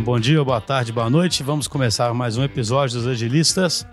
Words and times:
Então, 0.00 0.14
bom 0.14 0.18
dia, 0.18 0.42
boa 0.42 0.62
tarde, 0.62 0.92
boa 0.92 1.10
noite. 1.10 1.42
Vamos 1.42 1.68
começar 1.68 2.14
mais 2.14 2.38
um 2.38 2.42
episódio 2.42 2.96
dos 2.96 3.06
Agilistas. 3.06 3.86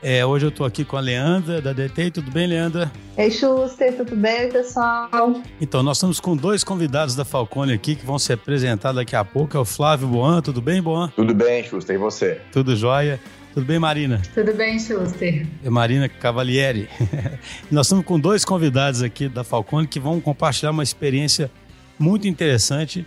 É, 0.00 0.24
hoje 0.24 0.46
eu 0.46 0.50
estou 0.50 0.64
aqui 0.64 0.84
com 0.84 0.96
a 0.96 1.00
Leandra, 1.00 1.60
da 1.60 1.72
DT. 1.72 2.12
Tudo 2.12 2.30
bem, 2.30 2.46
Leandra? 2.46 2.92
Ei, 3.16 3.28
Schuster, 3.28 3.96
tudo 3.96 4.14
bem, 4.14 4.48
pessoal? 4.50 5.42
Então, 5.60 5.82
nós 5.82 5.96
estamos 5.96 6.20
com 6.20 6.36
dois 6.36 6.62
convidados 6.62 7.16
da 7.16 7.24
Falcone 7.24 7.72
aqui 7.72 7.96
que 7.96 8.06
vão 8.06 8.20
se 8.20 8.32
apresentar 8.32 8.92
daqui 8.92 9.16
a 9.16 9.24
pouco. 9.24 9.56
É 9.56 9.60
o 9.60 9.64
Flávio 9.64 10.06
Boan. 10.06 10.40
Tudo 10.40 10.62
bem, 10.62 10.80
Boan? 10.80 11.08
Tudo 11.16 11.34
bem, 11.34 11.64
Schuster. 11.64 11.96
E 11.96 11.98
você? 11.98 12.40
Tudo 12.52 12.76
jóia. 12.76 13.18
Tudo 13.52 13.66
bem, 13.66 13.80
Marina? 13.80 14.22
Tudo 14.32 14.54
bem, 14.54 14.78
Schuster. 14.78 15.44
É 15.64 15.68
Marina 15.68 16.08
Cavalieri. 16.08 16.88
nós 17.68 17.86
estamos 17.86 18.04
com 18.04 18.20
dois 18.20 18.44
convidados 18.44 19.02
aqui 19.02 19.28
da 19.28 19.42
Falcone 19.42 19.88
que 19.88 19.98
vão 19.98 20.20
compartilhar 20.20 20.70
uma 20.70 20.84
experiência 20.84 21.50
muito 21.98 22.28
interessante 22.28 23.04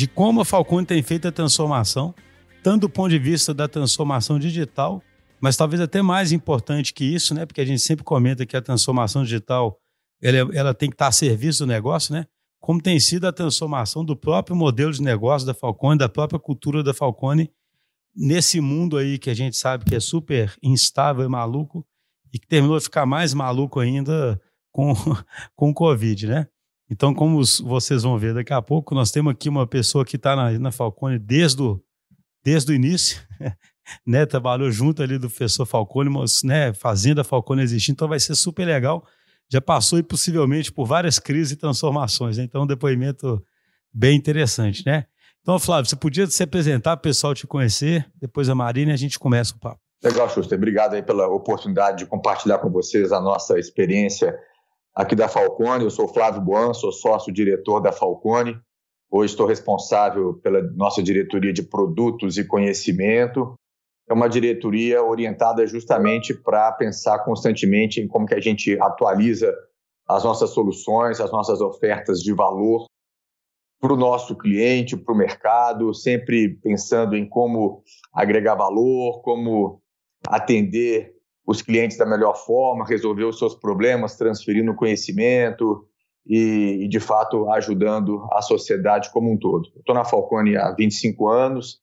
de 0.00 0.08
como 0.08 0.40
a 0.40 0.46
Falcone 0.46 0.86
tem 0.86 1.02
feito 1.02 1.28
a 1.28 1.32
transformação, 1.32 2.14
tanto 2.62 2.82
do 2.82 2.88
ponto 2.88 3.10
de 3.10 3.18
vista 3.18 3.52
da 3.52 3.68
transformação 3.68 4.38
digital, 4.38 5.02
mas 5.38 5.58
talvez 5.58 5.78
até 5.78 6.00
mais 6.00 6.32
importante 6.32 6.94
que 6.94 7.04
isso, 7.04 7.34
né? 7.34 7.44
Porque 7.44 7.60
a 7.60 7.66
gente 7.66 7.82
sempre 7.82 8.02
comenta 8.02 8.46
que 8.46 8.56
a 8.56 8.62
transformação 8.62 9.22
digital 9.22 9.78
ela, 10.22 10.56
ela 10.56 10.72
tem 10.72 10.88
que 10.88 10.94
estar 10.94 11.08
a 11.08 11.12
serviço 11.12 11.66
do 11.66 11.66
negócio, 11.66 12.14
né? 12.14 12.24
Como 12.58 12.80
tem 12.80 12.98
sido 12.98 13.26
a 13.26 13.32
transformação 13.32 14.02
do 14.02 14.16
próprio 14.16 14.56
modelo 14.56 14.90
de 14.90 15.02
negócio 15.02 15.46
da 15.46 15.52
Falcone, 15.52 15.98
da 15.98 16.08
própria 16.08 16.40
cultura 16.40 16.82
da 16.82 16.94
Falcone, 16.94 17.50
nesse 18.16 18.58
mundo 18.58 18.96
aí 18.96 19.18
que 19.18 19.28
a 19.28 19.34
gente 19.34 19.54
sabe 19.54 19.84
que 19.84 19.94
é 19.94 20.00
super 20.00 20.56
instável 20.62 21.26
e 21.26 21.28
maluco, 21.28 21.86
e 22.32 22.38
que 22.38 22.46
terminou 22.46 22.78
de 22.78 22.84
ficar 22.84 23.04
mais 23.04 23.34
maluco 23.34 23.78
ainda 23.78 24.40
com, 24.72 24.94
com 25.54 25.68
o 25.68 25.74
Covid, 25.74 26.26
né? 26.26 26.46
Então, 26.90 27.14
como 27.14 27.40
vocês 27.62 28.02
vão 28.02 28.18
ver 28.18 28.34
daqui 28.34 28.52
a 28.52 28.60
pouco, 28.60 28.94
nós 28.96 29.12
temos 29.12 29.30
aqui 29.30 29.48
uma 29.48 29.64
pessoa 29.66 30.04
que 30.04 30.16
está 30.16 30.34
na, 30.34 30.50
na 30.58 30.72
Falcone 30.72 31.20
desde 31.20 31.62
o, 31.62 31.80
desde 32.44 32.72
o 32.72 32.74
início, 32.74 33.20
né? 34.04 34.26
Trabalhou 34.26 34.70
junto 34.72 35.00
ali 35.00 35.16
do 35.16 35.28
professor 35.28 35.64
Falcone, 35.64 36.10
né? 36.42 36.72
Fazendo 36.72 37.20
a 37.20 37.24
Falcone 37.24 37.62
existir, 37.62 37.92
então 37.92 38.08
vai 38.08 38.18
ser 38.18 38.34
super 38.34 38.66
legal. 38.66 39.06
Já 39.48 39.60
passou 39.60 39.98
e 39.98 40.02
possivelmente 40.02 40.72
por 40.72 40.84
várias 40.84 41.18
crises 41.18 41.52
e 41.52 41.56
transformações, 41.56 42.38
né? 42.38 42.44
então 42.44 42.62
um 42.62 42.66
depoimento 42.66 43.42
bem 43.92 44.16
interessante, 44.16 44.84
né? 44.84 45.06
Então, 45.42 45.58
Flávio, 45.58 45.88
você 45.88 45.96
podia 45.96 46.26
se 46.26 46.42
apresentar, 46.42 46.94
o 46.94 47.00
pessoal 47.00 47.34
te 47.34 47.46
conhecer, 47.46 48.08
depois 48.20 48.48
a 48.48 48.54
Marina 48.54 48.90
e 48.90 48.94
a 48.94 48.96
gente 48.96 49.18
começa 49.18 49.54
o 49.54 49.58
papo. 49.58 49.80
Legal, 50.02 50.28
Schuster. 50.28 50.56
Obrigado 50.56 50.94
aí 50.94 51.02
pela 51.02 51.26
oportunidade 51.28 51.98
de 51.98 52.06
compartilhar 52.06 52.58
com 52.58 52.70
vocês 52.70 53.12
a 53.12 53.20
nossa 53.20 53.58
experiência 53.58 54.38
aqui 55.00 55.16
da 55.16 55.28
Falcone. 55.28 55.84
Eu 55.84 55.90
sou 55.90 56.06
Flávio 56.06 56.42
Boan, 56.42 56.74
sou 56.74 56.92
sócio-diretor 56.92 57.80
da 57.80 57.90
Falcone. 57.90 58.60
Hoje 59.10 59.32
estou 59.32 59.46
responsável 59.46 60.34
pela 60.34 60.62
nossa 60.74 61.02
diretoria 61.02 61.52
de 61.52 61.62
produtos 61.62 62.36
e 62.36 62.46
conhecimento. 62.46 63.54
É 64.08 64.12
uma 64.12 64.28
diretoria 64.28 65.02
orientada 65.02 65.66
justamente 65.66 66.34
para 66.34 66.70
pensar 66.72 67.20
constantemente 67.20 68.00
em 68.00 68.06
como 68.06 68.26
que 68.26 68.34
a 68.34 68.40
gente 68.40 68.78
atualiza 68.80 69.52
as 70.06 70.22
nossas 70.22 70.50
soluções, 70.50 71.20
as 71.20 71.32
nossas 71.32 71.60
ofertas 71.60 72.20
de 72.20 72.32
valor 72.34 72.84
para 73.80 73.94
o 73.94 73.96
nosso 73.96 74.36
cliente, 74.36 74.96
para 74.96 75.14
o 75.14 75.16
mercado, 75.16 75.94
sempre 75.94 76.56
pensando 76.62 77.16
em 77.16 77.26
como 77.26 77.82
agregar 78.12 78.54
valor, 78.54 79.22
como 79.22 79.80
atender 80.28 81.14
os 81.50 81.60
clientes 81.62 81.96
da 81.96 82.06
melhor 82.06 82.36
forma, 82.36 82.86
resolver 82.86 83.24
os 83.24 83.36
seus 83.36 83.56
problemas, 83.56 84.14
transferindo 84.14 84.72
conhecimento 84.72 85.84
e, 86.24 86.84
e 86.84 86.88
de 86.88 87.00
fato, 87.00 87.50
ajudando 87.50 88.24
a 88.30 88.40
sociedade 88.40 89.10
como 89.10 89.32
um 89.32 89.36
todo. 89.36 89.68
Estou 89.76 89.92
na 89.92 90.04
Falcone 90.04 90.56
há 90.56 90.70
25 90.70 91.26
anos, 91.26 91.80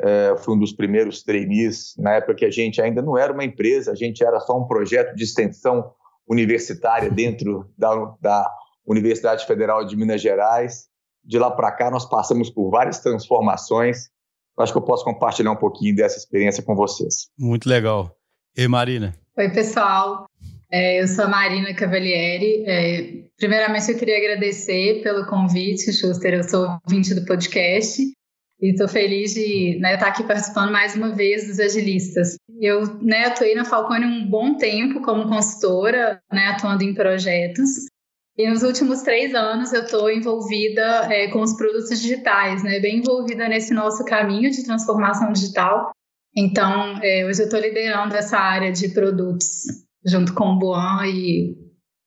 é, 0.00 0.36
fui 0.36 0.54
um 0.54 0.58
dos 0.58 0.72
primeiros 0.72 1.24
trainees 1.24 1.96
na 1.98 2.12
época 2.14 2.36
que 2.36 2.44
a 2.44 2.50
gente 2.50 2.80
ainda 2.80 3.02
não 3.02 3.18
era 3.18 3.32
uma 3.32 3.44
empresa, 3.44 3.90
a 3.90 3.96
gente 3.96 4.22
era 4.22 4.38
só 4.38 4.56
um 4.56 4.68
projeto 4.68 5.16
de 5.16 5.24
extensão 5.24 5.92
universitária 6.28 7.10
dentro 7.10 7.68
da, 7.76 7.92
da 8.20 8.48
Universidade 8.86 9.44
Federal 9.48 9.84
de 9.84 9.96
Minas 9.96 10.22
Gerais. 10.22 10.86
De 11.24 11.40
lá 11.40 11.50
para 11.50 11.72
cá, 11.72 11.90
nós 11.90 12.08
passamos 12.08 12.50
por 12.50 12.70
várias 12.70 13.00
transformações. 13.00 14.10
Acho 14.60 14.72
que 14.72 14.78
eu 14.78 14.84
posso 14.84 15.04
compartilhar 15.04 15.50
um 15.50 15.56
pouquinho 15.56 15.96
dessa 15.96 16.18
experiência 16.18 16.62
com 16.62 16.76
vocês. 16.76 17.28
Muito 17.36 17.68
legal. 17.68 18.16
E 18.56 18.68
Marina? 18.68 19.14
Oi, 19.36 19.48
pessoal. 19.50 20.26
É, 20.70 21.02
eu 21.02 21.08
sou 21.08 21.24
a 21.24 21.28
Marina 21.28 21.72
Cavalieri. 21.72 22.64
É, 22.66 23.24
primeiramente, 23.38 23.90
eu 23.90 23.98
queria 23.98 24.18
agradecer 24.18 25.02
pelo 25.02 25.26
convite, 25.26 25.92
Schuster. 25.92 26.34
Eu 26.34 26.42
sou 26.42 26.78
ouvinte 26.86 27.14
do 27.14 27.24
podcast 27.24 28.02
e 28.60 28.70
estou 28.70 28.86
feliz 28.86 29.32
de 29.32 29.78
né, 29.80 29.94
estar 29.94 30.08
aqui 30.08 30.22
participando 30.22 30.70
mais 30.70 30.94
uma 30.94 31.10
vez 31.14 31.46
dos 31.46 31.58
agilistas. 31.58 32.36
Eu 32.60 32.82
né, 33.00 33.24
atuei 33.24 33.54
na 33.54 33.64
Falcone 33.64 34.04
um 34.04 34.28
bom 34.28 34.54
tempo 34.56 35.00
como 35.00 35.28
consultora, 35.28 36.20
né, 36.30 36.48
atuando 36.48 36.84
em 36.84 36.92
projetos. 36.92 37.86
E 38.36 38.48
nos 38.48 38.62
últimos 38.62 39.00
três 39.00 39.34
anos 39.34 39.72
eu 39.72 39.84
estou 39.84 40.10
envolvida 40.10 41.06
é, 41.10 41.28
com 41.28 41.40
os 41.40 41.54
produtos 41.54 42.00
digitais, 42.00 42.62
né, 42.62 42.80
bem 42.80 42.98
envolvida 42.98 43.48
nesse 43.48 43.72
nosso 43.72 44.04
caminho 44.04 44.50
de 44.50 44.62
transformação 44.62 45.32
digital. 45.32 45.90
Então, 46.34 46.98
é, 47.02 47.26
hoje 47.26 47.42
eu 47.42 47.44
estou 47.44 47.60
liderando 47.60 48.14
essa 48.16 48.38
área 48.38 48.72
de 48.72 48.88
produtos 48.88 49.48
junto 50.04 50.34
com 50.34 50.52
o 50.52 50.58
Boan 50.58 51.06
e, 51.06 51.56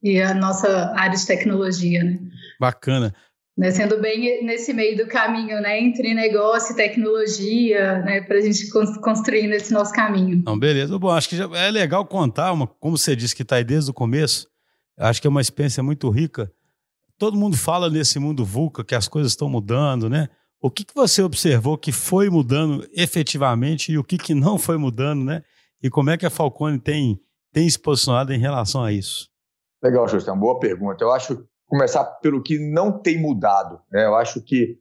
e 0.02 0.22
a 0.22 0.34
nossa 0.34 0.94
área 0.96 1.18
de 1.18 1.26
tecnologia. 1.26 2.04
Né? 2.04 2.20
Bacana. 2.60 3.14
Né, 3.58 3.72
sendo 3.72 4.02
bem 4.02 4.44
nesse 4.44 4.74
meio 4.74 4.98
do 4.98 5.08
caminho, 5.08 5.62
né, 5.62 5.80
entre 5.80 6.14
negócio 6.14 6.74
e 6.74 6.76
tecnologia, 6.76 8.02
né, 8.02 8.20
para 8.20 8.38
a 8.38 8.42
gente 8.42 8.70
construir 9.02 9.50
esse 9.52 9.72
nosso 9.72 9.94
caminho. 9.94 10.44
Não, 10.46 10.60
beleza. 10.60 11.00
Bom, 11.00 11.10
acho 11.10 11.30
que 11.30 11.38
é 11.40 11.72
legal 11.72 12.06
contar, 12.06 12.52
uma, 12.52 12.68
como 12.68 12.98
você 12.98 13.16
disse 13.16 13.34
que 13.34 13.44
está 13.44 13.56
aí 13.56 13.64
desde 13.64 13.90
o 13.90 13.94
começo, 13.94 14.50
acho 14.98 15.22
que 15.22 15.28
é 15.28 15.30
uma 15.30 15.40
experiência 15.40 15.82
muito 15.82 16.10
rica. 16.10 16.52
Todo 17.18 17.38
mundo 17.38 17.56
fala 17.56 17.90
nesse 17.90 18.20
mundo 18.20 18.44
VUCA 18.44 18.84
que 18.84 18.94
as 18.94 19.08
coisas 19.08 19.32
estão 19.32 19.48
mudando, 19.48 20.10
né? 20.10 20.28
O 20.66 20.72
que, 20.72 20.84
que 20.84 20.96
você 20.96 21.22
observou 21.22 21.78
que 21.78 21.92
foi 21.92 22.28
mudando 22.28 22.90
efetivamente 22.92 23.92
e 23.92 24.00
o 24.00 24.04
que, 24.04 24.18
que 24.18 24.34
não 24.34 24.58
foi 24.58 24.78
mudando, 24.78 25.24
né? 25.24 25.44
E 25.80 25.92
como 25.92 26.10
é 26.10 26.18
que 26.18 26.26
a 26.26 26.30
Falcone 26.32 26.80
tem, 26.80 27.22
tem 27.54 27.70
se 27.70 27.78
posicionado 27.78 28.34
em 28.34 28.40
relação 28.40 28.84
a 28.84 28.92
isso? 28.92 29.30
Legal, 29.84 30.08
Justo, 30.08 30.28
é 30.28 30.34
uma 30.34 30.40
boa 30.40 30.60
pergunta. 30.60 31.04
Eu 31.04 31.12
acho 31.12 31.48
começar 31.68 32.04
pelo 32.20 32.42
que 32.42 32.58
não 32.58 33.00
tem 33.00 33.22
mudado. 33.22 33.80
Né? 33.92 34.08
Eu 34.08 34.16
acho 34.16 34.42
que 34.42 34.80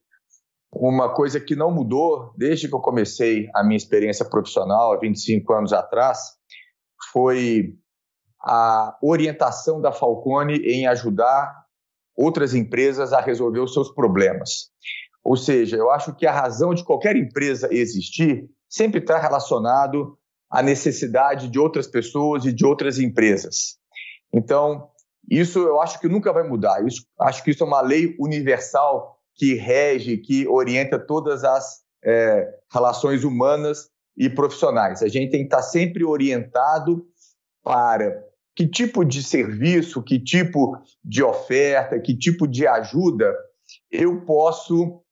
uma 0.73 1.13
coisa 1.13 1.39
que 1.39 1.55
não 1.55 1.71
mudou 1.71 2.33
desde 2.35 2.67
que 2.67 2.75
eu 2.75 2.81
comecei 2.81 3.51
a 3.55 3.63
minha 3.63 3.77
experiência 3.77 4.25
profissional, 4.25 4.95
há 4.95 4.99
25 4.99 5.53
anos 5.53 5.75
atrás, 5.75 6.19
foi 7.13 7.75
a 8.41 8.97
orientação 9.03 9.83
da 9.83 9.93
Falcone 9.93 10.55
em 10.61 10.87
ajudar 10.87 11.63
outras 12.17 12.55
empresas 12.55 13.13
a 13.13 13.21
resolver 13.21 13.61
os 13.61 13.75
seus 13.75 13.91
problemas. 13.93 14.73
Ou 15.25 15.37
seja, 15.37 15.77
eu 15.77 15.91
acho 15.91 16.15
que 16.15 16.27
a 16.27 16.33
razão 16.33 16.75
de 16.75 16.85
qualquer 16.85 17.17
empresa 17.17 17.69
existir 17.73 18.49
sempre 18.69 19.01
está 19.01 19.19
relacionado 19.19 20.19
à 20.51 20.63
necessidade 20.63 21.49
de 21.49 21.59
outras 21.59 21.87
pessoas 21.87 22.45
e 22.45 22.53
de 22.53 22.67
outras 22.67 22.99
empresas. 22.99 23.79
Então, 24.33 24.91
isso 25.31 25.61
eu 25.61 25.81
acho 25.81 25.99
que 25.99 26.09
nunca 26.09 26.33
vai 26.33 26.47
mudar. 26.47 26.87
Isso, 26.87 27.07
acho 27.19 27.43
que 27.43 27.51
isso 27.51 27.65
é 27.65 27.67
uma 27.67 27.81
lei 27.81 28.15
universal 28.21 29.19
que 29.35 29.55
rege, 29.55 30.19
que 30.19 30.47
orienta 30.47 30.99
todas 30.99 31.43
as 31.43 31.81
é, 32.05 32.47
relações 32.73 33.25
humanas 33.25 33.89
e 34.17 34.29
profissionais. 34.29 35.03
A 35.03 35.09
gente 35.09 35.31
tem 35.31 35.41
que 35.41 35.47
estar 35.47 35.63
sempre 35.63 36.05
orientado 36.05 37.05
para 37.63 38.23
que 38.55 38.69
tipo 38.69 39.05
de 39.05 39.23
serviço, 39.23 40.03
que 40.03 40.21
tipo 40.21 40.77
de 41.03 41.23
oferta, 41.23 41.99
que 41.99 42.17
tipo 42.17 42.47
de 42.47 42.67
ajuda 42.67 43.35
eu 43.91 44.25
posso 44.25 45.04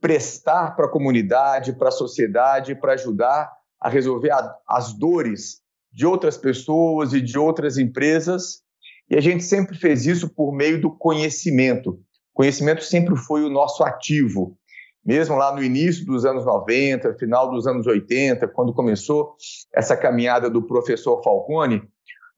prestar 0.00 0.74
para 0.74 0.86
a 0.86 0.90
comunidade, 0.90 1.74
para 1.74 1.88
a 1.88 1.92
sociedade, 1.92 2.74
para 2.74 2.94
ajudar 2.94 3.50
a 3.80 3.88
resolver 3.88 4.30
a, 4.30 4.56
as 4.68 4.92
dores 4.92 5.60
de 5.92 6.06
outras 6.06 6.36
pessoas 6.36 7.12
e 7.12 7.20
de 7.20 7.38
outras 7.38 7.76
empresas. 7.76 8.62
E 9.08 9.16
a 9.16 9.20
gente 9.20 9.44
sempre 9.44 9.76
fez 9.76 10.06
isso 10.06 10.28
por 10.28 10.52
meio 10.52 10.80
do 10.80 10.90
conhecimento. 10.90 11.98
Conhecimento 12.32 12.82
sempre 12.84 13.16
foi 13.16 13.42
o 13.42 13.50
nosso 13.50 13.82
ativo. 13.82 14.56
Mesmo 15.04 15.34
lá 15.34 15.54
no 15.54 15.62
início 15.62 16.04
dos 16.06 16.24
anos 16.24 16.44
90, 16.44 17.14
final 17.14 17.50
dos 17.50 17.66
anos 17.66 17.86
80, 17.86 18.46
quando 18.48 18.74
começou 18.74 19.34
essa 19.74 19.96
caminhada 19.96 20.48
do 20.48 20.62
professor 20.62 21.22
Falcone, 21.22 21.82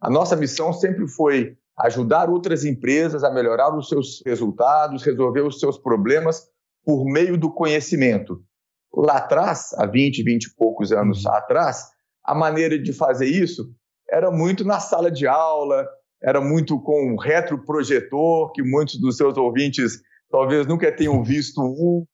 a 0.01 0.09
nossa 0.09 0.37
missão 0.37 0.73
sempre 0.73 1.07
foi 1.09 1.57
ajudar 1.79 2.31
outras 2.31 2.65
empresas 2.65 3.25
a 3.25 3.31
melhorar 3.31 3.77
os 3.77 3.89
seus 3.89 4.23
resultados, 4.25 5.03
resolver 5.03 5.43
os 5.43 5.59
seus 5.59 5.77
problemas 5.77 6.52
por 6.85 7.05
meio 7.05 7.37
do 7.37 7.53
conhecimento. 7.53 8.43
Lá 8.95 9.19
atrás, 9.19 9.73
há 9.75 9.87
20, 9.87 10.23
20 10.23 10.45
e 10.45 10.55
poucos 10.55 10.93
anos 10.93 11.25
uhum. 11.25 11.33
atrás, 11.33 11.87
a 12.25 12.35
maneira 12.35 12.79
de 12.79 12.93
fazer 12.93 13.27
isso 13.27 13.71
era 14.09 14.31
muito 14.31 14.65
na 14.65 14.79
sala 14.79 15.11
de 15.11 15.27
aula, 15.27 15.87
era 16.23 16.41
muito 16.41 16.81
com 16.81 17.13
um 17.13 17.17
retroprojetor, 17.17 18.53
que 18.53 18.63
muitos 18.63 19.01
dos 19.01 19.17
seus 19.17 19.37
ouvintes 19.37 20.01
talvez 20.31 20.67
nunca 20.67 20.95
tenham 20.95 21.23
visto 21.25 21.61
um, 21.63 22.07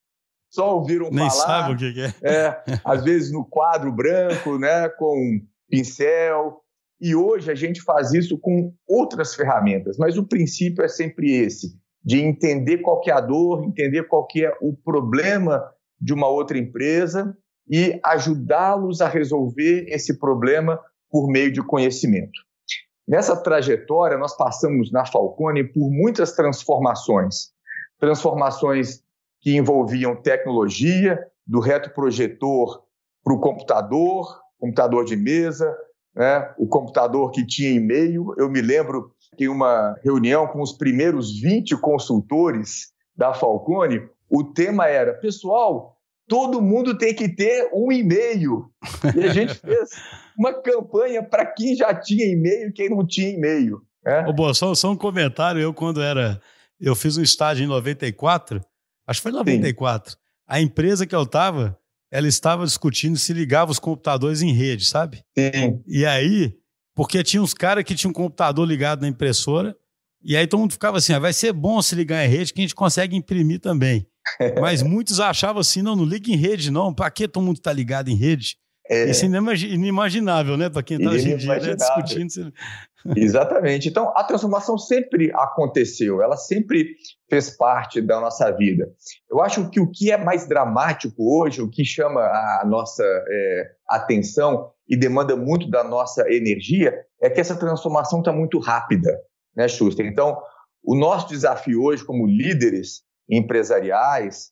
só 0.50 0.76
ouviram 0.76 1.10
Nem 1.10 1.28
falar. 1.28 1.30
sabe 1.30 1.74
o 1.74 1.76
que, 1.76 2.00
é. 2.00 2.12
é. 2.22 2.62
Às 2.84 3.04
vezes 3.04 3.32
no 3.32 3.44
quadro 3.44 3.92
branco, 3.92 4.58
né, 4.58 4.88
com 4.88 5.40
pincel. 5.68 6.62
E 7.00 7.14
hoje 7.14 7.50
a 7.50 7.54
gente 7.54 7.80
faz 7.82 8.12
isso 8.12 8.38
com 8.38 8.72
outras 8.88 9.34
ferramentas, 9.34 9.96
mas 9.98 10.16
o 10.16 10.26
princípio 10.26 10.84
é 10.84 10.88
sempre 10.88 11.30
esse, 11.30 11.76
de 12.08 12.22
entender 12.22 12.78
qual 12.78 13.02
é 13.06 13.10
a 13.10 13.20
dor, 13.20 13.62
entender 13.62 14.04
qual 14.04 14.26
é 14.34 14.50
o 14.62 14.74
problema 14.74 15.62
de 16.00 16.14
uma 16.14 16.26
outra 16.26 16.56
empresa 16.56 17.36
e 17.70 18.00
ajudá-los 18.02 19.02
a 19.02 19.08
resolver 19.08 19.84
esse 19.88 20.18
problema 20.18 20.80
por 21.10 21.28
meio 21.28 21.52
de 21.52 21.62
conhecimento. 21.62 22.40
Nessa 23.06 23.36
trajetória, 23.36 24.16
nós 24.16 24.34
passamos 24.34 24.90
na 24.90 25.04
Falcone 25.04 25.62
por 25.62 25.90
muitas 25.90 26.32
transformações. 26.32 27.50
Transformações 28.00 29.02
que 29.42 29.54
envolviam 29.54 30.16
tecnologia, 30.16 31.18
do 31.46 31.60
retroprojetor 31.60 32.84
para 33.22 33.34
o 33.34 33.40
computador, 33.40 34.40
computador 34.58 35.04
de 35.04 35.14
mesa, 35.14 35.76
né? 36.16 36.54
o 36.56 36.66
computador 36.66 37.30
que 37.32 37.46
tinha 37.46 37.70
e-mail. 37.70 38.34
Eu 38.38 38.48
me 38.48 38.62
lembro 38.62 39.12
que 39.36 39.44
em 39.44 39.48
uma 39.48 39.94
reunião 40.02 40.46
com 40.46 40.60
os 40.60 40.72
primeiros 40.72 41.40
20 41.40 41.76
consultores 41.80 42.92
da 43.16 43.34
Falcone, 43.34 44.00
o 44.28 44.44
tema 44.44 44.86
era: 44.86 45.14
pessoal, 45.14 45.96
todo 46.28 46.62
mundo 46.62 46.96
tem 46.96 47.14
que 47.14 47.28
ter 47.28 47.68
um 47.72 47.90
e-mail. 47.90 48.70
E 49.16 49.24
a 49.24 49.32
gente 49.32 49.54
fez 49.58 49.90
uma 50.38 50.52
campanha 50.52 51.22
para 51.22 51.46
quem 51.46 51.74
já 51.74 51.94
tinha 51.94 52.26
e-mail 52.26 52.68
e 52.68 52.72
quem 52.72 52.90
não 52.90 53.04
tinha 53.06 53.30
e-mail. 53.30 53.80
Né? 54.04 54.26
Ô, 54.26 54.32
boa, 54.32 54.54
só, 54.54 54.74
só, 54.74 54.90
um 54.90 54.96
comentário. 54.96 55.60
Eu, 55.60 55.74
quando 55.74 56.00
era. 56.00 56.40
Eu 56.80 56.94
fiz 56.94 57.16
um 57.16 57.22
estágio 57.22 57.64
em 57.64 57.66
94, 57.66 58.60
acho 59.04 59.18
que 59.18 59.22
foi 59.22 59.32
em 59.32 59.34
94. 59.34 60.12
Sim. 60.12 60.16
A 60.46 60.60
empresa 60.60 61.06
que 61.06 61.14
eu 61.14 61.24
estava, 61.24 61.76
ela 62.10 62.28
estava 62.28 62.64
discutindo 62.64 63.18
se 63.18 63.32
ligava 63.32 63.72
os 63.72 63.80
computadores 63.80 64.42
em 64.42 64.52
rede, 64.52 64.84
sabe? 64.84 65.24
Sim. 65.36 65.82
E 65.86 66.06
aí, 66.06 66.54
porque 66.98 67.22
tinha 67.22 67.40
uns 67.40 67.54
caras 67.54 67.84
que 67.84 67.94
tinham 67.94 68.10
um 68.10 68.12
computador 68.12 68.66
ligado 68.66 69.02
na 69.02 69.08
impressora, 69.08 69.76
e 70.20 70.36
aí 70.36 70.48
todo 70.48 70.58
mundo 70.58 70.72
ficava 70.72 70.98
assim: 70.98 71.12
ah, 71.12 71.20
vai 71.20 71.32
ser 71.32 71.52
bom 71.52 71.80
se 71.80 71.94
ligar 71.94 72.26
em 72.26 72.28
rede 72.28 72.52
que 72.52 72.60
a 72.60 72.62
gente 72.62 72.74
consegue 72.74 73.14
imprimir 73.14 73.60
também. 73.60 74.04
Mas 74.60 74.82
muitos 74.82 75.20
achavam 75.20 75.60
assim: 75.60 75.80
não, 75.80 75.94
não 75.94 76.04
liga 76.04 76.28
em 76.28 76.34
rede, 76.34 76.72
não. 76.72 76.92
Para 76.92 77.08
que 77.08 77.28
todo 77.28 77.44
mundo 77.44 77.58
está 77.58 77.72
ligado 77.72 78.08
em 78.08 78.16
rede? 78.16 78.56
É. 78.88 79.10
Isso 79.10 79.24
é 79.24 79.28
inimaginável, 79.28 80.56
né? 80.56 80.70
Para 80.70 80.82
quem 80.82 80.96
está 80.96 81.10
hoje 81.10 81.30
em 81.30 81.36
dia 81.36 81.58
né? 81.58 81.74
discutindo. 81.74 82.52
Exatamente. 83.16 83.88
Então, 83.88 84.12
a 84.16 84.24
transformação 84.24 84.76
sempre 84.76 85.30
aconteceu, 85.34 86.22
ela 86.22 86.36
sempre 86.36 86.96
fez 87.28 87.50
parte 87.56 88.00
da 88.00 88.20
nossa 88.20 88.50
vida. 88.50 88.90
Eu 89.30 89.40
acho 89.40 89.70
que 89.70 89.80
o 89.80 89.90
que 89.90 90.10
é 90.10 90.16
mais 90.16 90.48
dramático 90.48 91.14
hoje, 91.18 91.62
o 91.62 91.70
que 91.70 91.84
chama 91.84 92.20
a 92.20 92.64
nossa 92.66 93.04
é, 93.04 93.70
atenção 93.88 94.70
e 94.88 94.96
demanda 94.96 95.36
muito 95.36 95.70
da 95.70 95.84
nossa 95.84 96.28
energia, 96.32 96.94
é 97.20 97.30
que 97.30 97.40
essa 97.40 97.56
transformação 97.56 98.20
está 98.20 98.32
muito 98.32 98.58
rápida, 98.58 99.16
né, 99.54 99.68
Schuster? 99.68 100.06
Então, 100.06 100.36
o 100.82 100.96
nosso 100.96 101.28
desafio 101.28 101.82
hoje, 101.82 102.04
como 102.04 102.26
líderes 102.26 103.02
empresariais, 103.28 104.50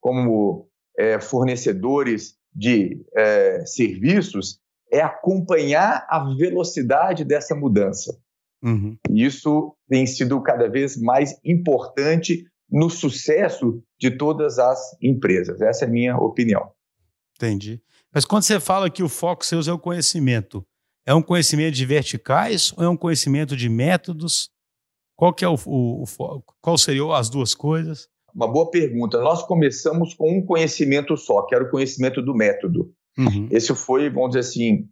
como 0.00 0.68
é, 0.98 1.20
fornecedores 1.20 2.37
de 2.54 3.04
é, 3.14 3.64
serviços, 3.66 4.60
é 4.90 5.00
acompanhar 5.00 6.06
a 6.08 6.34
velocidade 6.34 7.24
dessa 7.24 7.54
mudança. 7.54 8.18
Uhum. 8.62 8.96
Isso 9.10 9.76
tem 9.88 10.06
sido 10.06 10.40
cada 10.42 10.68
vez 10.68 10.96
mais 10.96 11.38
importante 11.44 12.44
no 12.70 12.90
sucesso 12.90 13.82
de 13.98 14.10
todas 14.10 14.58
as 14.58 14.96
empresas. 15.00 15.60
Essa 15.60 15.84
é 15.84 15.88
a 15.88 15.90
minha 15.90 16.16
opinião. 16.16 16.72
Entendi. 17.36 17.80
Mas 18.12 18.24
quando 18.24 18.42
você 18.42 18.58
fala 18.58 18.90
que 18.90 19.02
o 19.02 19.08
foco 19.08 19.44
seu 19.44 19.60
é 19.60 19.72
o 19.72 19.78
conhecimento, 19.78 20.66
é 21.06 21.14
um 21.14 21.22
conhecimento 21.22 21.74
de 21.74 21.86
verticais 21.86 22.72
ou 22.76 22.84
é 22.84 22.88
um 22.88 22.96
conhecimento 22.96 23.56
de 23.56 23.68
métodos? 23.68 24.50
Qual 25.16 25.32
que 25.32 25.44
é 25.44 25.48
o, 25.48 25.54
o, 25.66 26.02
o 26.02 26.42
qual 26.60 26.76
seriam 26.76 27.12
as 27.12 27.30
duas 27.30 27.54
coisas? 27.54 28.08
Uma 28.34 28.46
boa 28.46 28.70
pergunta. 28.70 29.20
Nós 29.20 29.42
começamos 29.42 30.14
com 30.14 30.38
um 30.38 30.44
conhecimento 30.44 31.16
só, 31.16 31.42
que 31.42 31.54
era 31.54 31.64
o 31.64 31.70
conhecimento 31.70 32.22
do 32.22 32.34
método. 32.34 32.92
Uhum. 33.16 33.48
Esse 33.50 33.74
foi, 33.74 34.08
vamos 34.10 34.30
dizer 34.30 34.40
assim, 34.40 34.88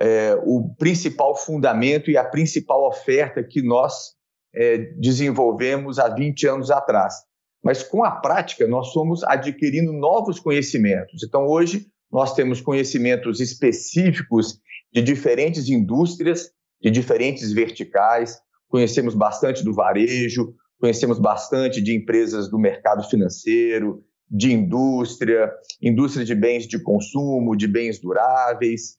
é, 0.00 0.34
o 0.44 0.74
principal 0.78 1.36
fundamento 1.36 2.10
e 2.10 2.16
a 2.16 2.24
principal 2.24 2.86
oferta 2.86 3.42
que 3.42 3.62
nós 3.62 4.14
é, 4.54 4.78
desenvolvemos 4.98 5.98
há 5.98 6.08
20 6.08 6.46
anos 6.48 6.70
atrás. 6.70 7.14
Mas 7.62 7.82
com 7.82 8.02
a 8.02 8.10
prática, 8.10 8.66
nós 8.66 8.92
fomos 8.92 9.22
adquirindo 9.24 9.92
novos 9.92 10.40
conhecimentos. 10.40 11.22
Então, 11.22 11.46
hoje, 11.46 11.86
nós 12.10 12.34
temos 12.34 12.60
conhecimentos 12.60 13.40
específicos 13.40 14.58
de 14.92 15.02
diferentes 15.02 15.68
indústrias, 15.68 16.50
de 16.82 16.90
diferentes 16.90 17.52
verticais, 17.52 18.40
conhecemos 18.68 19.14
bastante 19.14 19.62
do 19.62 19.74
varejo, 19.74 20.54
conhecemos 20.80 21.18
bastante 21.18 21.80
de 21.80 21.94
empresas 21.94 22.48
do 22.48 22.58
mercado 22.58 23.08
financeiro, 23.08 24.02
de 24.30 24.52
indústria, 24.52 25.52
indústria 25.82 26.24
de 26.24 26.34
bens 26.34 26.66
de 26.66 26.82
consumo, 26.82 27.56
de 27.56 27.68
bens 27.68 28.00
duráveis. 28.00 28.96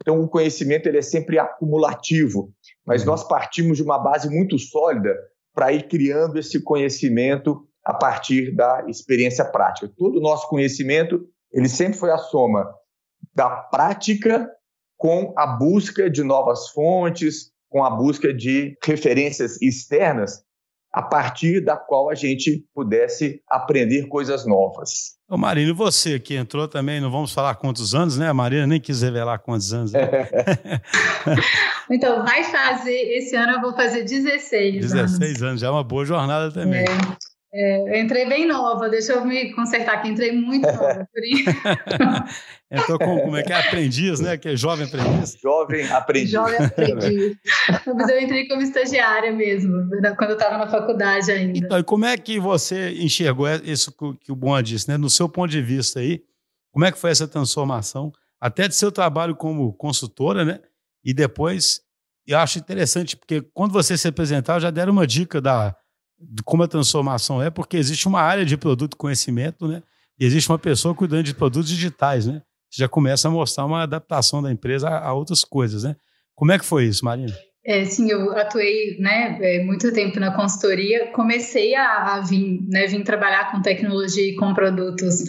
Então, 0.00 0.20
o 0.20 0.28
conhecimento 0.28 0.88
ele 0.88 0.98
é 0.98 1.02
sempre 1.02 1.38
acumulativo, 1.38 2.52
mas 2.84 3.02
uhum. 3.02 3.08
nós 3.08 3.28
partimos 3.28 3.76
de 3.76 3.82
uma 3.82 3.98
base 3.98 4.28
muito 4.28 4.58
sólida 4.58 5.14
para 5.54 5.72
ir 5.72 5.86
criando 5.88 6.38
esse 6.38 6.62
conhecimento 6.62 7.66
a 7.84 7.94
partir 7.94 8.54
da 8.54 8.84
experiência 8.88 9.44
prática. 9.44 9.92
Todo 9.96 10.18
o 10.18 10.22
nosso 10.22 10.48
conhecimento 10.48 11.26
ele 11.52 11.68
sempre 11.68 11.98
foi 11.98 12.10
a 12.10 12.18
soma 12.18 12.72
da 13.34 13.48
prática 13.50 14.48
com 14.96 15.32
a 15.36 15.46
busca 15.46 16.08
de 16.10 16.22
novas 16.22 16.68
fontes, 16.70 17.52
com 17.68 17.84
a 17.84 17.90
busca 17.90 18.32
de 18.32 18.76
referências 18.82 19.60
externas 19.60 20.42
a 20.92 21.02
partir 21.02 21.60
da 21.64 21.76
qual 21.76 22.10
a 22.10 22.14
gente 22.14 22.64
pudesse 22.74 23.40
aprender 23.48 24.06
coisas 24.08 24.44
novas. 24.44 25.18
Ô 25.28 25.36
Marina, 25.36 25.70
e 25.70 25.72
você 25.72 26.18
que 26.18 26.34
entrou 26.34 26.66
também, 26.66 27.00
não 27.00 27.10
vamos 27.10 27.32
falar 27.32 27.54
quantos 27.54 27.94
anos, 27.94 28.18
né? 28.18 28.28
A 28.28 28.34
Marina 28.34 28.66
nem 28.66 28.80
quis 28.80 29.02
revelar 29.02 29.38
quantos 29.38 29.72
anos. 29.72 29.92
Né? 29.92 30.00
então, 31.88 32.24
vai 32.24 32.42
fazer, 32.42 32.98
esse 33.16 33.36
ano 33.36 33.52
eu 33.52 33.60
vou 33.60 33.72
fazer 33.76 34.02
16 34.02 34.80
16 34.80 34.92
anos. 34.92 35.18
16 35.18 35.42
anos, 35.42 35.60
já 35.60 35.68
é 35.68 35.70
uma 35.70 35.84
boa 35.84 36.04
jornada 36.04 36.50
também. 36.50 36.80
É. 36.80 37.29
É, 37.52 37.80
eu 37.80 38.04
entrei 38.04 38.28
bem 38.28 38.46
nova, 38.46 38.88
deixa 38.88 39.14
eu 39.14 39.24
me 39.24 39.52
consertar 39.54 39.96
aqui, 39.96 40.08
entrei 40.08 40.30
muito 40.30 40.62
nova. 40.72 41.08
Entrou 42.70 42.98
com, 43.00 43.18
como 43.22 43.36
é 43.36 43.42
que 43.42 43.52
é? 43.52 43.56
Aprendiz, 43.56 44.20
né? 44.20 44.36
Que 44.38 44.50
é 44.50 44.56
jovem 44.56 44.86
aprendiz? 44.86 45.36
Jovem 45.42 45.90
aprendiz. 45.90 46.30
Jovem 46.30 46.58
aprendiz. 46.58 47.36
Mas 47.96 48.08
eu 48.08 48.20
entrei 48.20 48.46
como 48.46 48.62
estagiária 48.62 49.32
mesmo, 49.32 49.88
quando 50.16 50.30
eu 50.30 50.36
estava 50.36 50.56
na 50.56 50.68
faculdade 50.68 51.32
ainda. 51.32 51.58
Então, 51.58 51.78
e 51.80 51.82
como 51.82 52.04
é 52.04 52.16
que 52.16 52.38
você 52.38 52.92
enxergou 52.92 53.48
isso 53.64 53.92
que 54.20 54.30
o 54.30 54.36
Boa 54.36 54.62
disse, 54.62 54.88
né? 54.88 54.96
No 54.96 55.10
seu 55.10 55.28
ponto 55.28 55.50
de 55.50 55.60
vista 55.60 55.98
aí, 55.98 56.22
como 56.70 56.84
é 56.84 56.92
que 56.92 56.98
foi 56.98 57.10
essa 57.10 57.26
transformação, 57.26 58.12
até 58.40 58.68
de 58.68 58.76
seu 58.76 58.92
trabalho 58.92 59.34
como 59.34 59.72
consultora, 59.72 60.44
né? 60.44 60.60
E 61.04 61.12
depois, 61.12 61.80
eu 62.24 62.38
acho 62.38 62.60
interessante, 62.60 63.16
porque 63.16 63.42
quando 63.52 63.72
você 63.72 63.98
se 63.98 64.06
apresentar, 64.06 64.60
já 64.60 64.70
deram 64.70 64.92
uma 64.92 65.08
dica 65.08 65.40
da 65.40 65.74
de 66.20 66.42
como 66.42 66.62
a 66.62 66.68
transformação 66.68 67.42
é, 67.42 67.50
porque 67.50 67.76
existe 67.76 68.06
uma 68.06 68.20
área 68.20 68.44
de 68.44 68.56
produto 68.56 68.96
conhecimento, 68.96 69.66
né? 69.66 69.82
E 70.18 70.24
existe 70.24 70.50
uma 70.50 70.58
pessoa 70.58 70.94
cuidando 70.94 71.22
de 71.22 71.34
produtos 71.34 71.68
digitais, 71.68 72.26
né? 72.26 72.42
Você 72.70 72.82
já 72.82 72.88
começa 72.88 73.26
a 73.26 73.30
mostrar 73.30 73.64
uma 73.64 73.82
adaptação 73.82 74.42
da 74.42 74.52
empresa 74.52 74.88
a, 74.88 75.12
outras 75.12 75.42
coisas, 75.42 75.82
né? 75.82 75.96
Como 76.34 76.52
é 76.52 76.58
que 76.58 76.64
foi 76.64 76.84
isso, 76.84 77.04
Marina? 77.04 77.34
É, 77.64 77.84
sim, 77.84 78.10
eu 78.10 78.32
atuei 78.38 78.96
né, 78.98 79.38
é, 79.40 79.62
muito 79.64 79.92
tempo 79.92 80.18
na 80.18 80.34
consultoria. 80.34 81.08
Comecei 81.12 81.74
a, 81.74 82.14
a 82.14 82.20
vir, 82.20 82.60
né, 82.68 82.86
vir 82.86 83.02
trabalhar 83.04 83.50
com 83.50 83.60
tecnologia 83.60 84.26
e 84.26 84.34
com 84.34 84.54
produtos 84.54 85.24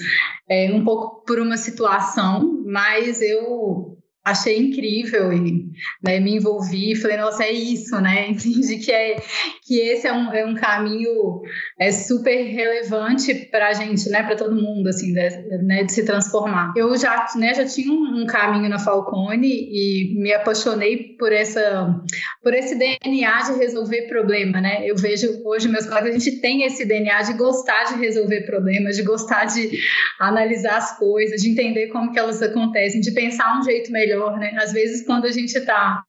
é, 0.49 0.71
um 0.73 0.83
pouco 0.83 1.25
por 1.25 1.39
uma 1.39 1.57
situação, 1.57 2.63
mas 2.65 3.21
eu 3.21 3.97
achei 4.23 4.59
incrível 4.59 5.33
e 5.33 5.65
né, 6.03 6.19
me 6.19 6.35
envolvi 6.35 6.95
falei 6.95 7.17
nossa 7.17 7.43
é 7.43 7.51
isso 7.51 7.99
né? 7.99 8.29
Entendi 8.29 8.77
que 8.77 8.91
é 8.91 9.19
que 9.65 9.79
esse 9.79 10.07
é 10.07 10.13
um, 10.13 10.31
é 10.31 10.45
um 10.45 10.53
caminho 10.53 11.41
é 11.79 11.91
super 11.91 12.43
relevante 12.43 13.33
para 13.33 13.69
a 13.69 13.73
gente 13.73 14.07
né 14.09 14.21
para 14.21 14.35
todo 14.35 14.55
mundo 14.55 14.87
assim 14.87 15.11
de, 15.11 15.29
né, 15.63 15.83
de 15.83 15.91
se 15.91 16.05
transformar. 16.05 16.71
Eu 16.75 16.95
já 16.97 17.25
né 17.35 17.53
já 17.55 17.65
tinha 17.65 17.91
um, 17.91 18.21
um, 18.21 18.25
caminho 18.27 18.69
na 18.69 18.77
Falcone 18.77 19.47
e 19.47 20.13
me 20.21 20.31
apaixonei 20.31 21.15
por 21.17 21.33
essa 21.33 21.99
por 22.43 22.53
esse 22.53 22.75
DNA 22.75 23.41
de 23.41 23.57
resolver 23.57 24.03
problema 24.03 24.61
né? 24.61 24.87
Eu 24.87 24.95
vejo 24.95 25.41
hoje 25.43 25.67
meus 25.67 25.87
colegas 25.87 26.15
a 26.15 26.19
gente 26.19 26.39
tem 26.41 26.63
esse 26.63 26.85
DNA 26.85 27.23
de 27.23 27.33
gostar 27.33 27.85
de 27.85 27.99
resolver 27.99 28.41
problemas 28.41 28.95
de 28.95 29.01
gostar 29.01 29.45
de 29.45 29.79
analisar 30.19 30.77
as 30.77 30.99
coisas 30.99 31.41
de 31.41 31.49
entender 31.49 31.87
como 31.87 32.11
que 32.11 32.19
elas 32.19 32.39
acontecem 32.39 33.01
de 33.01 33.11
pensar 33.11 33.59
um 33.59 33.63
jeito 33.63 33.91
melhor 33.91 34.10
melhor, 34.11 34.37
né? 34.37 34.55
Às 34.61 34.71
vezes, 34.71 35.05
quando 35.05 35.25
a 35.25 35.31
gente 35.31 35.55
está 35.55 36.03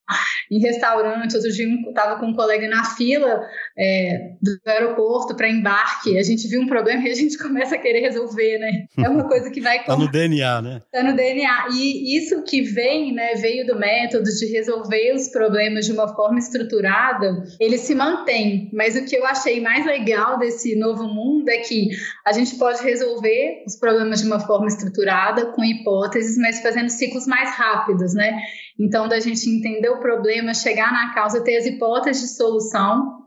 em 0.50 0.59
restaurante, 0.59 1.35
outro 1.37 1.50
dia 1.50 1.66
estava 1.88 2.18
com 2.18 2.26
um 2.26 2.35
colega 2.35 2.68
na 2.68 2.85
fila 2.85 3.40
é, 3.78 4.32
do 4.42 4.71
aeroporto 4.71 5.35
para 5.35 5.49
embarque, 5.49 6.18
a 6.18 6.23
gente 6.23 6.49
viu 6.49 6.61
um 6.61 6.66
problema 6.66 7.02
e 7.06 7.11
a 7.11 7.14
gente 7.14 7.38
começa 7.38 7.75
a 7.75 7.78
querer 7.78 8.00
resolver, 8.00 8.59
né? 8.59 8.87
É 8.99 9.09
uma 9.09 9.26
coisa 9.26 9.50
que 9.50 9.61
vai... 9.61 9.78
Está 9.78 9.97
no 9.97 10.11
DNA, 10.11 10.62
né? 10.62 10.82
Está 10.85 11.02
no 11.02 11.16
DNA. 11.16 11.68
E 11.73 12.16
isso 12.16 12.42
que 12.44 12.62
vem, 12.62 13.12
né, 13.14 13.35
veio 13.35 13.66
do 13.66 13.78
método 13.78 14.25
de 14.25 14.47
resolver 14.47 15.12
os 15.14 15.28
problemas 15.28 15.87
de 15.87 15.92
uma 15.92 16.09
forma 16.14 16.38
estruturada, 16.38 17.42
ele 17.61 17.78
se 17.78 17.94
mantém. 17.94 18.71
Mas 18.73 18.97
o 18.97 19.04
que 19.04 19.16
eu 19.16 19.25
achei 19.25 19.61
mais 19.61 19.87
legal 19.87 20.38
desse 20.38 20.76
novo 20.76 21.04
mundo 21.04 21.49
é 21.49 21.59
que 21.59 21.88
a 22.26 22.32
gente 22.32 22.56
pode 22.56 22.82
resolver 22.82 23.64
os 23.66 23.76
problemas 23.76 24.21
de 24.21 24.26
uma 24.26 24.40
forma 24.40 24.66
estruturada, 24.66 25.47
com 25.47 25.64
hipóteses, 25.64 26.37
mas 26.38 26.61
fazendo 26.61 26.88
ciclos 26.88 27.26
mais 27.26 27.56
rápidos, 27.56 27.91
né? 28.14 28.40
Então, 28.78 29.08
da 29.08 29.20
gente 29.20 29.49
entender 29.49 29.88
o 29.88 30.00
problema, 30.00 30.54
chegar 30.54 30.92
na 30.92 31.14
causa, 31.14 31.44
ter 31.44 31.56
as 31.56 31.66
hipóteses 31.66 32.22
de 32.22 32.37
solução 32.37 33.22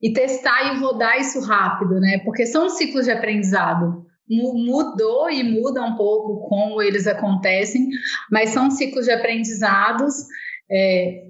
e 0.00 0.12
testar 0.12 0.74
e 0.74 0.78
rodar 0.78 1.18
isso 1.18 1.40
rápido, 1.40 2.00
né? 2.00 2.20
Porque 2.24 2.46
são 2.46 2.68
ciclos 2.68 3.04
de 3.04 3.10
aprendizado. 3.10 4.06
Mudou 4.28 5.30
e 5.30 5.42
muda 5.42 5.82
um 5.82 5.96
pouco 5.96 6.48
como 6.48 6.82
eles 6.82 7.06
acontecem, 7.06 7.88
mas 8.30 8.50
são 8.50 8.70
ciclos 8.70 9.06
de 9.06 9.10
aprendizados 9.10 10.14
é, 10.70 11.28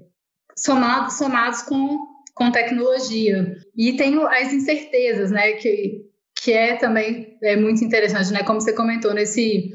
somados, 0.55 1.17
somados 1.17 1.61
com, 1.61 1.97
com 2.35 2.51
tecnologia. 2.51 3.55
E 3.75 3.93
tem 3.93 4.21
as 4.23 4.53
incertezas, 4.53 5.31
né? 5.31 5.53
Que, 5.53 6.01
que 6.43 6.51
é 6.51 6.75
também 6.75 7.37
é 7.41 7.55
muito 7.55 7.83
interessante, 7.83 8.31
né? 8.31 8.43
Como 8.43 8.59
você 8.59 8.73
comentou, 8.73 9.13
nesse 9.13 9.71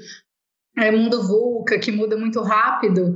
é, 0.78 0.90
mundo 0.90 1.22
VUCA 1.22 1.78
que 1.78 1.92
muda 1.92 2.16
muito 2.16 2.40
rápido, 2.42 3.14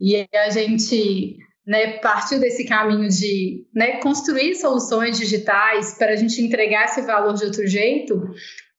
e 0.00 0.26
a 0.34 0.50
gente 0.50 1.36
né, 1.66 1.98
partiu 1.98 2.38
desse 2.38 2.64
caminho 2.64 3.08
de 3.08 3.64
né, 3.74 3.96
construir 3.98 4.54
soluções 4.54 5.18
digitais 5.18 5.96
para 5.98 6.12
a 6.12 6.16
gente 6.16 6.40
entregar 6.40 6.84
esse 6.84 7.02
valor 7.02 7.34
de 7.34 7.44
outro 7.44 7.66
jeito, 7.66 8.22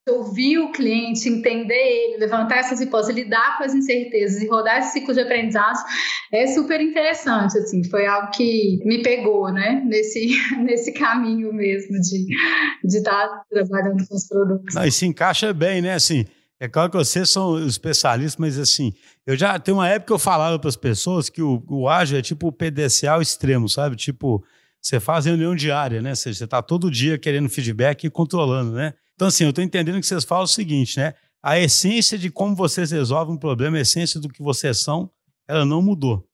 ouvir 0.09 0.57
o 0.59 0.71
cliente, 0.71 1.27
entender 1.27 1.73
ele, 1.73 2.17
levantar 2.17 2.59
essas 2.59 2.79
hipóteses, 2.79 3.13
lidar 3.13 3.57
com 3.57 3.65
as 3.65 3.73
incertezas 3.73 4.41
e 4.41 4.47
rodar 4.47 4.79
esse 4.79 4.93
ciclo 4.93 5.13
de 5.13 5.19
aprendizado 5.19 5.83
é 6.31 6.47
super 6.47 6.79
interessante, 6.79 7.57
assim, 7.57 7.83
foi 7.89 8.05
algo 8.05 8.31
que 8.31 8.79
me 8.85 9.01
pegou, 9.01 9.51
né, 9.51 9.83
nesse, 9.85 10.29
nesse 10.63 10.93
caminho 10.93 11.53
mesmo 11.53 11.99
de 11.99 12.25
de 12.83 12.97
estar 12.97 13.27
tá 13.27 13.43
trabalhando 13.49 14.07
com 14.07 14.15
os 14.15 14.27
produtos. 14.27 14.75
Não, 14.75 14.85
e 14.85 14.91
se 14.91 15.05
encaixa 15.05 15.53
bem, 15.53 15.81
né, 15.81 15.95
assim, 15.95 16.25
é 16.59 16.67
claro 16.67 16.89
que 16.89 16.97
vocês 16.97 17.29
são 17.29 17.63
especialistas, 17.65 18.37
mas 18.37 18.57
assim, 18.57 18.93
eu 19.25 19.37
já 19.37 19.59
tem 19.59 19.73
uma 19.73 19.87
época 19.87 20.07
que 20.07 20.13
eu 20.13 20.19
falava 20.19 20.57
para 20.57 20.69
as 20.69 20.75
pessoas 20.75 21.29
que 21.29 21.41
o, 21.41 21.63
o 21.67 21.87
ágil 21.87 22.17
é 22.17 22.21
tipo 22.21 22.47
o 22.47 22.51
PDCA 22.51 23.21
extremo, 23.21 23.69
sabe? 23.69 23.95
Tipo, 23.95 24.43
você 24.81 24.99
faz 24.99 25.25
reunião 25.25 25.55
diária, 25.55 26.01
né? 26.01 26.15
Você 26.15 26.29
está 26.29 26.61
todo 26.61 26.89
dia 26.89 27.17
querendo 27.17 27.47
feedback 27.47 28.05
e 28.05 28.09
controlando, 28.09 28.71
né? 28.71 28.93
Então, 29.13 29.27
assim, 29.27 29.43
eu 29.43 29.51
estou 29.51 29.63
entendendo 29.63 29.99
que 29.99 30.05
vocês 30.07 30.23
falam 30.23 30.45
o 30.45 30.47
seguinte, 30.47 30.97
né? 30.97 31.13
A 31.43 31.59
essência 31.59 32.17
de 32.17 32.31
como 32.31 32.55
vocês 32.55 32.89
resolvem 32.89 33.35
um 33.35 33.37
problema, 33.37 33.77
a 33.77 33.81
essência 33.81 34.19
do 34.19 34.27
que 34.27 34.41
vocês 34.41 34.79
são, 34.79 35.11
ela 35.47 35.63
não 35.63 35.81
mudou. 35.81 36.27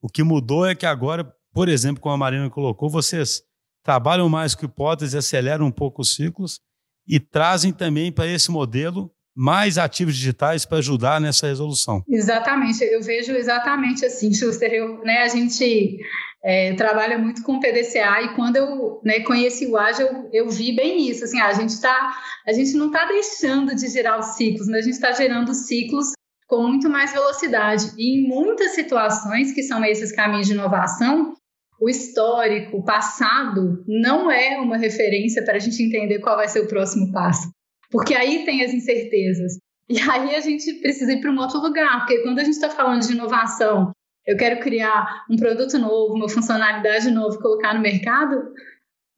O 0.00 0.08
que 0.08 0.22
mudou 0.22 0.64
é 0.64 0.74
que 0.74 0.86
agora, 0.86 1.24
por 1.52 1.68
exemplo, 1.68 2.00
como 2.00 2.14
a 2.14 2.18
Marina 2.18 2.48
colocou, 2.48 2.88
vocês 2.88 3.42
trabalham 3.82 4.28
mais 4.28 4.54
com 4.54 4.64
hipóteses, 4.64 5.14
aceleram 5.14 5.66
um 5.66 5.72
pouco 5.72 6.02
os 6.02 6.14
ciclos 6.14 6.60
e 7.06 7.18
trazem 7.18 7.72
também 7.72 8.12
para 8.12 8.26
esse 8.26 8.50
modelo 8.50 9.10
mais 9.36 9.76
ativos 9.76 10.16
digitais 10.16 10.64
para 10.64 10.78
ajudar 10.78 11.20
nessa 11.20 11.46
resolução. 11.46 12.02
Exatamente, 12.08 12.82
eu 12.82 13.02
vejo 13.02 13.32
exatamente 13.32 14.06
assim, 14.06 14.32
Schuster, 14.32 14.72
eu, 14.72 15.02
né, 15.04 15.18
a 15.18 15.28
gente 15.28 15.98
é, 16.42 16.72
trabalha 16.74 17.18
muito 17.18 17.42
com 17.42 17.60
PDCA 17.60 18.22
e 18.22 18.34
quando 18.34 18.56
eu 18.56 19.00
né, 19.04 19.20
conheci 19.20 19.66
o 19.66 19.76
Agile, 19.76 20.08
eu, 20.08 20.30
eu, 20.32 20.48
vi 20.48 20.74
bem 20.74 21.10
isso, 21.10 21.24
assim, 21.24 21.38
a 21.38 21.52
gente 21.52 21.78
tá, 21.80 22.14
a 22.46 22.52
gente 22.52 22.72
não 22.74 22.86
está 22.86 23.04
deixando 23.04 23.74
de 23.74 23.88
gerar 23.88 24.18
os 24.18 24.36
ciclos, 24.36 24.66
mas 24.68 24.78
a 24.78 24.82
gente 24.82 24.94
está 24.94 25.12
gerando 25.12 25.52
ciclos 25.52 26.12
com 26.46 26.62
muito 26.62 26.88
mais 26.88 27.12
velocidade 27.12 27.92
e 27.98 28.20
em 28.20 28.28
muitas 28.28 28.74
situações 28.74 29.52
que 29.52 29.62
são 29.62 29.84
esses 29.84 30.12
caminhos 30.12 30.46
de 30.46 30.54
inovação, 30.54 31.34
o 31.80 31.90
histórico, 31.90 32.78
o 32.78 32.84
passado, 32.84 33.84
não 33.86 34.30
é 34.30 34.56
uma 34.58 34.78
referência 34.78 35.44
para 35.44 35.56
a 35.56 35.58
gente 35.58 35.82
entender 35.82 36.20
qual 36.20 36.36
vai 36.36 36.48
ser 36.48 36.60
o 36.60 36.68
próximo 36.68 37.12
passo. 37.12 37.50
Porque 37.90 38.14
aí 38.14 38.44
tem 38.44 38.64
as 38.64 38.72
incertezas. 38.72 39.58
E 39.88 39.98
aí 40.00 40.34
a 40.34 40.40
gente 40.40 40.80
precisa 40.80 41.12
ir 41.12 41.20
para 41.20 41.30
um 41.30 41.38
outro 41.38 41.60
lugar, 41.60 42.00
porque 42.00 42.22
quando 42.22 42.40
a 42.40 42.44
gente 42.44 42.54
está 42.54 42.68
falando 42.68 43.06
de 43.06 43.12
inovação, 43.12 43.92
eu 44.26 44.36
quero 44.36 44.60
criar 44.60 45.24
um 45.30 45.36
produto 45.36 45.78
novo, 45.78 46.14
uma 46.14 46.28
funcionalidade 46.28 47.10
nova, 47.10 47.38
colocar 47.40 47.74
no 47.74 47.80
mercado, 47.80 48.52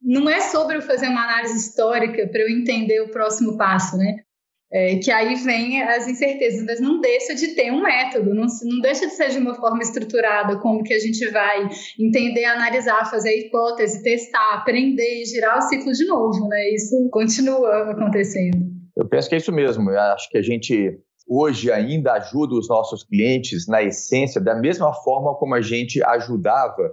não 0.01 0.29
é 0.29 0.39
sobre 0.39 0.77
eu 0.77 0.81
fazer 0.81 1.07
uma 1.07 1.23
análise 1.23 1.57
histórica 1.57 2.27
para 2.27 2.41
eu 2.41 2.49
entender 2.49 3.01
o 3.01 3.09
próximo 3.09 3.57
passo, 3.57 3.97
né? 3.97 4.23
É, 4.71 4.97
que 4.97 5.09
aí 5.09 5.33
vem 5.33 5.81
as 5.81 6.07
incertezas, 6.07 6.63
mas 6.63 6.79
não 6.79 7.01
deixa 7.01 7.33
de 7.33 7.55
ter 7.55 7.71
um 7.71 7.81
método, 7.81 8.35
não, 8.35 8.45
não 8.63 8.81
deixa 8.81 9.07
de 9.07 9.13
ser 9.13 9.29
de 9.29 9.39
uma 9.39 9.55
forma 9.55 9.81
estruturada, 9.81 10.59
como 10.59 10.83
que 10.83 10.93
a 10.93 10.99
gente 10.99 11.27
vai 11.31 11.67
entender, 11.99 12.45
analisar, 12.45 13.09
fazer 13.09 13.35
hipótese, 13.35 14.03
testar, 14.03 14.53
aprender 14.53 15.23
e 15.23 15.25
girar 15.25 15.57
o 15.57 15.61
ciclo 15.63 15.91
de 15.91 16.05
novo, 16.05 16.47
né? 16.47 16.69
Isso 16.69 17.09
continua 17.09 17.89
acontecendo. 17.89 18.59
Eu 18.95 19.07
penso 19.07 19.27
que 19.27 19.35
é 19.35 19.37
isso 19.39 19.51
mesmo. 19.51 19.89
Eu 19.89 19.99
acho 19.99 20.29
que 20.29 20.37
a 20.37 20.41
gente 20.43 20.99
hoje 21.29 21.71
ainda 21.71 22.13
ajuda 22.13 22.55
os 22.55 22.67
nossos 22.67 23.03
clientes 23.03 23.67
na 23.67 23.83
essência 23.83 24.41
da 24.41 24.55
mesma 24.55 24.93
forma 24.93 25.35
como 25.35 25.53
a 25.53 25.61
gente 25.61 26.03
ajudava 26.03 26.91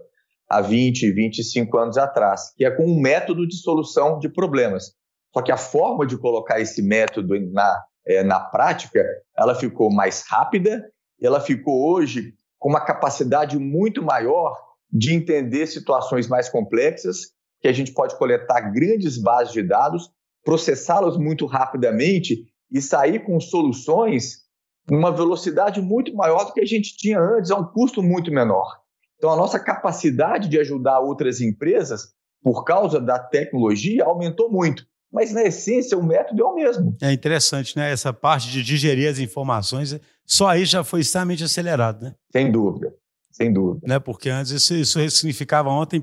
há 0.49 0.61
20, 0.61 1.11
25 1.13 1.79
anos 1.79 1.97
atrás, 1.99 2.53
que 2.57 2.65
é 2.65 2.71
com 2.71 2.85
um 2.85 3.01
método 3.01 3.47
de 3.47 3.57
solução 3.57 4.19
de 4.19 4.29
problemas. 4.29 4.95
Só 5.33 5.43
que 5.43 5.53
a 5.53 5.57
forma 5.57 6.07
de 6.07 6.17
colocar 6.17 6.61
esse 6.61 6.83
método 6.83 7.39
na, 7.53 7.85
é, 8.07 8.23
na 8.23 8.41
prática, 8.41 9.05
ela 9.37 9.55
ficou 9.55 9.93
mais 9.93 10.25
rápida, 10.29 10.85
ela 11.21 11.41
ficou 11.41 11.93
hoje 11.93 12.35
com 12.59 12.69
uma 12.69 12.85
capacidade 12.85 13.59
muito 13.59 14.03
maior 14.03 14.57
de 14.91 15.15
entender 15.15 15.67
situações 15.67 16.29
mais 16.29 16.49
complexas, 16.49 17.33
que 17.61 17.69
a 17.69 17.73
gente 17.73 17.93
pode 17.93 18.17
coletar 18.17 18.61
grandes 18.73 19.19
bases 19.19 19.53
de 19.53 19.63
dados, 19.63 20.11
processá-las 20.45 21.17
muito 21.17 21.47
rapidamente 21.47 22.45
e 22.71 22.81
sair 22.81 23.25
com 23.25 23.39
soluções 23.41 24.47
numa 24.89 25.11
velocidade 25.11 25.83
muito 25.83 26.15
maior 26.15 26.45
do 26.45 26.53
que 26.53 26.61
a 26.61 26.67
gente 26.67 26.97
tinha 26.97 27.21
antes, 27.21 27.51
a 27.51 27.57
um 27.57 27.65
custo 27.65 28.03
muito 28.03 28.31
menor. 28.31 28.79
Então, 29.17 29.31
a 29.31 29.37
nossa 29.37 29.59
capacidade 29.59 30.49
de 30.49 30.59
ajudar 30.61 31.01
outras 31.01 31.41
empresas, 31.41 32.15
por 32.43 32.65
causa 32.65 33.01
da 33.01 33.19
tecnologia, 33.19 34.05
aumentou 34.05 34.51
muito 34.51 34.87
mas 35.13 35.33
na 35.33 35.43
essência 35.43 35.97
o 35.97 36.05
método 36.05 36.43
é 36.43 36.45
o 36.45 36.55
mesmo. 36.55 36.97
É 37.01 37.13
interessante, 37.13 37.77
né? 37.77 37.91
Essa 37.91 38.13
parte 38.13 38.51
de 38.51 38.63
digerir 38.63 39.09
as 39.09 39.19
informações, 39.19 39.99
só 40.25 40.49
aí 40.49 40.65
já 40.65 40.83
foi 40.83 41.01
extremamente 41.01 41.45
acelerado, 41.45 42.05
né? 42.05 42.15
Sem 42.33 42.51
dúvida. 42.51 42.95
Sem 43.31 43.53
dúvida. 43.53 43.87
Né? 43.87 43.99
Porque 43.99 44.31
antes 44.31 44.51
isso, 44.51 44.75
isso 44.75 45.11
significava 45.11 45.69
ontem, 45.69 46.03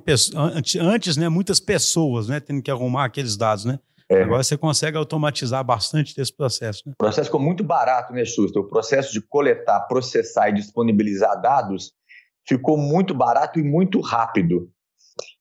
antes, 0.79 1.17
né, 1.17 1.27
muitas 1.29 1.59
pessoas 1.59 2.27
né, 2.27 2.39
tendo 2.39 2.61
que 2.61 2.69
arrumar 2.69 3.05
aqueles 3.05 3.35
dados, 3.35 3.65
né? 3.65 3.79
É. 4.07 4.21
Agora 4.21 4.43
você 4.43 4.55
consegue 4.55 4.97
automatizar 4.97 5.63
bastante 5.63 6.15
desse 6.15 6.35
processo. 6.35 6.83
Né? 6.85 6.93
O 6.93 6.97
processo 6.97 7.25
ficou 7.25 7.39
muito 7.39 7.63
barato, 7.63 8.13
né, 8.13 8.23
Schuster? 8.23 8.61
O 8.61 8.67
processo 8.67 9.11
de 9.11 9.21
coletar, 9.21 9.79
processar 9.81 10.49
e 10.49 10.53
disponibilizar 10.53 11.41
dados 11.41 11.93
ficou 12.47 12.77
muito 12.77 13.13
barato 13.13 13.59
e 13.59 13.63
muito 13.63 13.99
rápido. 13.99 14.69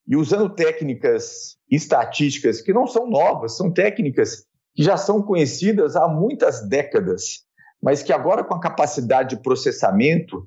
E 0.07 0.17
usando 0.17 0.49
técnicas 0.49 1.57
estatísticas 1.75 2.61
que 2.61 2.73
não 2.73 2.87
são 2.87 3.09
novas, 3.09 3.57
são 3.57 3.73
técnicas 3.73 4.45
que 4.75 4.83
já 4.83 4.97
são 4.97 5.23
conhecidas 5.23 5.97
há 5.97 6.07
muitas 6.07 6.69
décadas, 6.69 7.45
mas 7.83 8.03
que 8.03 8.13
agora, 8.13 8.45
com 8.45 8.55
a 8.55 8.61
capacidade 8.61 9.37
de 9.37 9.43
processamento 9.43 10.47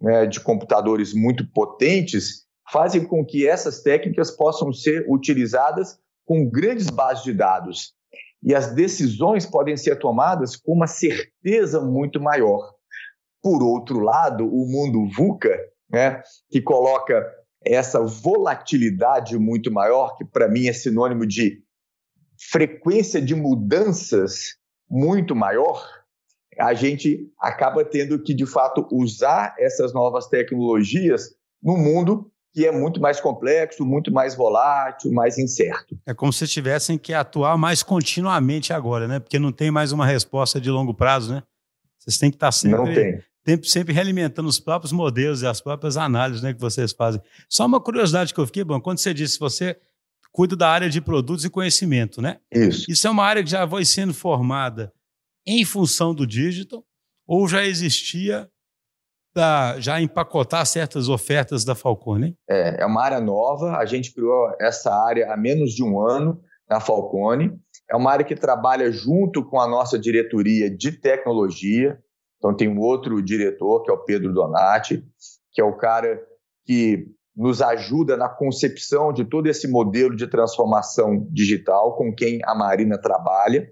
né, 0.00 0.26
de 0.26 0.38
computadores 0.38 1.14
muito 1.14 1.50
potentes, 1.50 2.46
fazem 2.70 3.04
com 3.04 3.24
que 3.24 3.48
essas 3.48 3.82
técnicas 3.82 4.30
possam 4.30 4.72
ser 4.72 5.06
utilizadas 5.08 5.98
com 6.26 6.48
grandes 6.48 6.90
bases 6.90 7.24
de 7.24 7.32
dados. 7.32 7.94
E 8.42 8.54
as 8.54 8.74
decisões 8.74 9.46
podem 9.46 9.76
ser 9.76 9.98
tomadas 9.98 10.56
com 10.56 10.72
uma 10.72 10.86
certeza 10.86 11.80
muito 11.80 12.20
maior. 12.20 12.72
Por 13.42 13.62
outro 13.62 14.00
lado, 14.00 14.46
o 14.46 14.66
mundo 14.66 15.08
VUCA, 15.16 15.58
né, 15.90 16.22
que 16.50 16.60
coloca 16.60 17.24
essa 17.66 18.00
volatilidade 18.00 19.38
muito 19.38 19.70
maior, 19.72 20.16
que 20.16 20.24
para 20.24 20.48
mim 20.48 20.68
é 20.68 20.72
sinônimo 20.72 21.26
de 21.26 21.62
frequência 22.50 23.20
de 23.20 23.34
mudanças 23.34 24.56
muito 24.88 25.34
maior, 25.34 25.84
a 26.58 26.72
gente 26.74 27.30
acaba 27.38 27.84
tendo 27.84 28.22
que, 28.22 28.32
de 28.32 28.46
fato, 28.46 28.86
usar 28.90 29.54
essas 29.58 29.92
novas 29.92 30.26
tecnologias 30.26 31.34
no 31.62 31.76
mundo 31.76 32.30
que 32.54 32.66
é 32.66 32.72
muito 32.72 32.98
mais 33.02 33.20
complexo, 33.20 33.84
muito 33.84 34.10
mais 34.10 34.34
volátil, 34.34 35.12
mais 35.12 35.36
incerto. 35.36 35.98
É 36.06 36.14
como 36.14 36.32
se 36.32 36.46
tivessem 36.46 36.96
que 36.96 37.12
atuar 37.12 37.58
mais 37.58 37.82
continuamente 37.82 38.72
agora, 38.72 39.06
né? 39.06 39.20
Porque 39.20 39.38
não 39.38 39.52
tem 39.52 39.70
mais 39.70 39.92
uma 39.92 40.06
resposta 40.06 40.58
de 40.58 40.70
longo 40.70 40.94
prazo, 40.94 41.34
né? 41.34 41.42
Vocês 41.98 42.16
têm 42.16 42.30
que 42.30 42.36
estar 42.36 42.52
sempre 42.52 43.22
sempre 43.62 43.94
realimentando 43.94 44.48
os 44.48 44.58
próprios 44.58 44.92
modelos 44.92 45.42
e 45.42 45.46
as 45.46 45.60
próprias 45.60 45.96
análises 45.96 46.42
né, 46.42 46.52
que 46.52 46.60
vocês 46.60 46.92
fazem. 46.92 47.20
Só 47.48 47.66
uma 47.66 47.80
curiosidade 47.80 48.34
que 48.34 48.40
eu 48.40 48.46
fiquei, 48.46 48.64
bom, 48.64 48.80
quando 48.80 48.98
você 48.98 49.14
disse 49.14 49.38
você 49.38 49.76
cuida 50.32 50.54
da 50.54 50.68
área 50.68 50.90
de 50.90 51.00
produtos 51.00 51.44
e 51.44 51.50
conhecimento, 51.50 52.20
né? 52.20 52.38
Isso. 52.52 52.90
Isso 52.90 53.06
é 53.06 53.10
uma 53.10 53.24
área 53.24 53.42
que 53.42 53.48
já 53.48 53.66
foi 53.66 53.84
sendo 53.84 54.12
formada 54.12 54.92
em 55.46 55.64
função 55.64 56.14
do 56.14 56.26
digital 56.26 56.84
ou 57.26 57.48
já 57.48 57.64
existia 57.64 58.48
para 59.36 59.78
já 59.80 60.00
empacotar 60.00 60.64
certas 60.64 61.10
ofertas 61.10 61.62
da 61.62 61.74
Falcone? 61.74 62.34
É, 62.48 62.82
é 62.82 62.86
uma 62.86 63.02
área 63.02 63.20
nova, 63.20 63.76
a 63.76 63.84
gente 63.84 64.14
criou 64.14 64.50
essa 64.58 64.90
área 64.90 65.30
há 65.30 65.36
menos 65.36 65.72
de 65.74 65.84
um 65.84 66.00
ano 66.00 66.40
na 66.68 66.80
Falcone. 66.80 67.52
É 67.90 67.94
uma 67.94 68.10
área 68.10 68.24
que 68.24 68.34
trabalha 68.34 68.90
junto 68.90 69.44
com 69.44 69.60
a 69.60 69.68
nossa 69.68 69.98
diretoria 69.98 70.74
de 70.74 70.90
tecnologia. 70.90 71.98
Então, 72.38 72.54
tem 72.54 72.68
um 72.68 72.78
outro 72.80 73.22
diretor, 73.22 73.82
que 73.82 73.90
é 73.90 73.94
o 73.94 74.04
Pedro 74.04 74.32
Donati, 74.32 75.04
que 75.52 75.60
é 75.60 75.64
o 75.64 75.76
cara 75.76 76.20
que 76.64 77.06
nos 77.36 77.60
ajuda 77.60 78.16
na 78.16 78.28
concepção 78.28 79.12
de 79.12 79.24
todo 79.24 79.46
esse 79.46 79.68
modelo 79.68 80.16
de 80.16 80.26
transformação 80.26 81.26
digital 81.30 81.96
com 81.96 82.14
quem 82.14 82.40
a 82.44 82.54
Marina 82.54 82.98
trabalha. 82.98 83.68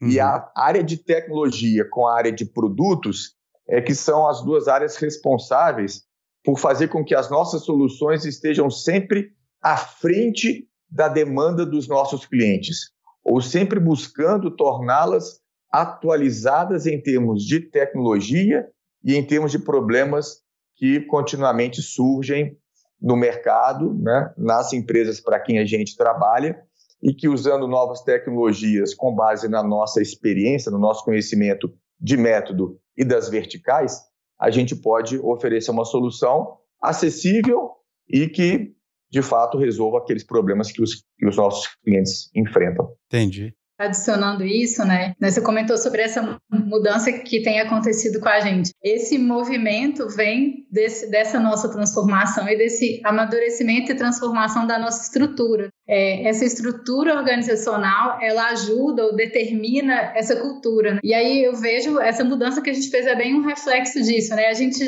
Uhum. 0.00 0.08
E 0.08 0.18
a 0.18 0.50
área 0.56 0.82
de 0.82 0.96
tecnologia 0.96 1.86
com 1.90 2.06
a 2.06 2.16
área 2.16 2.32
de 2.32 2.46
produtos 2.46 3.34
é 3.68 3.80
que 3.80 3.94
são 3.94 4.26
as 4.26 4.42
duas 4.42 4.66
áreas 4.66 4.96
responsáveis 4.96 6.02
por 6.42 6.58
fazer 6.58 6.88
com 6.88 7.04
que 7.04 7.14
as 7.14 7.30
nossas 7.30 7.64
soluções 7.64 8.24
estejam 8.24 8.70
sempre 8.70 9.30
à 9.62 9.76
frente 9.76 10.66
da 10.90 11.06
demanda 11.06 11.64
dos 11.64 11.86
nossos 11.86 12.26
clientes, 12.26 12.90
ou 13.22 13.40
sempre 13.40 13.78
buscando 13.78 14.50
torná-las 14.50 15.39
atualizadas 15.70 16.86
em 16.86 17.00
termos 17.00 17.44
de 17.44 17.60
tecnologia 17.60 18.66
e 19.04 19.14
em 19.14 19.24
termos 19.24 19.52
de 19.52 19.58
problemas 19.58 20.42
que 20.76 21.00
continuamente 21.02 21.80
surgem 21.80 22.56
no 23.00 23.16
mercado, 23.16 23.94
né, 23.94 24.32
nas 24.36 24.72
empresas 24.72 25.20
para 25.20 25.40
quem 25.40 25.58
a 25.58 25.64
gente 25.64 25.96
trabalha, 25.96 26.60
e 27.02 27.14
que 27.14 27.28
usando 27.28 27.66
novas 27.66 28.02
tecnologias 28.02 28.94
com 28.94 29.14
base 29.14 29.48
na 29.48 29.62
nossa 29.62 30.02
experiência, 30.02 30.70
no 30.70 30.78
nosso 30.78 31.02
conhecimento 31.02 31.72
de 31.98 32.16
método 32.16 32.78
e 32.96 33.04
das 33.04 33.30
verticais, 33.30 34.02
a 34.38 34.50
gente 34.50 34.76
pode 34.76 35.18
oferecer 35.18 35.70
uma 35.70 35.84
solução 35.84 36.58
acessível 36.82 37.70
e 38.08 38.28
que, 38.28 38.74
de 39.10 39.22
fato, 39.22 39.56
resolva 39.56 39.98
aqueles 39.98 40.24
problemas 40.24 40.70
que 40.70 40.82
os, 40.82 41.02
que 41.18 41.26
os 41.26 41.36
nossos 41.36 41.68
clientes 41.82 42.30
enfrentam. 42.34 42.94
Entendi 43.06 43.54
adicionando 43.80 44.44
isso, 44.44 44.84
né? 44.84 45.14
Você 45.18 45.40
comentou 45.40 45.78
sobre 45.78 46.02
essa 46.02 46.38
mudança 46.50 47.10
que 47.10 47.42
tem 47.42 47.60
acontecido 47.60 48.20
com 48.20 48.28
a 48.28 48.38
gente. 48.40 48.72
Esse 48.84 49.18
movimento 49.18 50.06
vem 50.08 50.66
desse, 50.70 51.10
dessa 51.10 51.40
nossa 51.40 51.66
transformação 51.70 52.46
e 52.46 52.56
desse 52.56 53.00
amadurecimento 53.02 53.90
e 53.90 53.96
transformação 53.96 54.66
da 54.66 54.78
nossa 54.78 55.02
estrutura. 55.02 55.70
É, 55.88 56.28
essa 56.28 56.44
estrutura 56.44 57.16
organizacional, 57.16 58.18
ela 58.20 58.50
ajuda 58.50 59.06
ou 59.06 59.16
determina 59.16 60.12
essa 60.14 60.36
cultura. 60.36 60.94
Né? 60.94 61.00
E 61.02 61.14
aí 61.14 61.42
eu 61.42 61.56
vejo 61.56 61.98
essa 61.98 62.22
mudança 62.22 62.60
que 62.60 62.68
a 62.68 62.74
gente 62.74 62.90
fez 62.90 63.06
é 63.06 63.16
bem 63.16 63.34
um 63.34 63.46
reflexo 63.46 64.02
disso, 64.02 64.34
né? 64.34 64.48
A 64.48 64.54
gente 64.54 64.84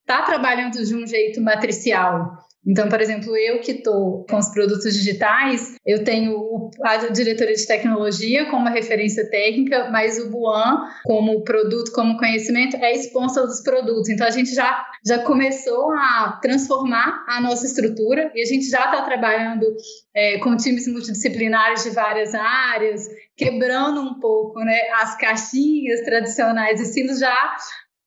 está 0.00 0.22
trabalhando 0.22 0.82
de 0.82 0.94
um 0.94 1.06
jeito 1.06 1.38
matricial. 1.40 2.38
Então, 2.66 2.88
por 2.88 3.00
exemplo, 3.00 3.36
eu 3.36 3.60
que 3.60 3.72
estou 3.72 4.24
com 4.30 4.36
os 4.38 4.48
produtos 4.50 4.94
digitais, 4.94 5.74
eu 5.84 6.04
tenho 6.04 6.70
a 6.84 6.96
diretoria 7.08 7.56
de 7.56 7.66
tecnologia 7.66 8.48
como 8.50 8.68
referência 8.68 9.28
técnica, 9.28 9.90
mas 9.90 10.18
o 10.18 10.30
Buan, 10.30 10.88
como 11.04 11.42
produto, 11.42 11.90
como 11.92 12.16
conhecimento, 12.16 12.76
é 12.76 12.92
sponsor 12.94 13.46
dos 13.46 13.60
produtos. 13.62 14.08
Então, 14.08 14.26
a 14.26 14.30
gente 14.30 14.54
já, 14.54 14.86
já 15.04 15.18
começou 15.24 15.90
a 15.92 16.38
transformar 16.40 17.24
a 17.28 17.40
nossa 17.40 17.66
estrutura 17.66 18.30
e 18.32 18.40
a 18.40 18.46
gente 18.46 18.68
já 18.68 18.84
está 18.84 19.02
trabalhando 19.02 19.66
é, 20.14 20.38
com 20.38 20.56
times 20.56 20.86
multidisciplinares 20.86 21.82
de 21.82 21.90
várias 21.90 22.32
áreas, 22.32 23.08
quebrando 23.36 24.00
um 24.00 24.20
pouco 24.20 24.60
né, 24.60 24.78
as 25.00 25.16
caixinhas 25.16 26.02
tradicionais 26.02 26.80
e 26.80 26.84
silos 26.84 27.18
já 27.18 27.56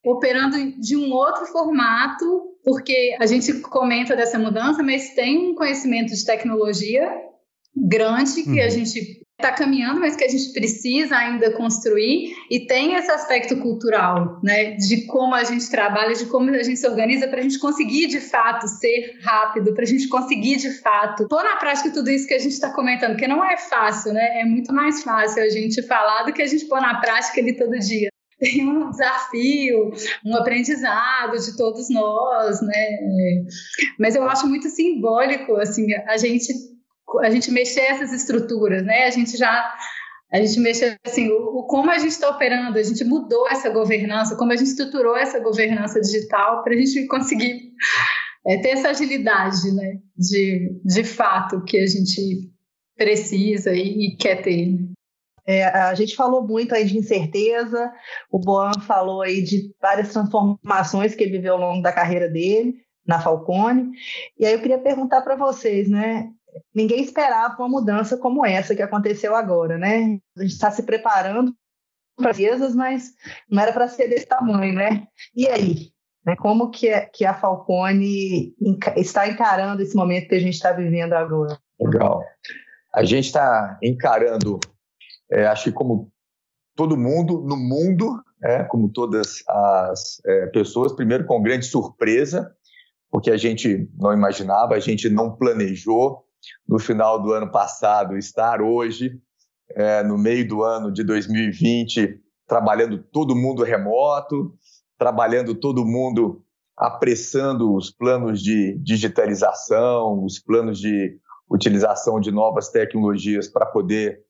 operando 0.06 0.80
de 0.80 0.96
um 0.96 1.12
outro 1.12 1.46
formato, 1.48 2.55
porque 2.66 3.16
a 3.20 3.28
gente 3.28 3.54
comenta 3.62 4.16
dessa 4.16 4.40
mudança, 4.40 4.82
mas 4.82 5.14
tem 5.14 5.38
um 5.38 5.56
conhecimento 5.56 6.14
de 6.14 6.26
tecnologia 6.26 7.08
grande 7.76 8.44
que 8.44 8.60
uhum. 8.60 8.66
a 8.66 8.70
gente 8.70 9.24
está 9.38 9.52
caminhando, 9.52 10.00
mas 10.00 10.16
que 10.16 10.24
a 10.24 10.30
gente 10.30 10.52
precisa 10.54 11.16
ainda 11.16 11.52
construir. 11.52 12.34
E 12.50 12.66
tem 12.66 12.96
esse 12.96 13.12
aspecto 13.12 13.58
cultural, 13.58 14.40
né, 14.42 14.72
de 14.72 15.06
como 15.06 15.36
a 15.36 15.44
gente 15.44 15.70
trabalha, 15.70 16.16
de 16.16 16.26
como 16.26 16.50
a 16.50 16.64
gente 16.64 16.80
se 16.80 16.88
organiza 16.88 17.28
para 17.28 17.40
a 17.40 17.44
gente 17.44 17.60
conseguir 17.60 18.08
de 18.08 18.22
fato 18.22 18.66
ser 18.68 19.20
rápido, 19.22 19.74
para 19.74 19.84
a 19.84 19.88
gente 19.88 20.08
conseguir 20.08 20.56
de 20.56 20.72
fato 20.82 21.28
pôr 21.28 21.44
na 21.44 21.58
prática 21.58 21.92
tudo 21.92 22.10
isso 22.10 22.26
que 22.26 22.34
a 22.34 22.40
gente 22.40 22.54
está 22.54 22.72
comentando, 22.72 23.12
porque 23.12 23.28
não 23.28 23.44
é 23.44 23.58
fácil, 23.58 24.14
né, 24.14 24.40
é 24.42 24.46
muito 24.46 24.74
mais 24.74 25.04
fácil 25.04 25.44
a 25.44 25.50
gente 25.50 25.84
falar 25.84 26.24
do 26.24 26.34
que 26.34 26.42
a 26.42 26.48
gente 26.48 26.66
pôr 26.66 26.80
na 26.82 27.00
prática 27.02 27.42
ali 27.42 27.56
todo 27.56 27.78
dia 27.78 28.10
tem 28.46 28.68
um 28.68 28.90
desafio, 28.92 29.92
um 30.24 30.36
aprendizado 30.36 31.38
de 31.38 31.58
todos 31.58 31.90
nós, 31.90 32.62
né? 32.62 33.46
Mas 34.00 34.16
eu 34.16 34.24
acho 34.30 34.48
muito 34.48 34.70
simbólico, 34.70 35.56
assim, 35.56 35.88
a 36.08 36.18
gente 36.18 36.54
a 37.22 37.30
gente 37.30 37.52
mexer 37.52 37.82
essas 37.82 38.12
estruturas, 38.12 38.84
né? 38.84 39.06
A 39.06 39.10
gente 39.10 39.38
já 39.38 39.74
a 40.32 40.38
gente 40.40 40.60
mexer 40.60 40.98
assim, 41.06 41.30
o, 41.30 41.60
o 41.60 41.68
como 41.68 41.90
a 41.90 41.98
gente 41.98 42.12
está 42.12 42.30
operando, 42.30 42.78
a 42.78 42.84
gente 42.84 43.04
mudou 43.04 43.48
essa 43.48 43.70
governança, 43.70 44.36
como 44.36 44.52
a 44.52 44.56
gente 44.56 44.68
estruturou 44.68 45.16
essa 45.16 45.40
governança 45.40 46.00
digital 46.02 46.64
para 46.64 46.74
a 46.74 46.78
gente 46.78 47.08
conseguir 47.08 47.72
é, 48.46 48.58
ter 48.58 48.70
essa 48.70 48.90
agilidade, 48.90 49.72
né? 49.74 50.00
De, 50.18 50.82
de 50.84 51.04
fato 51.04 51.64
que 51.64 51.78
a 51.78 51.88
gente 51.88 52.52
precisa 52.98 53.74
e, 53.74 54.08
e 54.08 54.18
quer 54.18 54.42
ter. 54.42 54.68
Né? 54.68 54.95
É, 55.48 55.66
a 55.66 55.94
gente 55.94 56.16
falou 56.16 56.46
muito 56.46 56.74
aí 56.74 56.86
de 56.86 56.98
incerteza, 56.98 57.94
o 58.32 58.40
Boan 58.40 58.74
falou 58.82 59.22
aí 59.22 59.44
de 59.44 59.72
várias 59.80 60.12
transformações 60.12 61.14
que 61.14 61.24
ele 61.24 61.38
viveu 61.38 61.54
ao 61.54 61.60
longo 61.60 61.84
da 61.84 61.92
carreira 61.92 62.28
dele 62.28 62.76
na 63.06 63.20
Falcone. 63.20 63.92
E 64.40 64.46
aí 64.46 64.54
eu 64.54 64.62
queria 64.62 64.80
perguntar 64.80 65.22
para 65.22 65.36
vocês, 65.36 65.88
né? 65.88 66.30
Ninguém 66.74 67.02
esperava 67.02 67.56
uma 67.60 67.70
mudança 67.70 68.18
como 68.18 68.46
essa 68.46 68.76
que 68.76 68.82
aconteceu 68.82 69.36
agora, 69.36 69.78
né? 69.78 70.18
A 70.38 70.42
gente 70.42 70.54
está 70.54 70.72
se 70.72 70.84
preparando 70.84 71.54
para 72.16 72.32
as 72.32 72.76
mas 72.76 73.14
não 73.50 73.62
era 73.62 73.74
para 73.74 73.88
ser 73.88 74.08
desse 74.08 74.26
tamanho, 74.26 74.74
né? 74.74 75.06
E 75.36 75.48
aí? 75.48 75.90
Né? 76.26 76.36
Como 76.38 76.72
é, 76.84 77.02
que 77.02 77.26
a 77.26 77.34
Falcone 77.34 78.56
está 78.96 79.28
encarando 79.28 79.82
esse 79.82 79.96
momento 79.96 80.30
que 80.30 80.36
a 80.36 80.40
gente 80.40 80.56
está 80.56 80.72
vivendo 80.72 81.14
agora? 81.14 81.60
Legal. 81.80 82.24
A 82.94 83.04
gente 83.04 83.26
está 83.26 83.78
encarando 83.84 84.60
é, 85.32 85.46
acho 85.48 85.66
que 85.66 85.72
como 85.72 86.12
todo 86.76 86.98
mundo 86.98 87.42
no 87.42 87.56
mundo, 87.56 88.22
é, 88.44 88.64
como 88.64 88.90
todas 88.90 89.44
as 89.48 90.22
é, 90.26 90.48
pessoas, 90.48 90.94
primeiro 90.94 91.26
com 91.26 91.42
grande 91.42 91.66
surpresa, 91.66 92.52
porque 93.10 93.32
a 93.32 93.38
gente 93.38 93.90
não 93.98 94.14
imaginava, 94.14 94.76
a 94.76 94.80
gente 94.80 95.10
não 95.10 95.36
planejou 95.36 96.24
no 96.68 96.78
final 96.78 97.22
do 97.22 97.32
ano 97.32 97.50
passado 97.52 98.18
estar 98.18 98.62
hoje, 98.62 99.20
é, 99.72 100.04
no 100.04 100.18
meio 100.18 100.48
do 100.48 100.64
ano 100.64 100.92
de 100.92 101.04
2020, 101.04 102.20
trabalhando 102.48 103.02
todo 103.12 103.36
mundo 103.36 103.64
remoto, 103.64 104.54
trabalhando 104.98 105.56
todo 105.56 105.86
mundo 105.86 106.46
apressando 106.78 107.74
os 107.74 107.90
planos 107.90 108.42
de 108.42 108.78
digitalização, 108.80 110.24
os 110.24 110.40
planos 110.40 110.80
de 110.80 111.18
utilização 111.50 112.20
de 112.20 112.32
novas 112.32 112.70
tecnologias 112.70 113.48
para 113.48 113.66
poder 113.66 114.25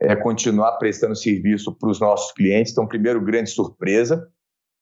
é, 0.00 0.14
continuar 0.16 0.72
prestando 0.78 1.16
serviço 1.16 1.76
para 1.76 1.90
os 1.90 2.00
nossos 2.00 2.32
clientes. 2.32 2.72
Então, 2.72 2.86
primeiro, 2.86 3.24
grande 3.24 3.50
surpresa. 3.50 4.28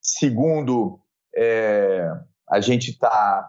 Segundo, 0.01 0.99
é, 1.37 2.09
a 2.51 2.61
gente 2.61 2.91
está 2.91 3.49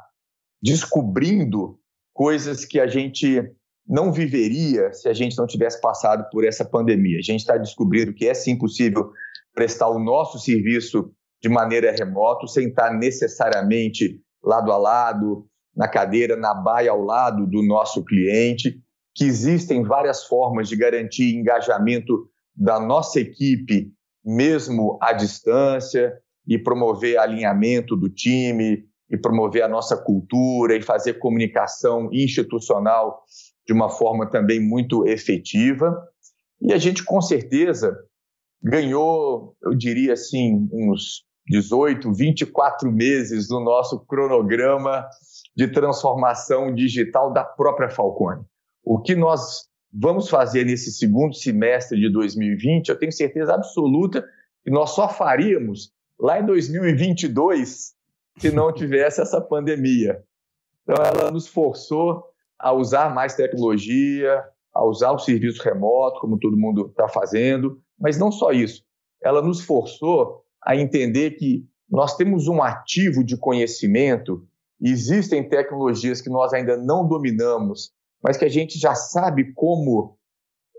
descobrindo 0.62 1.80
coisas 2.14 2.66
que 2.66 2.80
a 2.80 2.88
gente 2.88 3.44
não 3.88 4.12
viveria 4.12 4.92
se 4.94 5.08
a 5.08 5.14
gente 5.14 5.38
não 5.38 5.46
tivesse 5.46 5.80
passado 5.80 6.28
por 6.32 6.46
essa 6.46 6.66
pandemia. 6.66 7.20
A 7.20 7.22
gente 7.22 7.42
está 7.42 7.58
descobrindo 7.58 8.14
que 8.14 8.28
é 8.28 8.34
sim 8.34 8.58
possível 8.58 9.12
prestar 9.54 9.90
o 9.90 10.00
nosso 10.00 10.40
serviço 10.40 11.12
de 11.42 11.50
maneira 11.50 11.92
remota, 11.92 12.48
sem 12.48 12.70
estar 12.70 12.92
necessariamente 12.92 14.20
lado 14.44 14.72
a 14.72 14.78
lado, 14.78 15.46
na 15.76 15.88
cadeira, 15.88 16.36
na 16.36 16.54
baia 16.54 16.92
ao 16.92 17.02
lado 17.02 17.46
do 17.46 17.62
nosso 17.62 18.04
cliente 18.04 18.82
que 19.16 19.24
existem 19.24 19.82
várias 19.82 20.26
formas 20.26 20.68
de 20.68 20.76
garantir 20.76 21.34
engajamento 21.34 22.30
da 22.54 22.80
nossa 22.80 23.20
equipe, 23.20 23.92
mesmo 24.24 25.00
à 25.02 25.14
distância, 25.14 26.14
e 26.46 26.60
promover 26.60 27.18
alinhamento 27.18 27.96
do 27.96 28.10
time, 28.10 28.84
e 29.10 29.18
promover 29.18 29.64
a 29.64 29.70
nossa 29.70 29.96
cultura, 29.96 30.76
e 30.76 30.82
fazer 30.82 31.14
comunicação 31.14 32.10
institucional 32.12 33.24
de 33.66 33.74
uma 33.74 33.90
forma 33.90 34.30
também 34.30 34.60
muito 34.60 35.08
efetiva. 35.08 35.96
E 36.62 36.74
a 36.74 36.78
gente, 36.78 37.04
com 37.04 37.22
certeza, 37.22 37.98
ganhou, 38.62 39.56
eu 39.64 39.74
diria 39.74 40.14
assim, 40.14 40.68
uns 40.72 41.24
18, 41.48 42.12
24 42.14 42.92
meses 42.92 43.50
no 43.50 43.64
nosso 43.64 44.06
cronograma 44.06 45.08
de 45.56 45.68
transformação 45.68 46.74
digital 46.74 47.32
da 47.32 47.44
própria 47.44 47.90
Falcone. 47.90 48.44
O 48.86 49.02
que 49.02 49.16
nós 49.16 49.68
vamos 49.92 50.30
fazer 50.30 50.64
nesse 50.64 50.92
segundo 50.92 51.34
semestre 51.34 52.00
de 52.00 52.08
2020, 52.12 52.90
eu 52.90 53.00
tenho 53.00 53.12
certeza 53.12 53.56
absoluta 53.56 54.24
que 54.64 54.70
nós 54.70 54.92
só 54.92 55.10
faríamos 55.10 55.92
lá 56.20 56.40
em 56.40 56.46
2022 56.46 57.96
se 58.38 58.52
não 58.52 58.72
tivesse 58.74 59.22
essa 59.22 59.42
pandemia. 59.42 60.24
Então, 60.84 61.04
ela 61.04 61.32
nos 61.32 61.48
forçou 61.48 62.24
a 62.60 62.72
usar 62.72 63.14
mais 63.14 63.34
tecnologia, 63.36 64.44
a 64.72 64.86
usar 64.86 65.12
o 65.12 65.20
serviço 65.20 65.64
remoto, 65.64 66.20
como 66.20 66.38
todo 66.38 66.56
mundo 66.56 66.88
está 66.88 67.08
fazendo, 67.08 67.82
mas 68.00 68.20
não 68.20 68.32
só 68.32 68.52
isso. 68.52 68.84
Ela 69.24 69.42
nos 69.42 69.62
forçou 69.62 70.44
a 70.64 70.76
entender 70.76 71.32
que 71.32 71.66
nós 71.90 72.16
temos 72.16 72.48
um 72.48 72.62
ativo 72.62 73.24
de 73.24 73.36
conhecimento, 73.36 74.46
existem 74.80 75.48
tecnologias 75.48 76.22
que 76.22 76.30
nós 76.30 76.54
ainda 76.54 76.78
não 76.78 77.08
dominamos, 77.08 77.95
mas 78.24 78.38
que 78.38 78.46
a 78.46 78.50
gente 78.50 78.80
já 78.80 78.96
sabe 78.96 79.54
como 79.54 80.18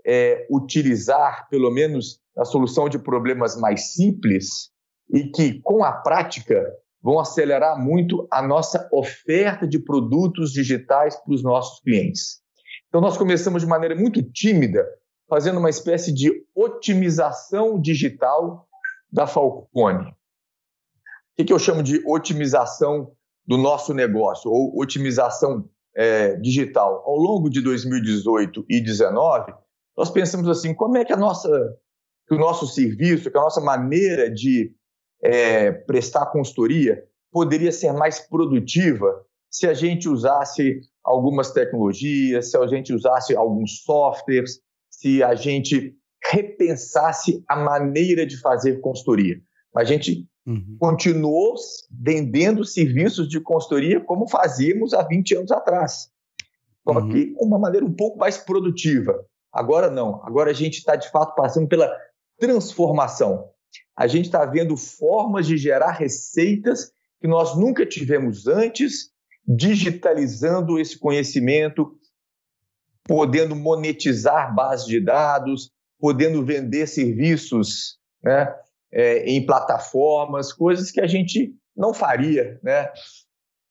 é, 0.05 0.47
utilizar, 0.49 1.47
pelo 1.49 1.71
menos 1.71 2.19
na 2.35 2.45
solução 2.45 2.87
de 2.87 2.99
problemas 2.99 3.57
mais 3.57 3.93
simples, 3.93 4.69
e 5.13 5.29
que, 5.31 5.61
com 5.61 5.83
a 5.83 5.91
prática, 5.91 6.65
vão 7.01 7.19
acelerar 7.19 7.81
muito 7.81 8.27
a 8.31 8.41
nossa 8.41 8.87
oferta 8.91 9.67
de 9.67 9.79
produtos 9.79 10.51
digitais 10.51 11.15
para 11.15 11.33
os 11.33 11.43
nossos 11.43 11.79
clientes. 11.81 12.41
Então, 12.87 13.01
nós 13.01 13.17
começamos 13.17 13.61
de 13.61 13.67
maneira 13.67 13.95
muito 13.95 14.21
tímida, 14.23 14.85
fazendo 15.29 15.59
uma 15.59 15.69
espécie 15.69 16.13
de 16.13 16.31
otimização 16.55 17.79
digital 17.79 18.67
da 19.11 19.27
Falcone. 19.27 20.13
O 21.39 21.45
que 21.45 21.53
eu 21.53 21.59
chamo 21.59 21.83
de 21.83 22.01
otimização 22.07 23.11
do 23.45 23.57
nosso 23.57 23.93
negócio, 23.93 24.51
ou 24.51 24.81
otimização 24.81 25.69
é, 25.97 26.35
digital? 26.35 27.03
Ao 27.05 27.15
longo 27.15 27.49
de 27.49 27.61
2018 27.61 28.65
e 28.69 28.81
2019, 28.81 29.53
nós 29.97 30.11
pensamos 30.11 30.47
assim, 30.47 30.73
como 30.73 30.97
é 30.97 31.03
que 31.03 31.11
a 31.11 31.17
nossa, 31.17 31.49
que 32.27 32.35
o 32.35 32.37
nosso 32.37 32.67
serviço, 32.67 33.31
que 33.31 33.37
a 33.37 33.41
nossa 33.41 33.59
maneira 33.59 34.29
de 34.29 34.71
é, 35.23 35.71
prestar 35.71 36.27
consultoria 36.27 37.03
poderia 37.31 37.71
ser 37.71 37.91
mais 37.91 38.19
produtiva 38.19 39.25
se 39.49 39.65
a 39.65 39.73
gente 39.73 40.07
usasse 40.07 40.81
algumas 41.03 41.51
tecnologias, 41.51 42.51
se 42.51 42.57
a 42.57 42.67
gente 42.67 42.93
usasse 42.93 43.35
alguns 43.35 43.81
softwares, 43.83 44.59
se 44.89 45.23
a 45.23 45.33
gente 45.33 45.95
repensasse 46.31 47.43
a 47.47 47.55
maneira 47.55 48.25
de 48.25 48.39
fazer 48.39 48.79
consultoria. 48.81 49.37
A 49.75 49.83
gente 49.83 50.27
uhum. 50.47 50.77
continuou 50.79 51.55
vendendo 51.91 52.65
serviços 52.65 53.29
de 53.29 53.39
consultoria 53.39 53.99
como 53.99 54.27
fazíamos 54.27 54.93
há 54.93 55.03
20 55.03 55.35
anos 55.35 55.51
atrás, 55.51 56.09
só 56.83 56.97
uhum. 56.97 57.09
que 57.09 57.35
uma 57.37 57.59
maneira 57.59 57.85
um 57.85 57.93
pouco 57.93 58.17
mais 58.17 58.37
produtiva. 58.37 59.13
Agora 59.51 59.91
não, 59.91 60.21
agora 60.23 60.49
a 60.51 60.53
gente 60.53 60.77
está 60.77 60.95
de 60.95 61.11
fato 61.11 61.35
passando 61.35 61.67
pela 61.67 61.91
transformação 62.39 63.49
a 63.97 64.05
gente 64.05 64.25
está 64.25 64.45
vendo 64.45 64.77
formas 64.77 65.47
de 65.47 65.57
gerar 65.57 65.91
receitas 65.91 66.91
que 67.19 67.27
nós 67.27 67.57
nunca 67.57 67.83
tivemos 67.83 68.47
antes, 68.47 69.09
digitalizando 69.47 70.79
esse 70.79 70.99
conhecimento, 70.99 71.97
podendo 73.03 73.55
monetizar 73.55 74.53
bases 74.53 74.85
de 74.85 74.99
dados, 74.99 75.71
podendo 75.99 76.45
vender 76.45 76.85
serviços 76.85 77.97
né, 78.23 78.53
é, 78.91 79.25
em 79.25 79.45
plataformas, 79.45 80.53
coisas 80.53 80.91
que 80.91 81.01
a 81.01 81.07
gente 81.07 81.53
não 81.75 81.93
faria 81.93 82.59
né, 82.63 82.89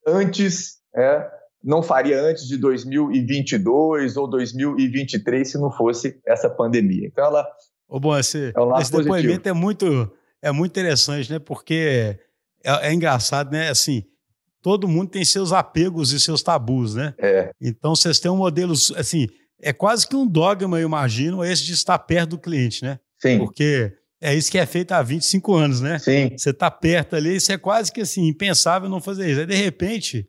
antes, 0.06 0.78
é, 0.94 1.28
não 1.62 1.82
faria 1.82 2.20
antes 2.20 2.46
de 2.46 2.56
2022 2.56 4.16
ou 4.16 4.28
2023 4.28 5.50
se 5.50 5.58
não 5.58 5.70
fosse 5.70 6.20
essa 6.26 6.48
pandemia. 6.48 7.06
Então, 7.06 7.24
ela 7.24 7.46
Ô, 7.88 8.00
bom, 8.00 8.16
esse, 8.18 8.46
é 8.48 8.80
esse 8.80 8.92
depoimento 8.92 9.48
é 9.48 9.52
muito, 9.52 10.10
é 10.42 10.50
muito 10.50 10.72
interessante, 10.72 11.30
né? 11.30 11.38
Porque 11.38 12.18
é, 12.64 12.88
é, 12.88 12.92
engraçado, 12.92 13.52
né? 13.52 13.68
Assim, 13.68 14.04
todo 14.60 14.88
mundo 14.88 15.10
tem 15.10 15.24
seus 15.24 15.52
apegos 15.52 16.12
e 16.12 16.18
seus 16.18 16.42
tabus, 16.42 16.96
né? 16.96 17.14
É. 17.18 17.52
Então, 17.60 17.94
vocês 17.94 18.18
têm 18.18 18.30
um 18.30 18.36
modelo, 18.36 18.72
assim, 18.96 19.28
é 19.60 19.72
quase 19.72 20.06
que 20.06 20.16
um 20.16 20.26
dogma, 20.26 20.80
eu 20.80 20.86
imagino, 20.86 21.44
esse 21.44 21.64
de 21.64 21.72
estar 21.72 21.98
perto 22.00 22.30
do 22.30 22.38
cliente, 22.38 22.82
né? 22.82 22.98
Sim. 23.18 23.38
Porque 23.38 23.92
é 24.20 24.34
isso 24.34 24.50
que 24.50 24.58
é 24.58 24.66
feito 24.66 24.92
há 24.92 25.02
25 25.02 25.54
anos, 25.54 25.80
né? 25.80 25.98
Sim. 25.98 26.30
Você 26.36 26.50
está 26.50 26.70
perto 26.70 27.16
ali, 27.16 27.36
isso 27.36 27.52
é 27.52 27.58
quase 27.58 27.92
que 27.92 28.00
assim, 28.00 28.26
impensável 28.26 28.88
não 28.88 29.00
fazer 29.00 29.30
isso. 29.30 29.40
Aí, 29.40 29.46
de 29.46 29.54
repente, 29.54 30.28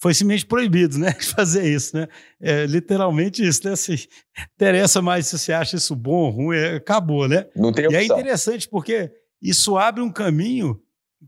foi 0.00 0.12
simplesmente 0.14 0.46
proibido, 0.46 0.98
né? 0.98 1.12
Fazer 1.22 1.64
isso, 1.64 1.96
né? 1.96 2.08
É, 2.40 2.66
literalmente 2.66 3.46
isso, 3.46 3.60
né? 3.64 3.76
Se 3.76 4.08
interessa 4.56 5.00
mais 5.00 5.28
se 5.28 5.38
você 5.38 5.52
acha 5.52 5.76
isso 5.76 5.94
bom 5.94 6.24
ou 6.24 6.30
ruim, 6.30 6.56
é, 6.56 6.74
acabou, 6.74 7.28
né? 7.28 7.46
Não 7.54 7.72
tem 7.72 7.86
opção. 7.86 8.00
E 8.00 8.02
é 8.02 8.06
interessante 8.06 8.68
porque 8.68 9.12
isso 9.40 9.78
abre 9.78 10.02
um 10.02 10.10
caminho, 10.10 10.80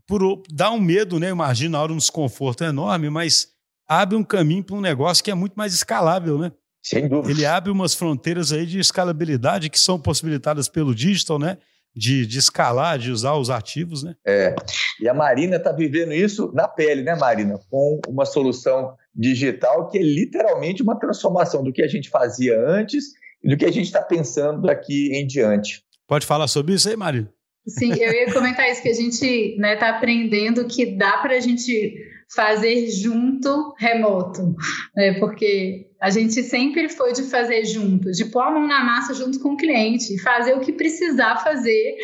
por, 0.05 0.43
dá 0.51 0.69
um 0.71 0.81
medo, 0.81 1.17
né? 1.17 1.29
Imagina, 1.29 1.77
a 1.77 1.83
hora 1.83 1.93
um 1.93 1.97
desconforto 1.97 2.65
enorme, 2.65 3.09
mas 3.09 3.47
abre 3.87 4.17
um 4.17 4.23
caminho 4.23 4.63
para 4.63 4.75
um 4.75 4.81
negócio 4.81 5.23
que 5.23 5.31
é 5.31 5.35
muito 5.35 5.53
mais 5.53 5.73
escalável, 5.73 6.37
né? 6.37 6.51
Sem 6.83 7.07
dúvida. 7.07 7.31
Ele 7.31 7.45
abre 7.45 7.71
umas 7.71 7.93
fronteiras 7.93 8.51
aí 8.51 8.65
de 8.65 8.77
escalabilidade 8.77 9.69
que 9.69 9.79
são 9.79 9.97
possibilitadas 9.97 10.67
pelo 10.67 10.93
digital, 10.93 11.39
né? 11.39 11.57
De, 11.95 12.25
de 12.25 12.39
escalar, 12.39 12.99
de 12.99 13.09
usar 13.09 13.35
os 13.35 13.49
ativos, 13.49 14.03
né? 14.03 14.15
É. 14.25 14.55
E 14.99 15.07
a 15.07 15.13
Marina 15.13 15.55
está 15.55 15.71
vivendo 15.71 16.13
isso 16.13 16.51
na 16.53 16.67
pele, 16.67 17.03
né, 17.03 17.15
Marina? 17.15 17.59
Com 17.69 18.01
uma 18.07 18.25
solução 18.25 18.95
digital 19.15 19.89
que 19.89 19.97
é 19.97 20.01
literalmente 20.01 20.83
uma 20.83 20.99
transformação 20.99 21.63
do 21.63 21.71
que 21.71 21.81
a 21.81 21.87
gente 21.87 22.09
fazia 22.09 22.59
antes 22.59 23.05
e 23.43 23.49
do 23.49 23.55
que 23.55 23.65
a 23.65 23.71
gente 23.71 23.85
está 23.85 24.01
pensando 24.01 24.63
daqui 24.63 25.09
em 25.13 25.25
diante. 25.25 25.83
Pode 26.07 26.25
falar 26.25 26.47
sobre 26.47 26.73
isso 26.73 26.89
aí, 26.89 26.97
Marina? 26.97 27.31
Sim, 27.67 27.93
eu 27.93 28.13
ia 28.13 28.31
comentar 28.31 28.69
isso, 28.69 28.81
que 28.81 28.89
a 28.89 28.93
gente 28.93 29.25
está 29.25 29.61
né, 29.61 29.75
tá 29.75 29.89
aprendendo 29.89 30.67
que 30.67 30.85
dá 30.85 31.17
para 31.17 31.35
a 31.35 31.39
gente 31.39 31.95
fazer 32.33 32.89
junto 32.91 33.73
remoto, 33.77 34.55
né? 34.95 35.13
porque 35.19 35.87
a 36.05 36.09
gente 36.11 36.43
sempre 36.43 36.87
foi 36.87 37.13
de 37.13 37.23
fazer 37.23 37.65
junto, 37.65 38.11
de 38.11 38.25
pôr 38.25 38.41
a 38.41 38.51
mão 38.51 38.67
na 38.67 38.83
massa 38.83 39.11
junto 39.11 39.39
com 39.39 39.53
o 39.53 39.57
cliente, 39.57 40.21
fazer 40.21 40.53
o 40.53 40.59
que 40.59 40.71
precisar 40.71 41.37
fazer. 41.37 41.95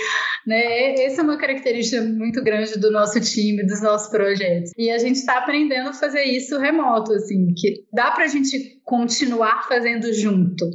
Né? 0.48 0.96
Essa 1.04 1.22
é 1.22 1.24
uma 1.24 1.38
característica 1.38 2.02
muito 2.02 2.44
grande 2.44 2.80
do 2.80 2.90
nosso 2.90 3.22
time, 3.22 3.64
dos 3.64 3.80
nossos 3.80 4.10
projetos. 4.10 4.72
E 4.76 4.90
a 4.90 4.98
gente 4.98 5.18
está 5.18 5.38
aprendendo 5.38 5.90
a 5.90 5.94
fazer 5.94 6.24
isso 6.24 6.58
remoto, 6.58 7.14
assim, 7.14 7.54
que 7.56 7.86
dá 7.94 8.10
para 8.10 8.24
a 8.24 8.28
gente 8.28 8.82
continuar 8.84 9.68
fazendo 9.68 10.12
junto 10.12 10.66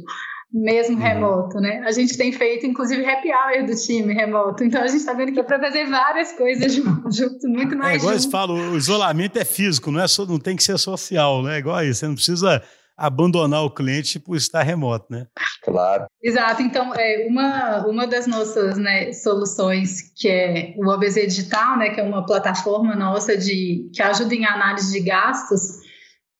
mesmo 0.53 0.95
uhum. 0.95 1.03
remoto, 1.03 1.59
né? 1.59 1.83
A 1.85 1.91
gente 1.91 2.17
tem 2.17 2.31
feito, 2.31 2.65
inclusive, 2.65 3.05
happy 3.05 3.27
hour 3.27 3.65
do 3.65 3.75
time 3.75 4.13
remoto. 4.13 4.63
Então 4.63 4.81
a 4.81 4.87
gente 4.87 4.99
está 4.99 5.13
vendo 5.13 5.33
que 5.33 5.39
é 5.41 5.43
para 5.43 5.59
fazer 5.59 5.85
várias 5.85 6.31
coisas 6.31 6.73
junto, 6.73 7.49
muito 7.49 7.77
mais. 7.77 7.95
É 7.95 7.97
igual 7.97 8.13
eles 8.13 8.25
falam, 8.25 8.71
o 8.71 8.77
isolamento 8.77 9.37
é 9.37 9.43
físico, 9.43 9.91
não, 9.91 9.99
é 9.99 10.07
só, 10.07 10.25
não 10.25 10.39
tem 10.39 10.55
que 10.55 10.63
ser 10.63 10.77
social, 10.79 11.43
né? 11.43 11.57
É 11.57 11.59
igual 11.59 11.83
isso, 11.83 11.99
você 11.99 12.07
não 12.07 12.15
precisa 12.15 12.63
abandonar 12.97 13.63
o 13.63 13.69
cliente 13.69 14.19
por 14.19 14.35
estar 14.35 14.63
remoto, 14.63 15.05
né? 15.11 15.27
Claro. 15.63 16.07
Exato. 16.23 16.63
Então, 16.63 16.93
é, 16.95 17.27
uma, 17.29 17.85
uma 17.85 18.07
das 18.07 18.25
nossas 18.25 18.77
né, 18.77 19.13
soluções, 19.13 20.11
que 20.15 20.27
é 20.27 20.73
o 20.77 20.87
OBZ 20.89 21.15
Digital, 21.27 21.77
né, 21.77 21.91
que 21.91 21.99
é 21.99 22.03
uma 22.03 22.25
plataforma 22.25 22.95
nossa 22.95 23.37
de, 23.37 23.89
que 23.93 24.01
ajuda 24.01 24.33
em 24.33 24.45
análise 24.45 24.91
de 24.91 25.05
gastos, 25.05 25.85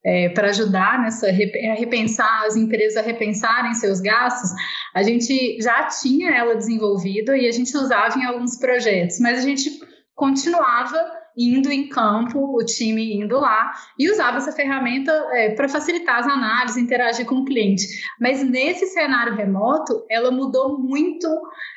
é, 0.06 0.30
para 0.30 0.50
ajudar 0.50 1.02
nessa 1.02 1.28
a 1.28 1.32
repensar 1.32 2.46
as 2.46 2.56
empresas 2.56 2.96
a 2.96 3.02
repensarem 3.02 3.74
seus 3.74 4.00
gastos, 4.00 4.52
a 4.96 5.04
gente 5.04 5.58
já 5.62 5.84
tinha 5.88 6.32
ela 6.32 6.56
desenvolvida 6.56 7.38
e 7.38 7.46
a 7.46 7.52
gente 7.52 7.76
usava 7.76 8.18
em 8.18 8.24
alguns 8.24 8.58
projetos, 8.58 9.20
mas 9.20 9.40
a 9.40 9.42
gente 9.42 9.70
continuava 10.16 10.98
indo 11.38 11.72
em 11.72 11.88
campo, 11.88 12.58
o 12.58 12.66
time 12.66 13.16
indo 13.16 13.40
lá 13.40 13.72
e 13.98 14.10
usava 14.10 14.38
essa 14.38 14.52
ferramenta 14.52 15.12
é, 15.32 15.52
para 15.52 15.70
facilitar 15.70 16.20
as 16.20 16.28
análises, 16.28 16.82
interagir 16.82 17.26
com 17.26 17.36
o 17.36 17.46
cliente. 17.46 17.86
Mas 18.20 18.44
nesse 18.44 18.88
cenário 18.88 19.36
remoto, 19.36 20.06
ela 20.10 20.32
mudou 20.32 20.80
muito 20.80 21.28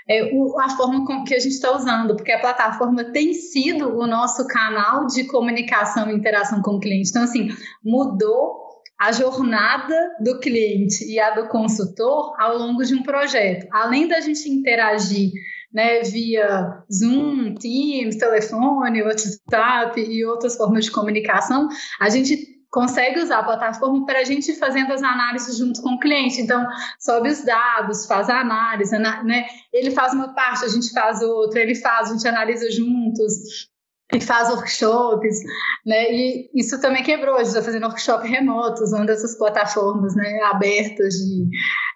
é, 0.08 0.30
o, 0.32 0.58
a 0.58 0.70
forma 0.70 1.04
com 1.04 1.24
que 1.24 1.34
a 1.34 1.38
gente 1.38 1.52
está 1.52 1.74
usando, 1.76 2.16
porque 2.16 2.32
a 2.32 2.40
plataforma 2.40 3.04
tem 3.04 3.34
sido 3.34 3.96
o 3.98 4.06
nosso 4.06 4.46
canal 4.46 5.06
de 5.06 5.24
comunicação 5.24 6.10
e 6.10 6.14
interação 6.14 6.62
com 6.62 6.76
o 6.76 6.80
cliente. 6.80 7.10
Então, 7.10 7.22
assim, 7.22 7.48
mudou 7.84 8.70
a 9.00 9.12
jornada 9.12 10.14
do 10.20 10.38
cliente 10.40 11.10
e 11.10 11.18
a 11.18 11.30
do 11.30 11.48
consultor 11.48 12.34
ao 12.38 12.58
longo 12.58 12.84
de 12.84 12.94
um 12.94 13.02
projeto. 13.02 13.66
Além 13.72 14.06
da 14.06 14.20
gente 14.20 14.46
interagir 14.50 15.32
né, 15.72 16.00
via 16.02 16.83
Zoom, 16.92 17.54
Teams, 17.54 18.16
telefone, 18.16 19.02
WhatsApp 19.02 20.00
e 20.00 20.24
outras 20.24 20.56
formas 20.56 20.85
de 20.85 20.90
comunicação, 20.90 21.68
a 22.00 22.09
gente 22.09 22.61
consegue 22.70 23.18
usar 23.18 23.40
a 23.40 23.44
plataforma 23.44 24.06
para 24.06 24.20
a 24.20 24.24
gente 24.24 24.54
fazendo 24.54 24.92
as 24.92 25.02
análises 25.02 25.59
junto 25.59 25.83
com 25.83 25.94
o 25.94 25.98
cliente. 25.98 26.40
Então, 26.40 26.64
sobe 26.98 27.28
os 27.28 27.44
dados, 27.44 28.06
faz 28.06 28.28
a 28.30 28.40
análise, 28.40 28.96
né? 28.98 29.46
ele 29.72 29.90
faz 29.90 30.14
uma 30.14 30.35
parte, 30.35 30.64
a 30.64 30.68
gente 30.68 30.90
faz 30.92 31.20
outra, 31.20 31.61
ele 31.61 31.74
faz, 31.74 32.11
a 32.11 32.12
gente 32.12 32.28
analisa 32.28 32.70
juntos. 32.70 33.68
E 34.14 34.20
faz 34.20 34.48
workshops, 34.48 35.38
né? 35.86 36.12
E 36.12 36.50
isso 36.54 36.80
também 36.80 37.02
quebrou. 37.02 37.36
A 37.36 37.38
gente 37.38 37.48
está 37.48 37.62
fazendo 37.62 37.84
workshop 37.84 38.26
remotos, 38.26 38.80
usando 38.80 39.10
essas 39.10 39.36
plataformas, 39.36 40.14
né, 40.14 40.40
abertas 40.44 41.14
de, 41.14 41.48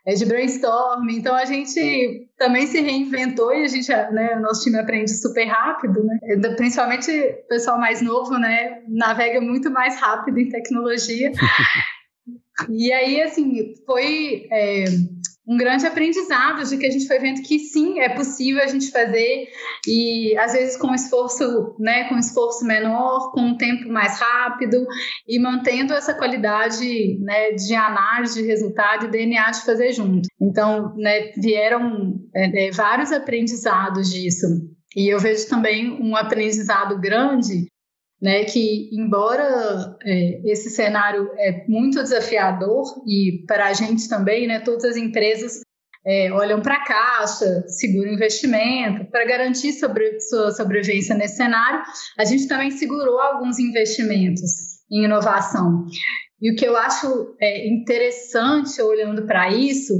é, 0.06 0.14
de 0.14 0.24
brainstorming. 0.24 1.16
Então 1.16 1.34
a 1.34 1.44
gente 1.44 2.28
também 2.38 2.66
se 2.66 2.80
reinventou 2.80 3.52
e 3.52 3.64
a 3.64 3.68
gente, 3.68 3.88
né, 3.88 4.36
o 4.36 4.40
nosso 4.40 4.62
time 4.62 4.78
aprende 4.78 5.10
super 5.10 5.46
rápido, 5.46 6.04
né? 6.04 6.18
Principalmente 6.56 7.10
o 7.10 7.48
pessoal 7.48 7.78
mais 7.78 8.00
novo, 8.00 8.38
né, 8.38 8.82
navega 8.88 9.40
muito 9.40 9.70
mais 9.70 9.98
rápido 10.00 10.38
em 10.38 10.48
tecnologia. 10.48 11.32
e 12.70 12.92
aí, 12.92 13.20
assim, 13.22 13.74
foi 13.86 14.46
é, 14.50 14.84
um 15.46 15.56
grande 15.56 15.86
aprendizado 15.86 16.64
de 16.64 16.78
que 16.78 16.86
a 16.86 16.90
gente 16.90 17.06
foi 17.06 17.18
vendo 17.18 17.42
que 17.42 17.58
sim, 17.58 18.00
é 18.00 18.08
possível 18.08 18.62
a 18.62 18.66
gente 18.66 18.90
fazer 18.90 19.46
e 19.86 20.36
às 20.38 20.52
vezes 20.52 20.76
com 20.76 20.94
esforço, 20.94 21.76
né, 21.78 22.08
com 22.08 22.16
esforço 22.16 22.64
menor, 22.64 23.30
com 23.32 23.42
um 23.42 23.56
tempo 23.56 23.88
mais 23.88 24.18
rápido 24.18 24.86
e 25.28 25.38
mantendo 25.38 25.92
essa 25.92 26.14
qualidade, 26.14 27.18
né, 27.20 27.52
de 27.52 27.74
análise 27.74 28.40
de 28.40 28.48
resultado 28.48 29.06
e 29.06 29.10
DNA 29.10 29.50
de 29.50 29.64
fazer 29.64 29.92
junto. 29.92 30.28
Então, 30.40 30.94
né, 30.96 31.32
vieram 31.36 32.18
é, 32.34 32.68
é, 32.68 32.70
vários 32.70 33.12
aprendizados 33.12 34.10
disso. 34.10 34.46
E 34.96 35.12
eu 35.12 35.18
vejo 35.18 35.48
também 35.48 35.90
um 36.00 36.16
aprendizado 36.16 36.98
grande 37.00 37.66
né, 38.20 38.44
que 38.44 38.88
embora 38.92 39.96
é, 40.02 40.40
esse 40.44 40.70
cenário 40.70 41.30
é 41.36 41.64
muito 41.68 42.02
desafiador 42.02 42.84
e 43.06 43.44
para 43.46 43.66
a 43.66 43.72
gente 43.72 44.08
também, 44.08 44.46
né, 44.46 44.60
todas 44.60 44.84
as 44.84 44.96
empresas 44.96 45.60
é, 46.06 46.30
olham 46.32 46.60
para 46.60 46.76
a 46.76 46.84
caixa, 46.84 47.64
seguram 47.66 48.12
investimento 48.12 49.04
para 49.10 49.24
garantir 49.24 49.72
sobre, 49.72 50.20
sua 50.20 50.50
sobrevivência 50.52 51.14
nesse 51.14 51.36
cenário, 51.36 51.82
a 52.18 52.24
gente 52.24 52.46
também 52.46 52.70
segurou 52.70 53.18
alguns 53.18 53.58
investimentos 53.58 54.50
em 54.90 55.04
inovação. 55.04 55.86
E 56.40 56.52
o 56.52 56.56
que 56.56 56.66
eu 56.66 56.76
acho 56.76 57.34
é, 57.40 57.66
interessante 57.68 58.80
olhando 58.82 59.26
para 59.26 59.50
isso 59.50 59.94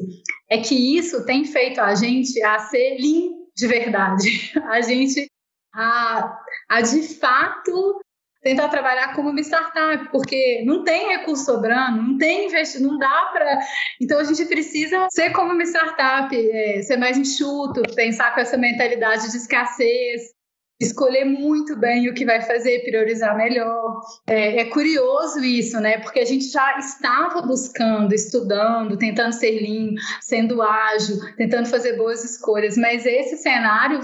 é 0.51 0.59
que 0.59 0.75
isso 0.97 1.25
tem 1.25 1.45
feito 1.45 1.81
a 1.81 1.95
gente 1.95 2.43
a 2.43 2.59
ser 2.59 2.99
lean 3.01 3.45
de 3.57 3.67
verdade, 3.67 4.53
a 4.69 4.81
gente 4.81 5.27
a, 5.75 6.39
a 6.69 6.81
de 6.81 7.03
fato 7.19 8.01
tentar 8.45 8.69
trabalhar 8.69 9.15
como 9.15 9.31
uma 9.31 9.41
startup, 9.41 10.11
porque 10.13 10.63
não 10.67 10.85
tem 10.85 11.09
recurso 11.09 11.47
sobrando, 11.47 12.03
não 12.03 12.19
tem 12.19 12.47
investimento, 12.47 12.93
não 12.93 12.99
dá 12.99 13.31
para. 13.33 13.59
Então 14.01 14.21
a 14.21 14.25
gente 14.25 14.45
precisa 14.45 15.09
ser 15.11 15.31
como 15.31 15.53
uma 15.53 15.63
startup, 15.63 16.37
é, 16.37 16.83
ser 16.83 16.99
mais 16.99 17.17
enxuto, 17.17 17.83
pensar 17.95 18.35
com 18.35 18.41
essa 18.41 18.59
mentalidade 18.59 19.31
de 19.31 19.39
escassez, 19.39 20.35
escolher 20.79 21.25
muito 21.25 21.75
bem 21.77 22.09
o 22.11 22.15
que 22.15 22.27
vai 22.27 22.43
fazer, 22.43 22.85
priorizar 22.85 23.35
melhor. 23.35 24.01
É, 24.27 24.61
é, 24.61 24.65
curioso 24.67 25.43
isso, 25.43 25.81
né? 25.81 25.99
Porque 25.99 26.21
a 26.21 26.25
gente 26.27 26.45
já 26.47 26.79
estava 26.79 27.41
buscando, 27.41 28.13
estudando, 28.15 28.99
tentando 28.99 29.33
ser 29.33 29.59
lean, 29.61 29.95
sendo 30.21 30.61
ágil, 30.61 31.17
tentando 31.37 31.69
fazer 31.69 31.97
boas 31.97 32.23
escolhas, 32.25 32.77
mas 32.77 33.07
esse 33.07 33.39
cenário 33.39 34.01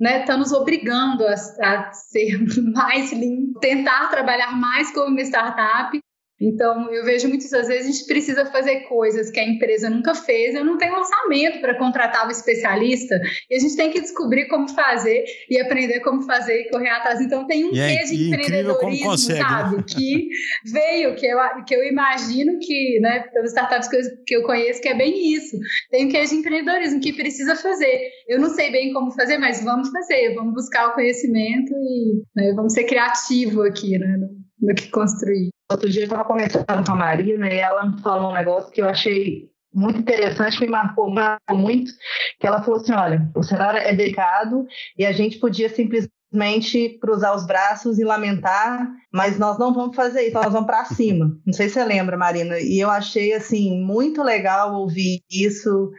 né, 0.00 0.20
está 0.20 0.36
nos 0.36 0.50
obrigando 0.52 1.26
a, 1.26 1.34
a 1.34 1.92
ser 1.92 2.38
mais 2.72 3.12
lean, 3.12 3.52
tentar 3.60 4.08
trabalhar 4.08 4.56
mais 4.56 4.90
como 4.92 5.08
uma 5.08 5.20
startup 5.20 6.00
então, 6.40 6.90
eu 6.90 7.04
vejo 7.04 7.28
muitas 7.28 7.50
vezes 7.50 7.86
a 7.86 7.90
gente 7.92 8.06
precisa 8.06 8.46
fazer 8.46 8.80
coisas 8.80 9.30
que 9.30 9.38
a 9.38 9.46
empresa 9.46 9.90
nunca 9.90 10.14
fez, 10.14 10.54
eu 10.54 10.64
não 10.64 10.78
tenho 10.78 10.94
orçamento 10.94 11.60
para 11.60 11.76
contratar 11.76 12.26
um 12.26 12.30
especialista, 12.30 13.20
e 13.50 13.56
a 13.56 13.58
gente 13.58 13.76
tem 13.76 13.90
que 13.90 14.00
descobrir 14.00 14.48
como 14.48 14.66
fazer 14.68 15.24
e 15.50 15.60
aprender 15.60 16.00
como 16.00 16.22
fazer 16.22 16.62
e 16.62 16.70
correr 16.70 16.88
atrás. 16.88 17.20
Então, 17.20 17.46
tem 17.46 17.66
um 17.66 17.76
é 17.76 17.98
quê 17.98 18.04
de 18.04 18.28
empreendedorismo, 18.28 19.10
né? 19.10 19.16
sabe? 19.16 19.76
Né? 19.76 19.84
Que 19.86 20.28
veio, 20.64 21.14
que 21.14 21.26
eu, 21.26 21.38
que 21.66 21.74
eu 21.74 21.84
imagino 21.84 22.58
que, 22.58 22.98
né, 23.00 23.20
pelas 23.32 23.50
startups 23.50 23.88
que 23.88 23.96
eu, 23.96 24.00
que 24.26 24.36
eu 24.36 24.42
conheço, 24.44 24.80
que 24.80 24.88
é 24.88 24.96
bem 24.96 25.34
isso. 25.34 25.58
Tem 25.90 26.06
um 26.06 26.08
quê 26.08 26.24
de 26.24 26.36
empreendedorismo 26.36 27.00
que 27.00 27.12
precisa 27.12 27.54
fazer. 27.54 28.10
Eu 28.26 28.40
não 28.40 28.48
sei 28.48 28.72
bem 28.72 28.94
como 28.94 29.10
fazer, 29.12 29.36
mas 29.36 29.62
vamos 29.62 29.90
fazer, 29.90 30.34
vamos 30.34 30.54
buscar 30.54 30.88
o 30.88 30.94
conhecimento 30.94 31.72
e 31.74 32.22
né, 32.34 32.54
vamos 32.54 32.72
ser 32.72 32.84
criativo 32.84 33.62
aqui, 33.62 33.98
né, 33.98 34.16
no 34.58 34.74
que 34.74 34.88
construir. 34.88 35.50
Outro 35.70 35.88
dia 35.88 36.02
eu 36.02 36.04
estava 36.04 36.24
conversando 36.24 36.84
com 36.84 36.92
a 36.92 36.96
Marina 36.96 37.48
e 37.48 37.58
ela 37.58 37.86
me 37.86 38.02
falou 38.02 38.30
um 38.30 38.34
negócio 38.34 38.72
que 38.72 38.82
eu 38.82 38.88
achei 38.88 39.48
muito 39.72 40.00
interessante, 40.00 40.60
me 40.60 40.66
marcou, 40.66 41.08
marcou 41.08 41.56
muito, 41.56 41.92
que 42.40 42.46
ela 42.46 42.60
falou 42.60 42.80
assim, 42.80 42.92
olha, 42.92 43.30
o 43.36 43.42
cenário 43.42 43.78
é 43.78 43.94
delicado 43.94 44.66
e 44.98 45.06
a 45.06 45.12
gente 45.12 45.38
podia 45.38 45.68
simplesmente 45.68 46.98
cruzar 47.00 47.36
os 47.36 47.46
braços 47.46 48.00
e 48.00 48.04
lamentar, 48.04 48.84
mas 49.12 49.38
nós 49.38 49.60
não 49.60 49.72
vamos 49.72 49.94
fazer 49.94 50.22
isso, 50.22 50.34
nós 50.34 50.52
vamos 50.52 50.66
para 50.66 50.84
cima. 50.86 51.36
Não 51.46 51.52
sei 51.52 51.68
se 51.68 51.74
você 51.74 51.84
lembra, 51.84 52.16
Marina, 52.16 52.58
e 52.58 52.80
eu 52.80 52.90
achei 52.90 53.32
assim 53.32 53.80
muito 53.80 54.24
legal 54.24 54.74
ouvir 54.74 55.20
isso 55.30 55.92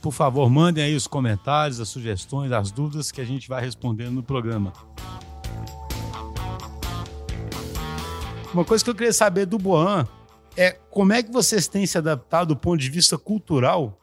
Por 0.02 0.12
favor, 0.12 0.50
mandem 0.50 0.84
aí 0.84 0.94
os 0.94 1.06
comentários, 1.06 1.80
as 1.80 1.88
sugestões, 1.88 2.52
as 2.52 2.70
dúvidas 2.70 3.10
que 3.10 3.22
a 3.22 3.24
gente 3.24 3.48
vai 3.48 3.62
respondendo 3.62 4.12
no 4.12 4.22
programa. 4.22 4.72
Uma 8.52 8.64
coisa 8.64 8.84
que 8.84 8.90
eu 8.90 8.94
queria 8.94 9.12
saber 9.12 9.46
do 9.46 9.58
Boan 9.58 10.06
é 10.56 10.72
como 10.90 11.12
é 11.12 11.22
que 11.22 11.32
vocês 11.32 11.68
têm 11.68 11.86
se 11.86 11.96
adaptado 11.96 12.48
do 12.48 12.56
ponto 12.56 12.78
de 12.78 12.90
vista 12.90 13.16
cultural 13.16 13.98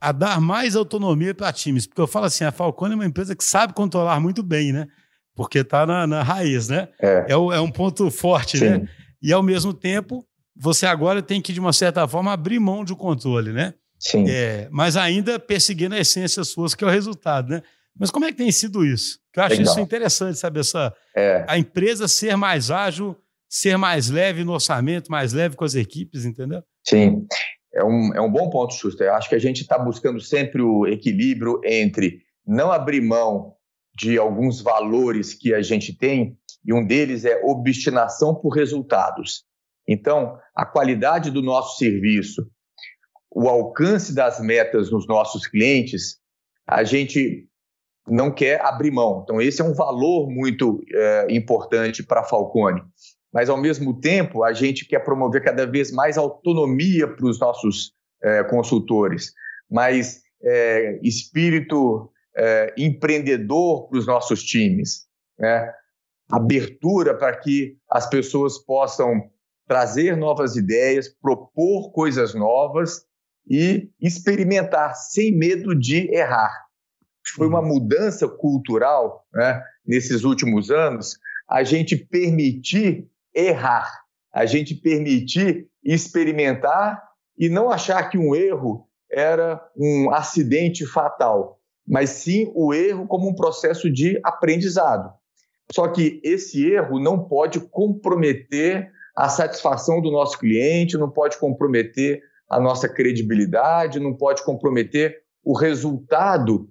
a 0.00 0.12
dar 0.12 0.40
mais 0.40 0.76
autonomia 0.76 1.34
para 1.34 1.52
times. 1.52 1.86
Porque 1.86 2.00
eu 2.00 2.06
falo 2.06 2.26
assim, 2.26 2.44
a 2.44 2.52
Falcone 2.52 2.92
é 2.92 2.94
uma 2.94 3.06
empresa 3.06 3.34
que 3.34 3.44
sabe 3.44 3.72
controlar 3.72 4.20
muito 4.20 4.42
bem, 4.42 4.72
né? 4.72 4.86
Porque 5.34 5.58
está 5.58 5.86
na, 5.86 6.06
na, 6.06 6.22
raiz, 6.22 6.68
né? 6.68 6.88
É. 7.00 7.26
É, 7.28 7.32
é, 7.32 7.60
um 7.60 7.70
ponto 7.70 8.10
forte, 8.10 8.58
né? 8.60 8.74
Sim. 8.74 8.82
né? 8.82 8.88
E 9.20 9.32
ao 9.32 9.42
mesmo 9.42 9.74
tempo, 9.74 10.24
você 10.56 10.86
agora 10.86 11.22
tem 11.22 11.40
que, 11.40 11.52
de 11.52 11.60
uma 11.60 11.72
certa 11.72 12.06
forma, 12.06 12.32
abrir 12.32 12.58
mão 12.58 12.84
de 12.84 12.94
controle, 12.94 13.52
né? 13.52 13.74
Sim. 13.98 14.24
É, 14.28 14.68
mas 14.70 14.96
ainda 14.96 15.38
perseguindo 15.38 15.94
a 15.94 15.98
essência 15.98 16.44
suas, 16.44 16.74
que 16.74 16.84
é 16.84 16.86
o 16.86 16.90
resultado, 16.90 17.48
né? 17.48 17.62
Mas 17.98 18.12
como 18.12 18.24
é 18.24 18.30
que 18.30 18.38
tem 18.38 18.52
sido 18.52 18.84
isso? 18.84 19.18
Eu 19.36 19.42
acho 19.42 19.56
Legal. 19.56 19.72
isso 19.72 19.80
interessante, 19.80 20.38
sabe? 20.38 20.60
Essa, 20.60 20.94
é. 21.16 21.44
A 21.48 21.58
empresa 21.58 22.06
ser 22.06 22.36
mais 22.36 22.70
ágil, 22.70 23.16
ser 23.48 23.76
mais 23.76 24.08
leve 24.08 24.44
no 24.44 24.52
orçamento, 24.52 25.10
mais 25.10 25.32
leve 25.32 25.56
com 25.56 25.64
as 25.64 25.74
equipes, 25.74 26.24
entendeu? 26.24 26.62
Sim 26.86 27.26
é 27.78 27.84
um, 27.84 28.14
é 28.14 28.20
um 28.20 28.30
bom 28.30 28.50
ponto, 28.50 28.74
Schuster. 28.74 29.06
Eu 29.06 29.14
acho 29.14 29.28
que 29.28 29.34
a 29.34 29.40
gente 29.40 29.62
está 29.62 29.78
buscando 29.78 30.20
sempre 30.20 30.60
o 30.62 30.86
equilíbrio 30.86 31.60
entre 31.64 32.22
não 32.46 32.72
abrir 32.72 33.00
mão 33.00 33.54
de 33.94 34.18
alguns 34.18 34.60
valores 34.60 35.34
que 35.34 35.52
a 35.54 35.62
gente 35.62 35.96
tem, 35.96 36.36
e 36.64 36.72
um 36.72 36.86
deles 36.86 37.24
é 37.24 37.40
obstinação 37.44 38.34
por 38.34 38.50
resultados. 38.50 39.44
Então, 39.86 40.38
a 40.54 40.66
qualidade 40.66 41.30
do 41.30 41.42
nosso 41.42 41.78
serviço, 41.78 42.46
o 43.30 43.48
alcance 43.48 44.14
das 44.14 44.40
metas 44.40 44.90
nos 44.90 45.06
nossos 45.06 45.46
clientes, 45.46 46.18
a 46.66 46.84
gente 46.84 47.48
não 48.06 48.32
quer 48.32 48.60
abrir 48.60 48.90
mão. 48.90 49.22
Então, 49.22 49.40
esse 49.40 49.60
é 49.60 49.64
um 49.64 49.74
valor 49.74 50.30
muito 50.30 50.82
é, 50.92 51.26
importante 51.30 52.02
para 52.02 52.20
a 52.20 52.24
Falcone 52.24 52.82
mas 53.32 53.48
ao 53.48 53.56
mesmo 53.56 54.00
tempo 54.00 54.42
a 54.42 54.52
gente 54.52 54.86
quer 54.86 55.00
promover 55.00 55.42
cada 55.42 55.66
vez 55.66 55.92
mais 55.92 56.16
autonomia 56.16 57.06
para 57.06 57.26
os 57.26 57.38
nossos 57.38 57.92
é, 58.22 58.42
consultores, 58.44 59.32
mais 59.70 60.22
é, 60.42 60.98
espírito 61.02 62.10
é, 62.36 62.74
empreendedor 62.78 63.88
para 63.88 63.98
os 63.98 64.06
nossos 64.06 64.42
times, 64.42 65.06
né? 65.38 65.72
abertura 66.30 67.16
para 67.16 67.36
que 67.36 67.76
as 67.90 68.08
pessoas 68.08 68.58
possam 68.58 69.30
trazer 69.66 70.16
novas 70.16 70.56
ideias, 70.56 71.08
propor 71.08 71.92
coisas 71.92 72.34
novas 72.34 73.04
e 73.48 73.90
experimentar 74.00 74.94
sem 74.94 75.36
medo 75.36 75.74
de 75.74 76.10
errar. 76.14 76.66
Foi 77.34 77.46
uma 77.46 77.60
uhum. 77.60 77.68
mudança 77.68 78.26
cultural 78.26 79.26
né, 79.32 79.62
nesses 79.86 80.24
últimos 80.24 80.70
anos, 80.70 81.18
a 81.48 81.62
gente 81.62 81.96
permitir 81.96 83.08
errar, 83.34 83.90
a 84.32 84.46
gente 84.46 84.74
permitir 84.74 85.68
experimentar 85.82 87.02
e 87.36 87.48
não 87.48 87.70
achar 87.70 88.08
que 88.10 88.18
um 88.18 88.34
erro 88.34 88.86
era 89.10 89.60
um 89.76 90.10
acidente 90.10 90.84
fatal, 90.86 91.60
mas 91.86 92.10
sim 92.10 92.50
o 92.54 92.74
erro 92.74 93.06
como 93.06 93.28
um 93.28 93.34
processo 93.34 93.90
de 93.90 94.20
aprendizado. 94.24 95.12
Só 95.72 95.88
que 95.88 96.20
esse 96.24 96.66
erro 96.66 96.98
não 96.98 97.28
pode 97.28 97.60
comprometer 97.60 98.90
a 99.16 99.28
satisfação 99.28 100.00
do 100.00 100.10
nosso 100.10 100.38
cliente, 100.38 100.96
não 100.96 101.10
pode 101.10 101.38
comprometer 101.38 102.22
a 102.48 102.60
nossa 102.60 102.88
credibilidade, 102.88 104.00
não 104.00 104.14
pode 104.14 104.44
comprometer 104.44 105.16
o 105.44 105.56
resultado 105.56 106.68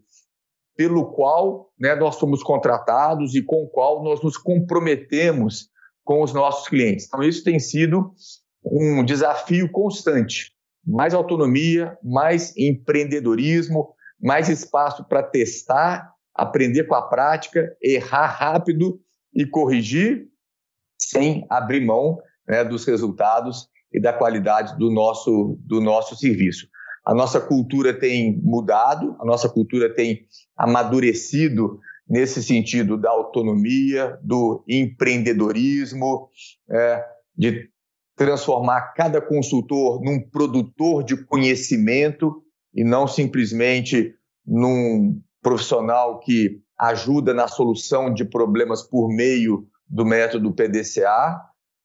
pelo 0.76 1.12
qual 1.12 1.72
né, 1.80 1.96
nós 1.96 2.16
somos 2.16 2.44
contratados 2.44 3.36
e 3.36 3.42
com 3.42 3.64
o 3.64 3.68
qual 3.68 4.04
nós 4.04 4.22
nos 4.22 4.38
comprometemos 4.38 5.70
com 6.08 6.24
os 6.24 6.34
nossos 6.34 6.70
clientes. 6.70 7.06
Então, 7.06 7.22
isso 7.22 7.44
tem 7.44 7.60
sido 7.60 8.14
um 8.64 9.04
desafio 9.04 9.70
constante. 9.70 10.54
Mais 10.86 11.14
autonomia, 11.14 11.98
mais 12.02 12.56
empreendedorismo, 12.56 13.94
mais 14.18 14.48
espaço 14.48 15.04
para 15.04 15.22
testar, 15.22 16.10
aprender 16.34 16.86
com 16.86 16.96
a 16.96 17.02
prática, 17.02 17.76
errar 17.84 18.28
rápido 18.28 19.02
e 19.36 19.46
corrigir 19.46 20.30
sem 20.98 21.46
abrir 21.50 21.86
mão 21.86 22.18
né, 22.48 22.64
dos 22.64 22.86
resultados 22.86 23.68
e 23.92 24.02
da 24.02 24.14
qualidade 24.14 24.78
do 24.78 24.90
nosso, 24.90 25.60
do 25.60 25.82
nosso 25.82 26.16
serviço. 26.16 26.70
A 27.06 27.14
nossa 27.14 27.42
cultura 27.42 27.94
tem 27.94 28.40
mudado, 28.42 29.14
a 29.20 29.26
nossa 29.26 29.50
cultura 29.50 29.94
tem 29.94 30.26
amadurecido 30.56 31.82
nesse 32.10 32.42
sentido 32.42 32.98
da 32.98 33.10
autonomia, 33.10 34.18
do 34.24 34.64
empreendedorismo, 34.68 36.30
é, 36.70 37.04
de 37.36 37.70
transformar 38.16 38.94
cada 38.94 39.22
consultor 39.22 40.02
num 40.02 40.20
produtor 40.20 41.04
de 41.04 41.18
conhecimento 41.26 42.42
e 42.74 42.84
não 42.84 43.08
simplesmente 43.08 44.16
num 44.46 45.22
profissional 45.42 46.20
que 46.20 46.62
ajuda 46.80 47.34
na 47.34 47.48
solução 47.48 48.14
de 48.14 48.24
problemas 48.26 48.82
por 48.82 49.10
meio 49.10 49.68
do 49.88 50.06
método 50.06 50.54
PDCA, 50.54 51.40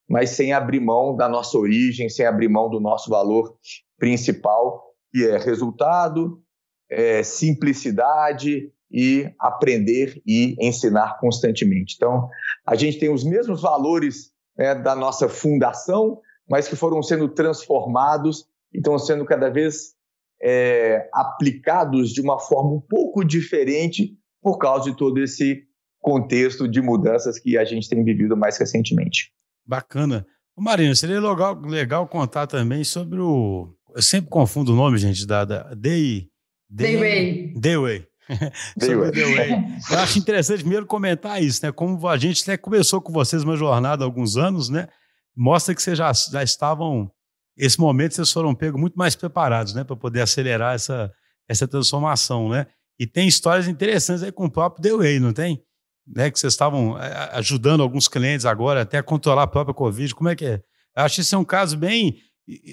mas 0.08 0.30
sem 0.30 0.52
abrir 0.52 0.80
mão 0.80 1.16
da 1.16 1.28
nossa 1.28 1.56
origem, 1.58 2.08
sem 2.08 2.26
abrir 2.26 2.48
mão 2.48 2.68
do 2.68 2.80
nosso 2.80 3.10
valor 3.10 3.56
principal, 3.98 4.82
que 5.10 5.26
é 5.26 5.38
resultado, 5.38 6.42
é 6.90 7.22
simplicidade 7.22 8.70
e 8.92 9.32
aprender 9.40 10.20
e 10.26 10.54
ensinar 10.60 11.18
constantemente. 11.18 11.94
Então, 11.96 12.28
a 12.66 12.74
gente 12.74 12.98
tem 12.98 13.12
os 13.12 13.24
mesmos 13.24 13.62
valores 13.62 14.30
né, 14.56 14.74
da 14.74 14.94
nossa 14.94 15.28
fundação, 15.28 16.20
mas 16.48 16.68
que 16.68 16.76
foram 16.76 17.02
sendo 17.02 17.28
transformados 17.28 18.44
e 18.72 18.78
estão 18.78 18.98
sendo 18.98 19.24
cada 19.24 19.48
vez 19.48 19.94
é, 20.42 21.08
aplicados 21.12 22.10
de 22.10 22.20
uma 22.20 22.38
forma 22.38 22.74
um 22.74 22.80
pouco 22.80 23.24
diferente 23.24 24.16
por 24.42 24.58
causa 24.58 24.90
de 24.90 24.96
todo 24.96 25.18
esse 25.22 25.62
contexto 26.00 26.68
de 26.68 26.82
mudanças 26.82 27.38
que 27.38 27.56
a 27.56 27.64
gente 27.64 27.88
tem 27.88 28.04
vivido 28.04 28.36
mais 28.36 28.58
recentemente. 28.58 29.32
Bacana. 29.64 30.26
Marina, 30.58 30.94
seria 30.94 31.20
legal, 31.20 31.58
legal 31.60 32.06
contar 32.08 32.46
também 32.46 32.84
sobre 32.84 33.20
o. 33.20 33.72
Eu 33.94 34.02
sempre 34.02 34.30
confundo 34.30 34.72
o 34.72 34.76
nome, 34.76 34.98
gente, 34.98 35.26
da, 35.26 35.44
da 35.44 35.74
Day. 35.74 36.28
Dayway. 36.68 37.54
Dayway. 37.54 38.11
sobre 38.80 39.10
Dayway. 39.10 39.50
Eu 39.90 39.98
acho 39.98 40.18
interessante 40.18 40.60
primeiro 40.60 40.86
comentar 40.86 41.42
isso, 41.42 41.64
né? 41.64 41.72
Como 41.72 42.06
a 42.08 42.16
gente 42.16 42.42
até 42.42 42.56
começou 42.56 43.00
com 43.00 43.12
vocês 43.12 43.42
uma 43.42 43.56
jornada 43.56 44.04
há 44.04 44.06
alguns 44.06 44.36
anos, 44.36 44.68
né? 44.68 44.88
Mostra 45.36 45.74
que 45.74 45.82
vocês 45.82 45.98
já, 45.98 46.12
já 46.12 46.42
estavam. 46.42 47.10
Esse 47.56 47.78
momento 47.78 48.14
vocês 48.14 48.32
foram 48.32 48.54
pegos 48.54 48.80
muito 48.80 48.94
mais 48.94 49.14
preparados, 49.14 49.74
né? 49.74 49.84
Para 49.84 49.96
poder 49.96 50.20
acelerar 50.20 50.74
essa, 50.74 51.12
essa 51.48 51.66
transformação, 51.68 52.48
né? 52.48 52.66
E 52.98 53.06
tem 53.06 53.26
histórias 53.26 53.68
interessantes 53.68 54.22
aí 54.22 54.32
com 54.32 54.46
o 54.46 54.50
próprio 54.50 54.82
Dayway, 54.82 55.18
não 55.18 55.32
tem? 55.32 55.62
né, 56.06 56.30
que 56.30 56.38
vocês 56.38 56.52
estavam 56.52 56.98
é, 56.98 57.30
ajudando 57.34 57.82
alguns 57.82 58.08
clientes 58.08 58.46
agora 58.46 58.82
até 58.82 58.98
a 58.98 59.02
controlar 59.02 59.44
a 59.44 59.46
própria 59.46 59.74
Covid. 59.74 60.14
Como 60.14 60.28
é 60.28 60.36
que 60.36 60.44
é? 60.44 60.62
Eu 60.96 61.04
acho 61.04 61.16
que 61.16 61.20
isso 61.22 61.34
é 61.34 61.38
um 61.38 61.44
caso 61.44 61.76
bem. 61.76 62.18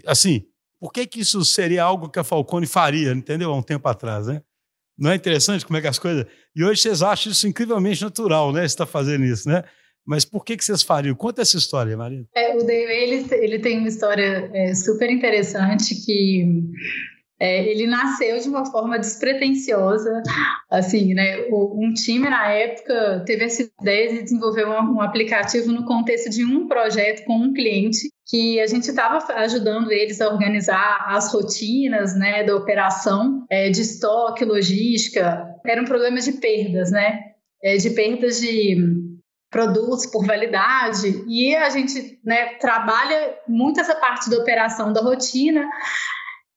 Assim, 0.06 0.44
por 0.80 0.92
que, 0.92 1.06
que 1.06 1.20
isso 1.20 1.44
seria 1.46 1.84
algo 1.84 2.10
que 2.10 2.20
a 2.20 2.24
Falcone 2.24 2.66
faria, 2.66 3.12
entendeu? 3.12 3.52
Há 3.52 3.56
um 3.56 3.62
tempo 3.62 3.88
atrás, 3.88 4.28
né? 4.28 4.42
Não 5.00 5.12
é 5.12 5.16
interessante 5.16 5.66
como 5.66 5.78
é 5.78 5.82
que 5.82 5.88
as 5.88 5.98
coisas. 5.98 6.26
E 6.56 6.64
hoje 6.64 6.82
vocês 6.82 7.02
acham 7.02 7.32
isso 7.32 7.48
incrivelmente 7.48 8.02
natural, 8.02 8.52
né? 8.52 8.62
Você 8.62 8.66
está 8.66 8.86
fazendo 8.86 9.24
isso, 9.24 9.48
né? 9.48 9.64
Mas 10.06 10.26
por 10.26 10.44
que, 10.44 10.58
que 10.58 10.66
vocês 10.66 10.82
fariam? 10.82 11.16
Conta 11.16 11.42
essa 11.42 11.58
história, 11.58 11.96
Marina. 11.96 12.26
É, 12.36 12.56
o 12.56 12.64
Dave, 12.64 12.92
ele, 12.92 13.28
ele 13.32 13.60
tem 13.60 13.78
uma 13.78 13.88
história 13.88 14.50
é, 14.54 14.74
super 14.74 15.10
interessante 15.10 15.96
que 16.04 16.46
é, 17.40 17.64
ele 17.70 17.88
nasceu 17.88 18.40
de 18.40 18.50
uma 18.50 18.66
forma 18.66 19.00
despretensiosa, 19.00 20.22
assim, 20.70 21.14
né? 21.14 21.46
Um 21.52 21.94
time 21.94 22.30
na 22.30 22.50
época 22.50 23.24
teve 23.26 23.46
essa 23.46 23.70
ideia 23.82 24.10
de 24.10 24.24
desenvolver 24.24 24.66
um, 24.66 24.96
um 24.96 25.02
aplicativo 25.02 25.72
no 25.72 25.86
contexto 25.86 26.30
de 26.30 26.44
um 26.44 26.68
projeto 26.68 27.24
com 27.26 27.38
um 27.38 27.54
cliente 27.54 28.10
que 28.30 28.60
a 28.60 28.68
gente 28.68 28.90
estava 28.90 29.18
ajudando 29.34 29.92
eles 29.92 30.22
a 30.22 30.30
organizar 30.30 31.06
as 31.08 31.34
rotinas, 31.34 32.16
né, 32.16 32.44
da 32.44 32.56
operação 32.56 33.46
é, 33.50 33.70
de 33.70 33.82
estoque, 33.82 34.46
logística. 34.46 35.56
Era 35.66 35.82
um 35.82 35.86
problema 35.86 36.20
de 36.20 36.34
perdas, 36.34 36.92
né? 36.92 37.20
É, 37.64 37.76
de 37.78 37.90
perdas 37.90 38.40
de 38.40 38.78
produtos 39.50 40.06
por 40.06 40.26
validade 40.26 41.26
e 41.28 41.56
a 41.56 41.70
gente 41.72 42.20
né, 42.24 42.54
trabalha 42.60 43.36
muito 43.48 43.80
essa 43.80 43.96
parte 43.96 44.30
da 44.30 44.38
operação 44.38 44.94
da 44.94 45.02
rotina 45.02 45.68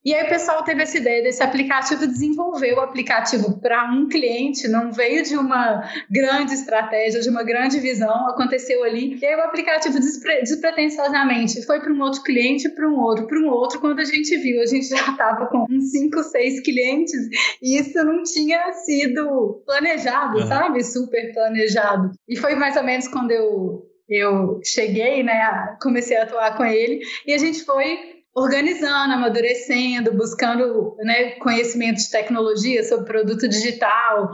e 0.05 0.13
aí 0.13 0.27
o 0.27 0.29
pessoal 0.29 0.65
teve 0.65 0.83
essa 0.83 0.99
ideia 0.99 1.23
desse 1.23 1.43
aplicativo, 1.43 2.07
desenvolveu 2.07 2.77
o 2.77 2.81
aplicativo 2.81 3.61
para 3.61 3.85
um 3.93 4.09
cliente, 4.09 4.67
não 4.67 4.93
veio 4.93 5.23
de 5.23 5.37
uma 5.37 5.89
grande 6.11 6.55
estratégia, 6.55 7.21
de 7.21 7.29
uma 7.29 7.45
grande 7.45 7.79
visão, 7.79 8.29
aconteceu 8.29 8.83
ali. 8.83 9.17
E 9.21 9.25
aí 9.25 9.37
o 9.37 9.43
aplicativo 9.43 10.01
despre 10.01 10.41
despretensiosamente 10.41 11.65
foi 11.65 11.81
para 11.81 11.93
um 11.93 12.01
outro 12.01 12.23
cliente, 12.23 12.69
para 12.71 12.89
um 12.89 12.99
outro, 12.99 13.29
para 13.29 13.39
um 13.39 13.49
outro. 13.49 13.81
Quando 13.81 14.01
a 14.01 14.05
gente 14.05 14.37
viu, 14.39 14.61
a 14.61 14.67
gente 14.67 14.89
já 14.89 14.97
estava 14.97 15.47
com 15.47 15.67
uns 15.71 15.93
5, 15.93 16.23
6 16.23 16.61
clientes 16.61 17.29
e 17.63 17.79
isso 17.79 18.05
não 18.05 18.25
tinha 18.25 18.73
sido 18.73 19.63
planejado, 19.65 20.39
uhum. 20.39 20.49
sabe? 20.49 20.83
Super 20.83 21.33
planejado. 21.33 22.11
E 22.29 22.37
foi 22.37 22.57
mais 22.57 22.77
ou 22.77 22.83
menos 22.83 23.07
quando 23.07 23.31
eu 23.31 23.89
eu 24.09 24.61
cheguei, 24.63 25.23
né, 25.23 25.77
comecei 25.81 26.17
a 26.19 26.25
atuar 26.25 26.57
com 26.57 26.65
ele 26.65 27.01
e 27.27 27.33
a 27.33 27.39
gente 27.39 27.65
foi 27.65 28.12
organizando, 28.35 29.15
amadurecendo, 29.15 30.13
buscando 30.13 30.97
né, 30.99 31.33
conhecimento 31.33 31.99
de 31.99 32.11
tecnologia 32.11 32.83
sobre 32.83 33.07
produto 33.07 33.47
digital. 33.49 34.33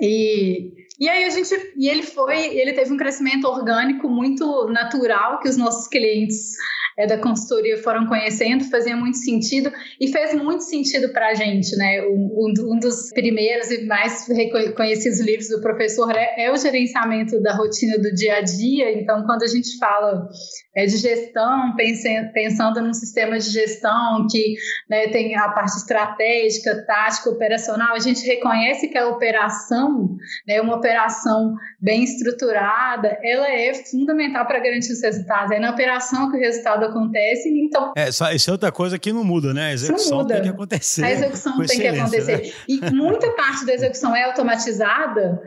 E, 0.00 0.72
e 0.98 1.08
aí 1.08 1.24
a 1.24 1.30
gente, 1.30 1.72
e 1.76 1.88
ele 1.88 2.02
foi, 2.02 2.56
ele 2.56 2.72
teve 2.72 2.92
um 2.92 2.96
crescimento 2.96 3.46
orgânico 3.46 4.08
muito 4.08 4.66
natural 4.68 5.40
que 5.40 5.48
os 5.48 5.56
nossos 5.56 5.88
clientes 5.88 6.54
é, 7.00 7.06
da 7.06 7.16
consultoria 7.16 7.78
foram 7.78 8.06
conhecendo, 8.06 8.64
fazia 8.64 8.94
muito 8.94 9.16
sentido 9.16 9.72
e 9.98 10.08
fez 10.08 10.34
muito 10.34 10.62
sentido 10.64 11.12
para 11.12 11.28
a 11.28 11.34
gente, 11.34 11.74
né? 11.76 12.02
Um, 12.02 12.52
um, 12.74 12.78
dos 12.78 13.10
primeiros 13.10 13.70
e 13.70 13.86
mais 13.86 14.28
reconhecidos 14.28 15.18
livros 15.20 15.48
do 15.48 15.62
professor 15.62 16.14
é, 16.14 16.44
é, 16.44 16.52
o 16.52 16.56
gerenciamento 16.56 17.40
da 17.40 17.54
rotina 17.54 17.98
do 17.98 18.12
dia 18.14 18.36
a 18.36 18.40
dia. 18.42 18.92
Então, 19.00 19.24
quando 19.24 19.42
a 19.44 19.46
gente 19.46 19.78
fala 19.78 20.28
é, 20.76 20.84
de 20.84 20.98
gestão, 20.98 21.74
pensando, 21.74 22.32
pensando 22.32 22.82
num 22.82 22.92
sistema 22.92 23.38
de 23.38 23.48
gestão 23.50 24.26
que 24.30 24.56
né, 24.88 25.08
tem 25.08 25.34
a 25.36 25.48
parte 25.48 25.78
estratégica, 25.78 26.84
tática, 26.86 27.30
operacional, 27.30 27.94
a 27.94 27.98
gente 27.98 28.26
reconhece 28.26 28.88
que 28.88 28.98
a 28.98 29.08
operação, 29.08 30.16
né, 30.46 30.60
uma 30.60 30.76
operação 30.76 31.54
bem 31.80 32.04
estruturada, 32.04 33.18
ela 33.22 33.48
é 33.48 33.72
fundamental 33.90 34.46
para 34.46 34.58
garantir 34.58 34.92
os 34.92 35.02
resultados. 35.02 35.50
É 35.50 35.58
na 35.58 35.70
operação 35.70 36.30
que 36.30 36.36
o 36.36 36.40
resultado 36.40 36.89
acontece, 36.90 37.48
então... 37.48 37.92
É, 37.96 38.12
só, 38.12 38.30
isso 38.30 38.50
é 38.50 38.52
outra 38.52 38.70
coisa 38.70 38.98
que 38.98 39.12
não 39.12 39.24
muda, 39.24 39.54
né? 39.54 39.68
A 39.68 39.72
execução 39.72 40.26
tem 40.26 40.42
que 40.42 40.48
acontecer. 40.48 41.04
A 41.04 41.10
execução 41.12 41.56
tem 41.64 41.80
que 41.80 41.86
acontecer. 41.86 42.36
Né? 42.38 42.52
E 42.68 42.90
muita 42.92 43.30
parte 43.32 43.64
da 43.64 43.72
execução 43.72 44.14
é 44.14 44.24
automatizada, 44.24 45.40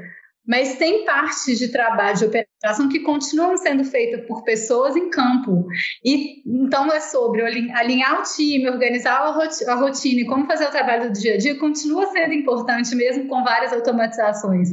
mas 0.48 0.76
tem 0.76 1.06
partes 1.06 1.58
de 1.58 1.70
trabalho 1.70 2.18
de 2.18 2.26
operação 2.26 2.90
que 2.90 3.00
continuam 3.00 3.56
sendo 3.58 3.84
feitas 3.84 4.26
por 4.28 4.44
pessoas 4.44 4.96
em 4.96 5.10
campo. 5.10 5.66
E 6.04 6.42
então 6.46 6.92
é 6.92 7.00
sobre 7.00 7.42
alinhar 7.72 8.20
o 8.20 8.24
time, 8.24 8.70
organizar 8.70 9.20
a 9.22 9.76
rotina 9.76 10.22
e 10.22 10.26
como 10.26 10.46
fazer 10.46 10.66
o 10.66 10.72
trabalho 10.72 11.12
do 11.12 11.20
dia 11.20 11.36
a 11.36 11.38
dia, 11.38 11.58
continua 11.58 12.08
sendo 12.08 12.34
importante 12.34 12.94
mesmo 12.96 13.28
com 13.28 13.44
várias 13.44 13.72
automatizações. 13.72 14.70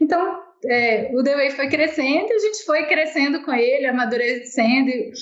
Então, 0.00 0.40
é, 0.66 1.10
o 1.14 1.22
The 1.22 1.34
Way 1.34 1.50
foi 1.52 1.68
crescendo, 1.68 2.32
a 2.32 2.38
gente 2.38 2.64
foi 2.64 2.86
crescendo 2.86 3.42
com 3.44 3.52
ele, 3.52 3.86
amadurecendo 3.86 4.90
e, 4.90 5.12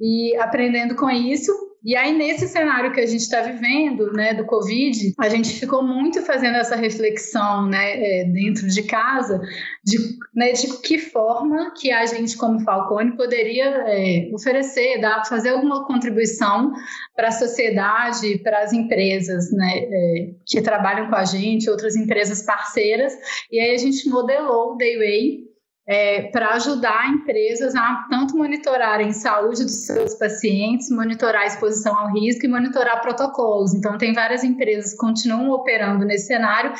e 0.00 0.36
aprendendo 0.36 0.94
com 0.94 1.10
isso. 1.10 1.52
E 1.84 1.94
aí, 1.94 2.16
nesse 2.16 2.48
cenário 2.48 2.92
que 2.92 3.00
a 3.00 3.06
gente 3.06 3.20
está 3.20 3.42
vivendo, 3.42 4.10
né, 4.14 4.32
do 4.32 4.46
Covid, 4.46 5.12
a 5.18 5.28
gente 5.28 5.50
ficou 5.50 5.82
muito 5.82 6.22
fazendo 6.22 6.56
essa 6.56 6.76
reflexão, 6.76 7.66
né, 7.68 8.20
é, 8.20 8.24
dentro 8.24 8.66
de 8.66 8.82
casa, 8.84 9.38
de, 9.84 9.98
né, 10.34 10.52
de 10.52 10.78
que 10.80 10.98
forma 10.98 11.74
que 11.76 11.92
a 11.92 12.06
gente, 12.06 12.38
como 12.38 12.60
Falcone, 12.60 13.16
poderia 13.16 13.66
é, 13.86 14.30
oferecer, 14.32 14.98
dar, 14.98 15.26
fazer 15.26 15.50
alguma 15.50 15.86
contribuição 15.86 16.72
para 17.14 17.28
a 17.28 17.32
sociedade, 17.32 18.38
para 18.38 18.60
as 18.60 18.72
empresas, 18.72 19.52
né, 19.52 19.72
é, 19.76 20.30
que 20.46 20.62
trabalham 20.62 21.10
com 21.10 21.16
a 21.16 21.24
gente, 21.26 21.68
outras 21.68 21.96
empresas 21.96 22.40
parceiras. 22.40 23.12
E 23.52 23.60
aí 23.60 23.74
a 23.74 23.78
gente 23.78 24.08
modelou 24.08 24.72
o 24.72 24.76
Dayway 24.78 25.53
é, 25.86 26.30
para 26.30 26.54
ajudar 26.54 27.10
empresas 27.10 27.74
a 27.74 28.06
tanto 28.08 28.36
monitorarem 28.36 29.12
saúde 29.12 29.64
dos 29.64 29.84
seus 29.86 30.14
pacientes, 30.14 30.90
monitorar 30.90 31.42
a 31.42 31.46
exposição 31.46 31.96
ao 31.98 32.12
risco 32.12 32.46
e 32.46 32.48
monitorar 32.48 33.02
protocolos. 33.02 33.74
Então, 33.74 33.98
tem 33.98 34.14
várias 34.14 34.42
empresas 34.42 34.92
que 34.92 34.98
continuam 34.98 35.50
operando 35.50 36.04
nesse 36.04 36.28
cenário, 36.28 36.72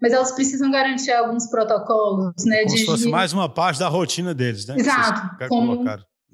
mas 0.00 0.12
elas 0.12 0.32
precisam 0.32 0.70
garantir 0.70 1.12
alguns 1.12 1.48
protocolos. 1.50 2.32
Né, 2.46 2.62
como 2.62 2.74
de, 2.74 2.78
se 2.78 2.86
fosse 2.86 3.08
mais 3.08 3.32
uma 3.32 3.48
parte 3.48 3.78
da 3.78 3.88
rotina 3.88 4.34
deles, 4.34 4.66
né? 4.66 4.76
Exato. 4.78 5.48
Como, 5.48 5.84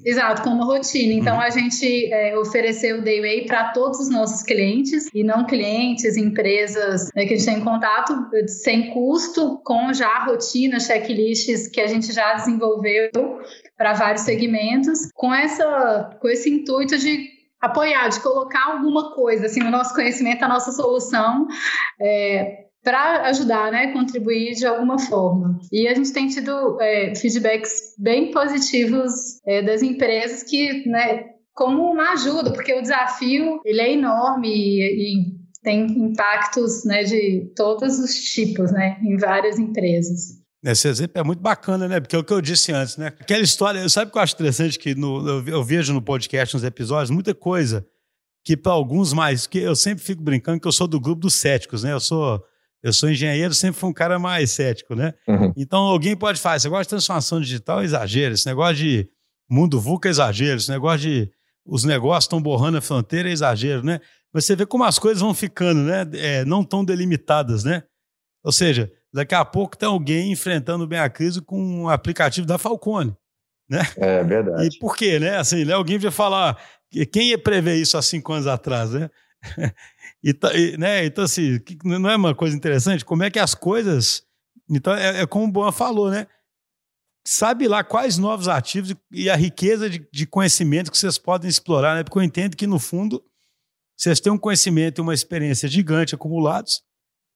Exato, 0.04 0.42
como 0.42 0.64
rotina. 0.64 1.12
Então, 1.12 1.36
uhum. 1.36 1.40
a 1.40 1.50
gente 1.50 2.12
é, 2.12 2.36
ofereceu 2.36 2.98
o 2.98 3.02
Dayway 3.02 3.46
para 3.46 3.72
todos 3.72 4.00
os 4.00 4.10
nossos 4.10 4.42
clientes 4.42 5.08
e 5.14 5.22
não 5.22 5.46
clientes, 5.46 6.16
empresas 6.16 7.08
né, 7.14 7.24
que 7.24 7.34
a 7.34 7.36
gente 7.36 7.46
tem 7.46 7.60
contato, 7.60 8.12
sem 8.46 8.90
custo, 8.90 9.60
com 9.64 9.92
já 9.92 10.24
rotina, 10.24 10.80
checklists 10.80 11.68
que 11.68 11.80
a 11.80 11.86
gente 11.86 12.12
já 12.12 12.34
desenvolveu 12.34 13.10
para 13.76 13.92
vários 13.92 14.22
segmentos, 14.22 15.08
com, 15.14 15.32
essa, 15.32 16.16
com 16.20 16.28
esse 16.28 16.50
intuito 16.50 16.98
de 16.98 17.30
apoiar, 17.60 18.08
de 18.08 18.20
colocar 18.20 18.72
alguma 18.72 19.14
coisa, 19.14 19.46
assim, 19.46 19.62
o 19.62 19.70
nosso 19.70 19.94
conhecimento, 19.94 20.42
a 20.42 20.48
nossa 20.48 20.72
solução, 20.72 21.46
é, 22.00 22.62
para 22.82 23.28
ajudar, 23.28 23.70
né, 23.70 23.92
contribuir 23.92 24.54
de 24.54 24.66
alguma 24.66 24.98
forma. 24.98 25.58
E 25.70 25.86
a 25.86 25.94
gente 25.94 26.12
tem 26.12 26.28
tido 26.28 26.80
é, 26.80 27.14
feedbacks 27.14 27.94
bem 27.98 28.30
positivos 28.30 29.12
é, 29.46 29.62
das 29.62 29.82
empresas 29.82 30.42
que, 30.42 30.88
né, 30.88 31.24
como 31.54 31.92
uma 31.92 32.12
ajuda, 32.12 32.52
porque 32.52 32.74
o 32.74 32.82
desafio 32.82 33.60
ele 33.64 33.80
é 33.80 33.92
enorme 33.92 34.48
e, 34.48 34.82
e 34.82 35.42
tem 35.62 35.84
impactos, 35.86 36.84
né, 36.84 37.04
de 37.04 37.52
todos 37.54 37.98
os 37.98 38.14
tipos, 38.14 38.72
né, 38.72 38.98
em 39.02 39.16
várias 39.16 39.58
empresas. 39.58 40.42
Esse 40.64 40.88
exemplo 40.88 41.20
é 41.20 41.24
muito 41.24 41.40
bacana, 41.40 41.88
né? 41.88 41.98
Porque 41.98 42.14
é 42.14 42.18
o 42.20 42.22
que 42.22 42.32
eu 42.32 42.40
disse 42.40 42.70
antes, 42.70 42.96
né? 42.96 43.08
Aquela 43.08 43.42
história, 43.42 43.88
sabe 43.88 44.08
o 44.08 44.12
que 44.12 44.18
eu 44.18 44.22
acho 44.22 44.34
interessante 44.34 44.78
que 44.78 44.94
no, 44.94 45.28
eu, 45.28 45.48
eu 45.48 45.64
vejo 45.64 45.92
no 45.92 46.00
podcast, 46.00 46.54
nos 46.54 46.62
episódios, 46.62 47.10
muita 47.10 47.34
coisa 47.34 47.84
que 48.44 48.56
para 48.56 48.70
alguns 48.70 49.12
mais, 49.12 49.46
que 49.46 49.58
eu 49.58 49.74
sempre 49.74 50.04
fico 50.04 50.22
brincando 50.22 50.60
que 50.60 50.68
eu 50.68 50.72
sou 50.72 50.86
do 50.86 51.00
grupo 51.00 51.22
dos 51.22 51.34
céticos, 51.34 51.82
né? 51.82 51.92
Eu 51.92 51.98
sou 51.98 52.40
eu 52.82 52.92
sou 52.92 53.10
engenheiro, 53.10 53.54
sempre 53.54 53.80
fui 53.80 53.90
um 53.90 53.92
cara 53.92 54.18
mais 54.18 54.50
cético, 54.50 54.94
né? 54.94 55.14
Uhum. 55.28 55.52
Então 55.56 55.80
alguém 55.80 56.16
pode 56.16 56.40
falar, 56.40 56.56
esse 56.56 56.66
negócio 56.66 56.84
de 56.84 56.88
transformação 56.90 57.40
digital 57.40 57.80
é 57.80 57.84
exagero, 57.84 58.34
esse 58.34 58.46
negócio 58.46 58.76
de 58.76 59.08
mundo 59.48 59.80
VUCA 59.80 60.08
é 60.08 60.10
exagero, 60.10 60.56
esse 60.56 60.70
negócio 60.70 61.00
de 61.00 61.30
os 61.64 61.84
negócios 61.84 62.24
estão 62.24 62.42
borrando 62.42 62.78
a 62.78 62.80
fronteira 62.80 63.28
é 63.28 63.32
exagero, 63.32 63.84
né? 63.84 64.00
Mas 64.32 64.44
você 64.44 64.56
vê 64.56 64.66
como 64.66 64.82
as 64.84 64.98
coisas 64.98 65.20
vão 65.20 65.32
ficando, 65.32 65.82
né? 65.82 66.06
É, 66.14 66.44
não 66.44 66.64
tão 66.64 66.84
delimitadas, 66.84 67.62
né? 67.62 67.84
Ou 68.42 68.50
seja, 68.50 68.90
daqui 69.12 69.34
a 69.34 69.44
pouco 69.44 69.76
tem 69.76 69.88
alguém 69.88 70.32
enfrentando 70.32 70.86
bem 70.86 70.98
a 70.98 71.08
crise 71.08 71.40
com 71.40 71.62
um 71.62 71.88
aplicativo 71.88 72.46
da 72.46 72.58
Falcone, 72.58 73.14
né? 73.68 73.82
É 73.96 74.24
verdade. 74.24 74.66
E 74.66 74.78
por 74.78 74.96
quê, 74.96 75.20
né? 75.20 75.36
Assim, 75.36 75.64
né? 75.64 75.74
alguém 75.74 75.98
vai 75.98 76.10
falar, 76.10 76.58
quem 77.12 77.28
ia 77.28 77.38
prever 77.38 77.76
isso 77.76 77.96
há 77.96 78.02
cinco 78.02 78.32
anos 78.32 78.46
atrás, 78.46 78.90
né? 78.90 79.08
E, 80.22 80.36
e, 80.54 80.76
né, 80.76 81.04
então, 81.04 81.24
assim, 81.24 81.60
não 81.84 82.10
é 82.10 82.16
uma 82.16 82.34
coisa 82.34 82.56
interessante? 82.56 83.04
Como 83.04 83.22
é 83.22 83.30
que 83.30 83.38
as 83.38 83.54
coisas. 83.54 84.22
Então, 84.70 84.94
é, 84.94 85.22
é 85.22 85.26
como 85.26 85.44
o 85.44 85.50
Boa 85.50 85.72
falou, 85.72 86.10
né? 86.10 86.26
Sabe 87.26 87.68
lá 87.68 87.84
quais 87.84 88.18
novos 88.18 88.48
ativos 88.48 88.94
e 89.12 89.30
a 89.30 89.36
riqueza 89.36 89.88
de, 89.88 90.06
de 90.12 90.26
conhecimento 90.26 90.90
que 90.90 90.98
vocês 90.98 91.18
podem 91.18 91.48
explorar, 91.48 91.94
né? 91.94 92.02
Porque 92.04 92.18
eu 92.18 92.22
entendo 92.22 92.56
que, 92.56 92.66
no 92.66 92.78
fundo, 92.78 93.22
vocês 93.96 94.20
têm 94.20 94.32
um 94.32 94.38
conhecimento 94.38 95.00
e 95.00 95.02
uma 95.02 95.14
experiência 95.14 95.68
gigante 95.68 96.14
acumulados 96.14 96.82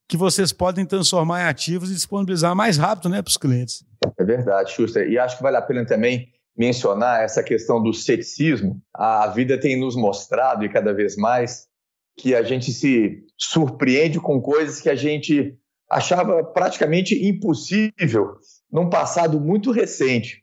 que 0.08 0.16
vocês 0.16 0.52
podem 0.52 0.86
transformar 0.86 1.42
em 1.42 1.46
ativos 1.46 1.90
e 1.90 1.94
disponibilizar 1.94 2.54
mais 2.54 2.76
rápido 2.76 3.08
né, 3.08 3.20
para 3.20 3.30
os 3.30 3.36
clientes. 3.36 3.84
É 4.18 4.24
verdade, 4.24 4.72
Schuster. 4.72 5.08
E 5.08 5.18
acho 5.18 5.36
que 5.36 5.42
vale 5.42 5.56
a 5.56 5.62
pena 5.62 5.84
também 5.84 6.28
mencionar 6.56 7.22
essa 7.22 7.42
questão 7.42 7.82
do 7.82 7.92
ceticismo. 7.92 8.80
A 8.94 9.26
vida 9.28 9.58
tem 9.58 9.78
nos 9.78 9.96
mostrado, 9.96 10.64
e 10.64 10.68
cada 10.68 10.94
vez 10.94 11.16
mais, 11.16 11.65
que 12.16 12.34
a 12.34 12.42
gente 12.42 12.72
se 12.72 13.24
surpreende 13.36 14.18
com 14.18 14.40
coisas 14.40 14.80
que 14.80 14.88
a 14.88 14.94
gente 14.94 15.56
achava 15.90 16.42
praticamente 16.42 17.14
impossível 17.28 18.36
num 18.70 18.88
passado 18.88 19.40
muito 19.40 19.70
recente. 19.70 20.42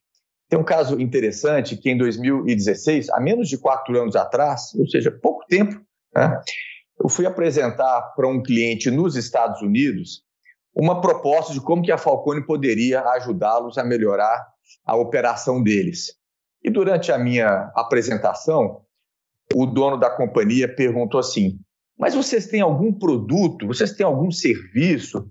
Tem 0.49 0.59
um 0.59 0.63
caso 0.63 0.99
interessante 0.99 1.76
que 1.76 1.89
em 1.89 1.97
2016, 1.97 3.09
há 3.09 3.19
menos 3.19 3.49
de 3.49 3.57
quatro 3.57 3.99
anos 3.99 4.15
atrás, 4.15 4.74
ou 4.76 4.88
seja, 4.88 5.11
pouco 5.11 5.45
tempo, 5.47 5.82
né, 6.15 6.39
eu 7.01 7.09
fui 7.09 7.26
apresentar 7.26 8.13
para 8.15 8.28
um 8.28 8.41
cliente 8.41 8.91
nos 8.91 9.15
Estados 9.15 9.61
Unidos 9.61 10.24
uma 10.76 11.01
proposta 11.01 11.53
de 11.53 11.61
como 11.61 11.84
que 11.84 11.91
a 11.91 11.97
Falcone 11.97 12.45
poderia 12.45 13.01
ajudá-los 13.01 13.78
a 13.78 13.84
melhorar 13.84 14.47
a 14.86 14.95
operação 14.95 15.61
deles. 15.61 16.15
E 16.63 16.69
durante 16.69 17.11
a 17.11 17.17
minha 17.17 17.71
apresentação, 17.76 18.82
o 19.53 19.65
dono 19.65 19.97
da 19.97 20.09
companhia 20.09 20.74
perguntou 20.74 21.19
assim: 21.19 21.59
Mas 21.97 22.15
vocês 22.15 22.47
têm 22.47 22.61
algum 22.61 22.91
produto, 22.91 23.67
vocês 23.67 23.93
têm 23.93 24.05
algum 24.05 24.31
serviço 24.31 25.29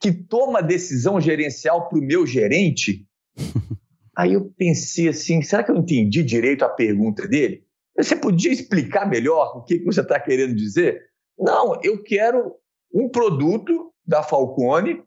que 0.00 0.12
toma 0.12 0.62
decisão 0.62 1.20
gerencial 1.20 1.88
para 1.88 1.98
o 1.98 2.02
meu 2.02 2.26
gerente? 2.26 3.06
Aí 4.16 4.34
eu 4.34 4.52
pensei 4.56 5.08
assim: 5.08 5.42
será 5.42 5.62
que 5.62 5.70
eu 5.70 5.76
entendi 5.76 6.22
direito 6.22 6.64
a 6.64 6.68
pergunta 6.68 7.26
dele? 7.26 7.64
Você 7.96 8.16
podia 8.16 8.52
explicar 8.52 9.08
melhor 9.08 9.56
o 9.56 9.62
que 9.62 9.82
você 9.84 10.00
está 10.00 10.18
querendo 10.18 10.54
dizer? 10.54 11.00
Não, 11.38 11.78
eu 11.82 12.02
quero 12.02 12.54
um 12.92 13.08
produto 13.08 13.92
da 14.04 14.22
Falcone 14.22 15.02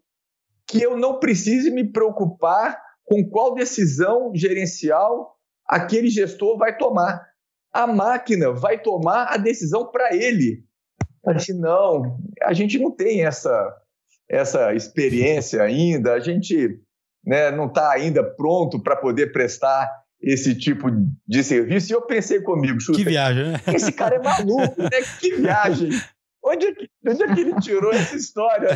que 0.65 0.81
eu 0.81 0.97
não 0.97 1.19
precise 1.19 1.69
me 1.71 1.89
preocupar 1.89 2.81
com 3.05 3.27
qual 3.29 3.55
decisão 3.55 4.31
gerencial 4.33 5.38
aquele 5.65 6.09
gestor 6.09 6.57
vai 6.57 6.77
tomar 6.77 7.25
a 7.77 7.85
máquina 7.85 8.51
vai 8.51 8.81
tomar 8.81 9.25
a 9.25 9.38
decisão 9.38 9.91
para 9.91 10.15
ele. 10.15 10.63
Disse, 11.36 11.53
não, 11.53 12.20
a 12.41 12.53
gente 12.53 12.80
não 12.80 12.91
tem 12.91 13.26
essa, 13.26 13.76
essa 14.30 14.74
experiência 14.74 15.61
ainda, 15.61 16.13
a 16.13 16.20
gente 16.20 16.80
né, 17.26 17.51
não 17.51 17.68
está 17.68 17.91
ainda 17.91 18.24
pronto 18.24 18.82
para 18.82 18.95
poder 18.95 19.32
prestar 19.32 19.89
esse 20.22 20.55
tipo 20.55 20.88
de 21.28 21.43
serviço. 21.43 21.91
E 21.91 21.95
eu 21.95 22.01
pensei 22.01 22.41
comigo, 22.41 22.78
que 22.78 23.03
viagem, 23.03 23.51
né? 23.51 23.61
Esse 23.74 23.91
cara 23.91 24.15
é 24.15 24.20
maluco, 24.20 24.82
né? 24.82 24.89
Que 25.20 25.36
viagem! 25.36 25.89
Onde 26.43 26.65
é 26.68 26.74
que, 26.74 26.89
onde 27.05 27.24
é 27.24 27.34
que 27.34 27.41
ele 27.41 27.59
tirou 27.59 27.91
essa 27.91 28.15
história? 28.15 28.70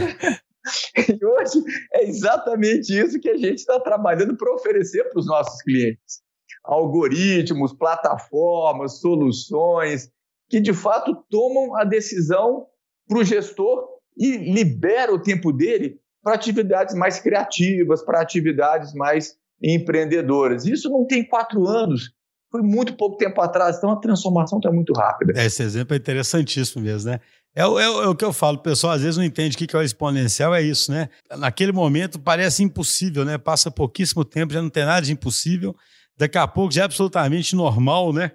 E 0.95 1.25
hoje 1.25 1.63
é 1.93 2.03
exatamente 2.03 2.93
isso 2.95 3.19
que 3.19 3.29
a 3.29 3.37
gente 3.37 3.59
está 3.59 3.79
trabalhando 3.79 4.37
para 4.37 4.53
oferecer 4.53 5.09
para 5.09 5.19
os 5.19 5.25
nossos 5.25 5.59
clientes 5.63 6.21
algoritmos, 6.63 7.73
plataformas, 7.73 8.99
soluções, 8.99 10.09
que 10.51 10.59
de 10.59 10.73
fato 10.73 11.15
tomam 11.29 11.77
a 11.77 11.85
decisão 11.85 12.67
para 13.07 13.19
o 13.19 13.23
gestor 13.23 13.87
e 14.17 14.35
libera 14.35 15.13
o 15.13 15.21
tempo 15.21 15.53
dele 15.53 15.97
para 16.21 16.35
atividades 16.35 16.93
mais 16.93 17.21
criativas, 17.21 18.03
para 18.03 18.19
atividades 18.19 18.93
mais 18.93 19.37
empreendedoras. 19.63 20.65
Isso 20.65 20.89
não 20.89 21.07
tem 21.07 21.25
quatro 21.25 21.65
anos, 21.65 22.11
foi 22.51 22.61
muito 22.61 22.97
pouco 22.97 23.15
tempo 23.15 23.39
atrás, 23.39 23.77
então 23.77 23.91
a 23.91 23.95
transformação 23.95 24.59
está 24.59 24.69
muito 24.69 24.91
rápida. 24.91 25.41
Esse 25.41 25.63
exemplo 25.63 25.93
é 25.95 25.97
interessantíssimo 25.97 26.83
mesmo, 26.83 27.09
né? 27.09 27.21
É, 27.55 27.61
é, 27.61 27.63
é, 27.63 28.07
o 28.07 28.15
que 28.15 28.25
eu 28.25 28.33
falo, 28.33 28.57
o 28.57 28.61
pessoal 28.61 28.93
às 28.93 29.01
vezes 29.01 29.15
não 29.15 29.23
entende 29.23 29.55
o 29.55 29.57
que 29.57 29.73
é 29.73 29.79
o 29.79 29.81
exponencial, 29.81 30.53
é 30.53 30.61
isso, 30.61 30.91
né? 30.91 31.07
Naquele 31.37 31.71
momento 31.71 32.19
parece 32.19 32.61
impossível, 32.61 33.23
né? 33.23 33.37
Passa 33.37 33.71
pouquíssimo 33.71 34.25
tempo, 34.25 34.51
já 34.51 34.61
não 34.61 34.69
tem 34.69 34.83
nada 34.83 35.01
de 35.01 35.13
impossível, 35.13 35.73
daqui 36.17 36.37
a 36.37 36.45
pouco 36.45 36.73
já 36.73 36.81
é 36.81 36.85
absolutamente 36.85 37.55
normal, 37.55 38.11
né? 38.11 38.31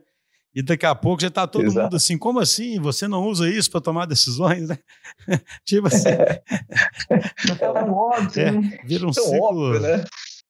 E 0.56 0.62
daqui 0.62 0.86
a 0.86 0.94
pouco 0.94 1.20
já 1.20 1.28
está 1.28 1.46
todo 1.46 1.66
Exato. 1.66 1.82
mundo 1.82 1.96
assim, 1.96 2.16
como 2.16 2.40
assim? 2.40 2.80
Você 2.80 3.06
não 3.06 3.26
usa 3.26 3.46
isso 3.46 3.70
para 3.70 3.78
tomar 3.78 4.06
decisões, 4.06 4.70
né? 4.70 4.78
tipo 5.66 5.86
assim. 5.88 6.08
É 7.60 7.70
um 7.70 7.92
óbvio, 7.92 8.42
é, 8.42 8.50
né? 8.52 8.78
Vira 8.86 9.06
um 9.06 9.12
ciclo. 9.12 9.42
Óbvio, 9.42 9.80
né? 9.80 10.02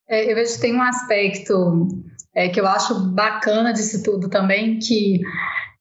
É, 0.09 0.31
eu 0.31 0.37
vejo 0.37 0.55
que 0.55 0.61
tem 0.61 0.77
um 0.77 0.83
aspecto 0.83 1.89
é, 2.33 2.49
que 2.49 2.61
eu 2.61 2.67
acho 2.69 2.95
bacana 3.13 3.73
disso 3.73 4.01
tudo 4.05 4.31
também, 4.31 4.79
que 4.79 5.21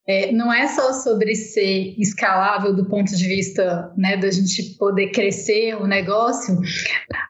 é, 0.07 0.31
não 0.31 0.53
é 0.53 0.67
só 0.67 0.93
sobre 0.93 1.35
ser 1.35 1.95
escalável 1.97 2.75
do 2.75 2.85
ponto 2.85 3.15
de 3.15 3.27
vista 3.27 3.91
né, 3.97 4.15
da 4.17 4.29
gente 4.29 4.75
poder 4.77 5.09
crescer 5.11 5.75
o 5.75 5.87
negócio, 5.87 6.59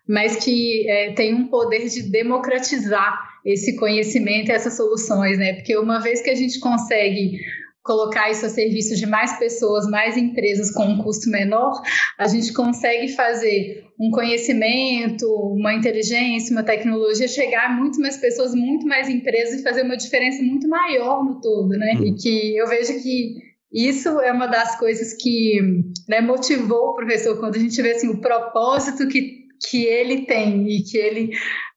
mas 0.08 0.36
que 0.44 0.90
é, 0.90 1.14
tem 1.14 1.34
um 1.34 1.48
poder 1.48 1.88
de 1.88 2.04
democratizar 2.04 3.18
esse 3.46 3.76
conhecimento 3.78 4.50
e 4.50 4.52
essas 4.52 4.76
soluções, 4.76 5.38
né? 5.38 5.54
Porque 5.54 5.78
uma 5.78 6.00
vez 6.00 6.22
que 6.22 6.30
a 6.30 6.36
gente 6.36 6.60
consegue 6.60 7.40
colocar 7.86 8.32
isso 8.32 8.48
a 8.48 8.50
serviço 8.50 8.96
de 8.96 9.06
mais 9.06 9.38
pessoas, 9.38 9.86
mais 9.88 10.18
empresas 10.18 10.72
com 10.72 10.84
um 10.86 10.98
custo 10.98 11.30
menor, 11.30 11.80
a 12.18 12.28
gente 12.28 12.52
consegue 12.52 13.10
fazer 13.10 13.86
um 14.00 14.10
conhecimento, 14.10 15.26
uma 15.54 15.72
inteligência, 15.72 16.52
uma 16.52 16.64
tecnologia 16.64 17.28
chegar 17.28 17.68
a 17.68 17.74
muito 17.74 18.02
mais 18.02 18.18
pessoas, 18.18 18.56
muito 18.56 18.88
mais 18.88 19.08
empresas 19.08 19.60
e 19.60 19.64
fazer 19.64 19.84
uma 19.84 19.96
diferença 19.96 20.42
muito 20.42 20.68
maior 20.68 21.24
no 21.24 21.40
todo, 21.40 21.70
né? 21.70 21.94
Uhum. 22.00 22.08
E 22.08 22.16
que 22.16 22.58
eu 22.58 22.68
vejo 22.68 23.02
que 23.04 23.36
isso 23.72 24.20
é 24.20 24.32
uma 24.32 24.48
das 24.48 24.78
coisas 24.80 25.14
que 25.14 25.62
né, 26.10 26.22
motivou 26.22 26.90
o 26.90 26.96
professor 26.96 27.40
quando 27.40 27.56
a 27.56 27.60
gente 27.60 27.80
vê 27.82 27.92
assim, 27.92 28.10
o 28.10 28.20
propósito 28.20 29.08
que 29.08 29.46
que 29.70 29.86
ele 29.86 30.26
tem 30.26 30.68
e 30.68 30.84
que 30.84 30.98
ele 30.98 31.30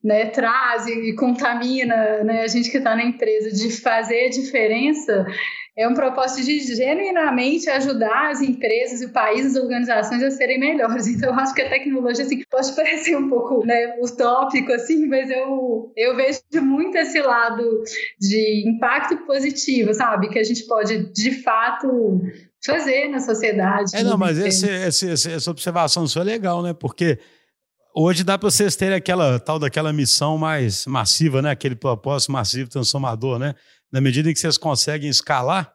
né, 0.02 0.26
traz 0.26 0.86
e, 0.86 1.14
contamina 1.14 2.22
né, 2.24 2.42
a 2.42 2.46
gente 2.46 2.70
que 2.70 2.78
está 2.78 2.94
na 2.94 3.04
empresa 3.04 3.50
de 3.50 3.70
fazer 3.70 4.26
a 4.26 4.30
diferença, 4.30 5.26
é 5.78 5.86
um 5.86 5.94
propósito 5.94 6.44
de 6.44 6.58
genuinamente 6.74 7.70
ajudar 7.70 8.32
as 8.32 8.42
empresas, 8.42 9.00
o 9.00 9.12
país, 9.12 9.46
as 9.46 9.54
organizações 9.54 10.20
a 10.24 10.30
serem 10.32 10.58
melhores. 10.58 11.06
Então, 11.18 11.30
eu 11.30 11.34
acho 11.34 11.54
que 11.54 11.62
a 11.62 11.68
tecnologia 11.68 12.24
assim, 12.24 12.42
pode 12.50 12.72
parecer 12.74 13.16
um 13.16 13.28
pouco 13.28 13.64
né, 13.64 13.96
utópico, 14.00 14.72
assim, 14.72 15.06
mas 15.06 15.30
eu, 15.30 15.92
eu 15.96 16.16
vejo 16.16 16.40
muito 16.60 16.96
esse 16.96 17.20
lado 17.20 17.82
de 18.20 18.68
impacto 18.68 19.16
positivo, 19.18 19.94
sabe? 19.94 20.28
Que 20.28 20.38
a 20.38 20.44
gente 20.44 20.66
pode, 20.66 21.12
de 21.12 21.42
fato, 21.42 22.20
fazer 22.64 23.08
na 23.08 23.20
sociedade. 23.20 23.94
É, 23.94 24.02
não, 24.02 24.18
mas 24.18 24.38
esse, 24.38 24.68
esse, 24.68 25.30
essa 25.30 25.50
observação 25.50 26.06
sua 26.06 26.22
é 26.22 26.24
legal, 26.24 26.62
né? 26.62 26.72
Porque 26.72 27.18
Hoje 28.00 28.22
dá 28.22 28.38
para 28.38 28.48
vocês 28.48 28.76
terem 28.76 28.94
aquela 28.94 29.40
tal 29.40 29.58
daquela 29.58 29.92
missão 29.92 30.38
mais 30.38 30.86
massiva, 30.86 31.42
né? 31.42 31.50
Aquele 31.50 31.74
propósito 31.74 32.30
massivo 32.30 32.70
transformador, 32.70 33.40
né? 33.40 33.56
Na 33.92 34.00
medida 34.00 34.30
em 34.30 34.34
que 34.34 34.40
vocês 34.40 34.58
conseguem 34.58 35.08
escalar, 35.08 35.72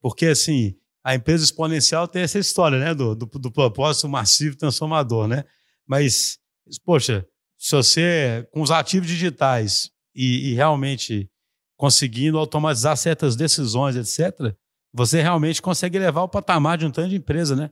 porque 0.00 0.26
assim, 0.26 0.74
a 1.04 1.14
empresa 1.14 1.44
exponencial 1.44 2.06
tem 2.06 2.22
essa 2.22 2.38
história, 2.38 2.78
né? 2.78 2.94
Do, 2.94 3.14
do, 3.14 3.26
do 3.26 3.50
propósito 3.50 4.08
massivo 4.08 4.56
transformador, 4.56 5.26
né? 5.26 5.44
Mas, 5.86 6.38
poxa, 6.84 7.26
se 7.58 7.74
você, 7.74 8.46
com 8.52 8.60
os 8.60 8.70
ativos 8.70 9.08
digitais 9.08 9.90
e, 10.14 10.50
e 10.50 10.54
realmente 10.54 11.30
conseguindo 11.76 12.38
automatizar 12.38 12.96
certas 12.96 13.36
decisões, 13.36 13.96
etc., 13.96 14.54
você 14.92 15.22
realmente 15.22 15.62
consegue 15.62 15.98
levar 15.98 16.22
o 16.22 16.28
patamar 16.28 16.76
de 16.76 16.84
um 16.84 16.90
tanto 16.90 17.08
de 17.08 17.16
empresa, 17.16 17.54
né? 17.54 17.70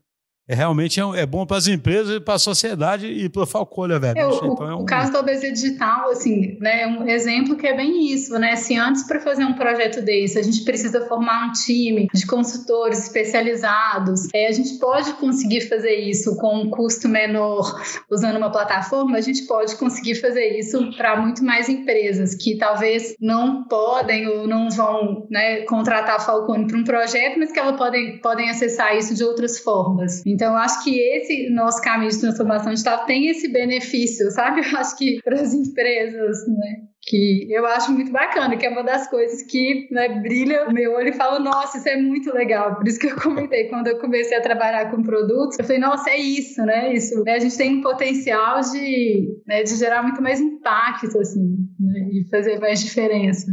É, 0.49 0.55
realmente 0.55 1.01
é, 1.01 1.05
é 1.21 1.27
bom 1.27 1.45
para 1.45 1.57
as 1.57 1.67
empresas, 1.67 2.21
para 2.21 2.35
a 2.35 2.39
sociedade 2.39 3.07
e 3.07 3.29
para 3.29 3.43
o 3.43 3.47
Falcolha, 3.47 3.99
velho. 3.99 4.29
O, 4.29 4.53
então, 4.53 4.71
é 4.71 4.77
um... 4.77 4.83
o 4.83 4.87
caso 4.87 5.13
da 5.13 5.21
obesidade 5.21 5.55
digital, 5.55 6.11
assim, 6.11 6.57
né, 6.61 6.83
é 6.83 6.87
um 6.87 7.09
exemplo 7.09 7.57
que 7.57 7.67
é 7.67 7.77
bem 7.77 8.13
isso, 8.13 8.39
né? 8.39 8.55
Se 8.55 8.77
antes 8.77 9.03
para 9.05 9.19
fazer 9.21 9.45
um 9.45 9.55
projeto 9.55 10.01
desse 10.01 10.39
a 10.39 10.43
gente 10.43 10.63
precisa 10.63 11.07
formar 11.07 11.49
um 11.49 11.53
time 11.53 12.09
de 12.15 12.27
consultores 12.27 13.07
especializados, 13.07 14.29
é, 14.33 14.47
a 14.47 14.53
gente 14.53 14.79
pode 14.79 15.13
conseguir 15.15 15.63
fazer 15.63 15.97
isso 15.97 16.37
com 16.37 16.61
um 16.61 16.71
custo 16.71 17.09
menor 17.09 17.83
usando 18.09 18.37
uma 18.37 18.51
plataforma, 18.51 19.17
a 19.17 19.21
gente 19.21 19.43
pode 19.43 19.75
conseguir 19.77 20.15
fazer 20.17 20.57
isso 20.59 20.93
para 20.97 21.21
muito 21.21 21.45
mais 21.45 21.69
empresas 21.69 22.35
que 22.35 22.57
talvez 22.57 23.17
não 23.21 23.65
podem 23.65 24.29
ou 24.29 24.47
não 24.47 24.71
vão 24.71 25.27
né, 25.29 25.63
contratar 25.63 26.17
a 26.17 26.21
Falcone 26.21 26.69
para 26.69 26.79
um 26.79 26.85
projeto, 26.85 27.39
mas 27.39 27.51
que 27.51 27.59
elas 27.59 27.77
podem, 27.77 28.19
podem 28.19 28.49
acessar 28.49 28.97
isso 28.97 29.15
de 29.15 29.25
outras 29.25 29.59
formas. 29.59 30.23
Então, 30.37 30.53
eu 30.53 30.59
acho 30.59 30.85
que 30.85 30.99
esse 31.01 31.49
nosso 31.49 31.81
caminho 31.81 32.11
de 32.11 32.21
transformação 32.21 32.71
digital 32.71 33.07
tem 33.07 33.29
esse 33.29 33.49
benefício, 33.49 34.31
sabe? 34.31 34.61
Eu 34.71 34.79
acho 34.79 34.95
que 34.99 35.19
para 35.23 35.41
as 35.41 35.55
empresas, 35.55 36.47
né? 36.47 36.87
que 37.09 37.47
eu 37.51 37.65
acho 37.67 37.93
muito 37.93 38.11
bacana, 38.11 38.57
que 38.57 38.67
é 38.67 38.69
uma 38.69 38.83
das 38.83 39.09
coisas 39.09 39.45
que 39.45 39.87
né, 39.93 40.21
brilha 40.21 40.69
o 40.69 40.73
meu 40.73 40.93
olho 40.93 41.11
e 41.11 41.13
falo, 41.13 41.39
nossa, 41.39 41.79
isso 41.79 41.89
é 41.89 41.97
muito 41.97 42.35
legal. 42.35 42.75
Por 42.75 42.89
isso 42.89 42.99
que 42.99 43.07
eu 43.07 43.15
comentei, 43.23 43.69
quando 43.69 43.87
eu 43.87 43.99
comecei 44.01 44.37
a 44.37 44.43
trabalhar 44.43 44.91
com 44.91 45.05
produtos, 45.05 45.57
eu 45.57 45.65
falei, 45.65 45.81
nossa, 45.81 46.11
é 46.11 46.19
isso, 46.19 46.61
né? 46.63 46.93
Isso, 46.93 47.23
né? 47.23 47.35
A 47.35 47.39
gente 47.39 47.57
tem 47.57 47.77
um 47.77 47.81
potencial 47.81 48.61
de, 48.61 49.41
né, 49.47 49.63
de 49.63 49.77
gerar 49.77 50.03
muito 50.03 50.21
mais 50.21 50.41
impacto, 50.41 51.19
assim, 51.21 51.57
né? 51.79 52.09
e 52.11 52.29
fazer 52.29 52.59
mais 52.59 52.81
diferença. 52.81 53.47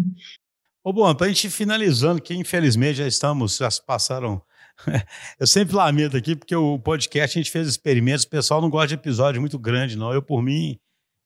Ô, 0.84 0.92
bom, 0.92 1.14
para 1.14 1.28
a 1.28 1.30
gente 1.30 1.48
finalizando, 1.50 2.22
que 2.22 2.34
infelizmente 2.34 2.96
já 2.96 3.08
estamos, 3.08 3.58
já 3.58 3.70
passaram 3.86 4.42
Eu 5.40 5.48
sempre 5.48 5.76
lamento 5.76 6.18
aqui, 6.18 6.36
porque 6.36 6.56
o 6.56 6.80
podcast 6.80 7.38
a 7.38 7.42
gente 7.42 7.52
fez 7.52 7.68
experimentos, 7.68 8.24
o 8.26 8.30
pessoal 8.30 8.62
não 8.62 8.70
gosta 8.70 8.88
de 8.88 8.94
episódio 8.96 9.42
muito 9.42 9.58
grande, 9.60 9.98
não. 9.98 10.14
Eu, 10.14 10.22
por 10.22 10.42
mim, 10.42 10.78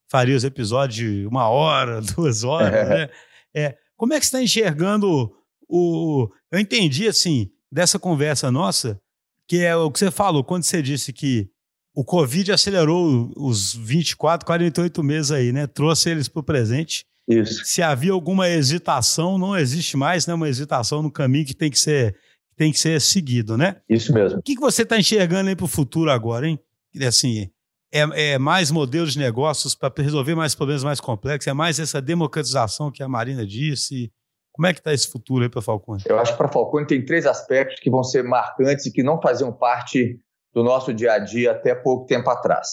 faria 0.10 0.36
os 0.36 0.44
episódios 0.44 0.96
de 0.96 1.26
uma 1.26 1.50
hora, 1.50 2.02
duas 2.16 2.44
horas, 2.44 2.74
é. 2.74 2.90
né? 2.90 3.10
É, 3.56 3.78
como 3.96 4.14
é 4.14 4.20
que 4.20 4.26
você 4.26 4.30
está 4.30 4.42
enxergando 4.42 5.32
o. 5.68 6.30
Eu 6.52 6.60
entendi, 6.60 7.08
assim, 7.08 7.50
dessa 7.72 7.98
conversa 7.98 8.52
nossa, 8.52 9.00
que 9.48 9.64
é 9.64 9.76
o 9.76 9.92
que 9.92 10.00
você 10.00 10.12
falou, 10.12 10.44
quando 10.44 10.64
você 10.64 10.82
disse 10.82 11.12
que 11.12 11.50
o 11.96 12.04
Covid 12.04 12.52
acelerou 12.52 13.32
os 13.36 13.74
24, 13.74 14.46
48 14.46 15.04
meses 15.04 15.32
aí, 15.32 15.52
né? 15.52 15.66
Trouxe 15.66 16.12
eles 16.12 16.28
para 16.28 16.42
o 16.42 16.44
presente. 16.44 17.06
Isso. 17.28 17.66
Se 17.66 17.82
havia 17.82 18.12
alguma 18.12 18.48
hesitação, 18.48 19.38
não 19.38 19.58
existe 19.58 19.98
mais, 19.98 20.28
né? 20.28 20.34
Uma 20.34 20.48
hesitação 20.48 21.02
no 21.02 21.12
caminho 21.12 21.46
que 21.46 21.56
tem 21.56 21.72
que 21.72 21.80
ser 21.80 22.16
tem 22.58 22.72
que 22.72 22.80
ser 22.80 23.00
seguido, 23.00 23.56
né? 23.56 23.78
Isso 23.88 24.12
mesmo. 24.12 24.40
O 24.40 24.42
que, 24.42 24.56
que 24.56 24.62
você 24.62 24.82
está 24.82 24.98
enxergando 24.98 25.50
aí 25.50 25.56
para 25.56 25.66
o 25.66 25.70
futuro 25.70 26.10
agora, 26.10 26.48
hein? 26.48 26.60
Assim, 27.08 27.50
é, 27.94 28.34
é 28.34 28.40
mais 28.40 28.72
modelos 28.72 29.14
de 29.14 29.20
negócios 29.20 29.76
para 29.76 29.94
resolver 29.98 30.36
mais 30.36 30.56
problemas 30.56 30.84
mais 30.84 31.00
complexos, 31.00 31.48
é 31.48 31.54
mais 31.54 31.80
essa 31.80 32.02
democratização 32.02 32.92
que 32.92 33.04
a 33.04 33.08
Marina 33.08 33.46
disse. 33.46 34.12
Como 34.52 34.66
é 34.66 34.74
que 34.74 34.80
está 34.80 34.92
esse 34.92 35.08
futuro 35.08 35.44
aí 35.44 35.50
para 35.50 35.60
a 35.60 35.64
Falcone? 35.64 36.02
Eu 36.08 36.18
acho 36.18 36.32
que 36.32 36.38
para 36.38 36.48
a 36.48 36.52
Falcone 36.52 36.88
tem 36.88 37.06
três 37.06 37.28
aspectos 37.28 37.80
que 37.80 37.92
vão 37.92 38.04
ser 38.04 38.24
marcantes 38.24 38.88
e 38.88 38.92
que 38.92 39.04
não 39.04 39.22
faziam 39.22 39.54
parte 39.54 40.20
do 40.52 40.64
nosso 40.64 40.92
dia 40.92 41.14
a 41.14 41.20
dia 41.20 41.52
até 41.52 41.76
pouco 41.76 42.08
tempo 42.08 42.28
atrás. 42.28 42.68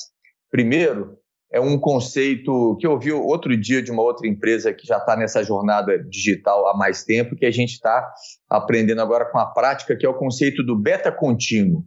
Primeiro, 0.51 1.19
é 1.51 1.61
um 1.61 1.79
conceito 1.79 2.77
que 2.81 2.87
eu 2.87 2.93
ouvi 2.93 3.13
outro 3.13 3.57
dia 3.57 3.83
de 3.83 3.91
uma 3.91 4.03
outra 4.03 4.27
empresa 4.27 4.73
que 4.73 4.87
já 4.87 4.99
está 4.99 5.17
nessa 5.17 5.43
jornada 5.45 5.99
digital 5.99 6.67
há 6.69 6.77
mais 6.77 7.05
tempo, 7.05 7.37
que 7.37 7.47
a 7.47 7.51
gente 7.51 7.75
está 7.75 8.13
aprendendo 8.51 9.01
agora 9.01 9.31
com 9.31 9.39
a 9.39 9.47
prática, 9.47 9.97
que 9.97 10.05
é 10.05 10.09
o 10.09 10.19
conceito 10.19 10.65
do 10.65 10.77
beta 10.77 11.13
contínuo. 11.13 11.85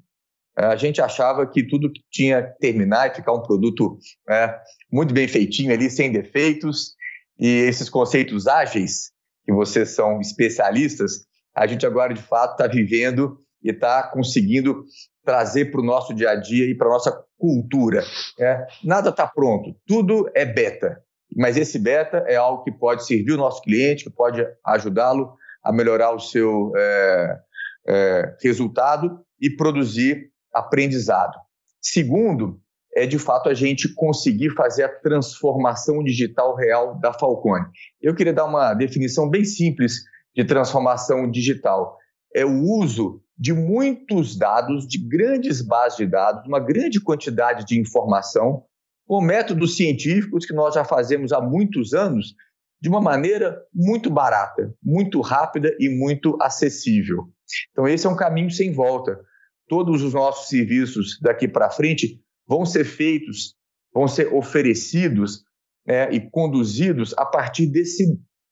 É, 0.57 0.65
a 0.65 0.75
gente 0.75 1.01
achava 1.01 1.45
que 1.45 1.67
tudo 1.67 1.91
que 1.91 2.01
tinha 2.09 2.41
que 2.41 2.57
terminar 2.59 3.07
e 3.07 3.15
ficar 3.15 3.33
um 3.33 3.41
produto 3.41 3.97
é, 4.29 4.57
muito 4.91 5.13
bem 5.13 5.27
feitinho 5.27 5.73
ali, 5.73 5.89
sem 5.89 6.11
defeitos, 6.11 6.95
e 7.39 7.47
esses 7.47 7.89
conceitos 7.89 8.47
ágeis, 8.47 9.11
que 9.45 9.53
vocês 9.53 9.91
são 9.91 10.19
especialistas, 10.19 11.27
a 11.55 11.67
gente 11.67 11.85
agora 11.85 12.13
de 12.13 12.21
fato 12.21 12.53
está 12.53 12.67
vivendo 12.67 13.37
e 13.63 13.69
está 13.69 14.03
conseguindo 14.03 14.83
trazer 15.23 15.71
para 15.71 15.81
o 15.81 15.85
nosso 15.85 16.13
dia 16.13 16.31
a 16.31 16.35
dia 16.35 16.65
e 16.65 16.75
para 16.75 16.87
a 16.87 16.91
nossa 16.91 17.26
cultura. 17.37 18.03
É, 18.39 18.65
nada 18.83 19.09
está 19.09 19.27
pronto, 19.27 19.75
tudo 19.85 20.29
é 20.33 20.45
beta. 20.45 21.01
Mas 21.35 21.57
esse 21.57 21.77
beta 21.77 22.23
é 22.27 22.35
algo 22.35 22.63
que 22.63 22.71
pode 22.71 23.05
servir 23.05 23.33
o 23.33 23.37
nosso 23.37 23.61
cliente, 23.61 24.05
que 24.05 24.09
pode 24.09 24.45
ajudá-lo 24.65 25.33
a 25.63 25.71
melhorar 25.71 26.13
o 26.13 26.19
seu 26.19 26.71
é, 26.75 27.37
é, 27.87 28.35
resultado 28.41 29.19
e 29.39 29.49
produzir 29.49 30.31
aprendizado. 30.53 31.37
Segundo, 31.81 32.59
é 32.95 33.05
de 33.05 33.19
fato 33.19 33.49
a 33.49 33.53
gente 33.53 33.93
conseguir 33.93 34.51
fazer 34.51 34.83
a 34.83 34.89
transformação 34.89 36.03
digital 36.03 36.55
real 36.55 36.99
da 36.99 37.13
Falcone. 37.13 37.65
Eu 38.01 38.15
queria 38.15 38.33
dar 38.33 38.45
uma 38.45 38.73
definição 38.73 39.29
bem 39.29 39.45
simples 39.45 40.03
de 40.35 40.43
transformação 40.43 41.29
digital. 41.29 41.97
É 42.33 42.45
o 42.45 42.63
uso 42.63 43.21
de 43.37 43.53
muitos 43.53 44.35
dados, 44.35 44.87
de 44.87 44.97
grandes 44.97 45.61
bases 45.61 45.97
de 45.97 46.07
dados, 46.07 46.47
uma 46.47 46.59
grande 46.59 46.99
quantidade 46.99 47.65
de 47.65 47.79
informação, 47.79 48.63
com 49.05 49.21
métodos 49.21 49.77
científicos 49.77 50.45
que 50.45 50.53
nós 50.53 50.73
já 50.73 50.83
fazemos 50.83 51.31
há 51.31 51.39
muitos 51.39 51.93
anos, 51.93 52.33
de 52.81 52.89
uma 52.89 53.01
maneira 53.01 53.59
muito 53.73 54.09
barata, 54.09 54.73
muito 54.83 55.21
rápida 55.21 55.75
e 55.79 55.89
muito 55.89 56.37
acessível. 56.41 57.23
Então, 57.71 57.87
esse 57.87 58.05
é 58.05 58.09
um 58.09 58.15
caminho 58.15 58.51
sem 58.51 58.73
volta. 58.73 59.19
Todos 59.67 60.03
os 60.03 60.13
nossos 60.13 60.49
serviços 60.49 61.17
daqui 61.21 61.47
para 61.47 61.69
frente 61.69 62.21
vão 62.47 62.65
ser 62.65 62.85
feitos, 62.85 63.55
vão 63.93 64.07
ser 64.07 64.33
oferecidos 64.33 65.43
né, 65.85 66.11
e 66.11 66.29
conduzidos 66.29 67.13
a 67.17 67.25
partir 67.25 67.67
desse, 67.67 68.05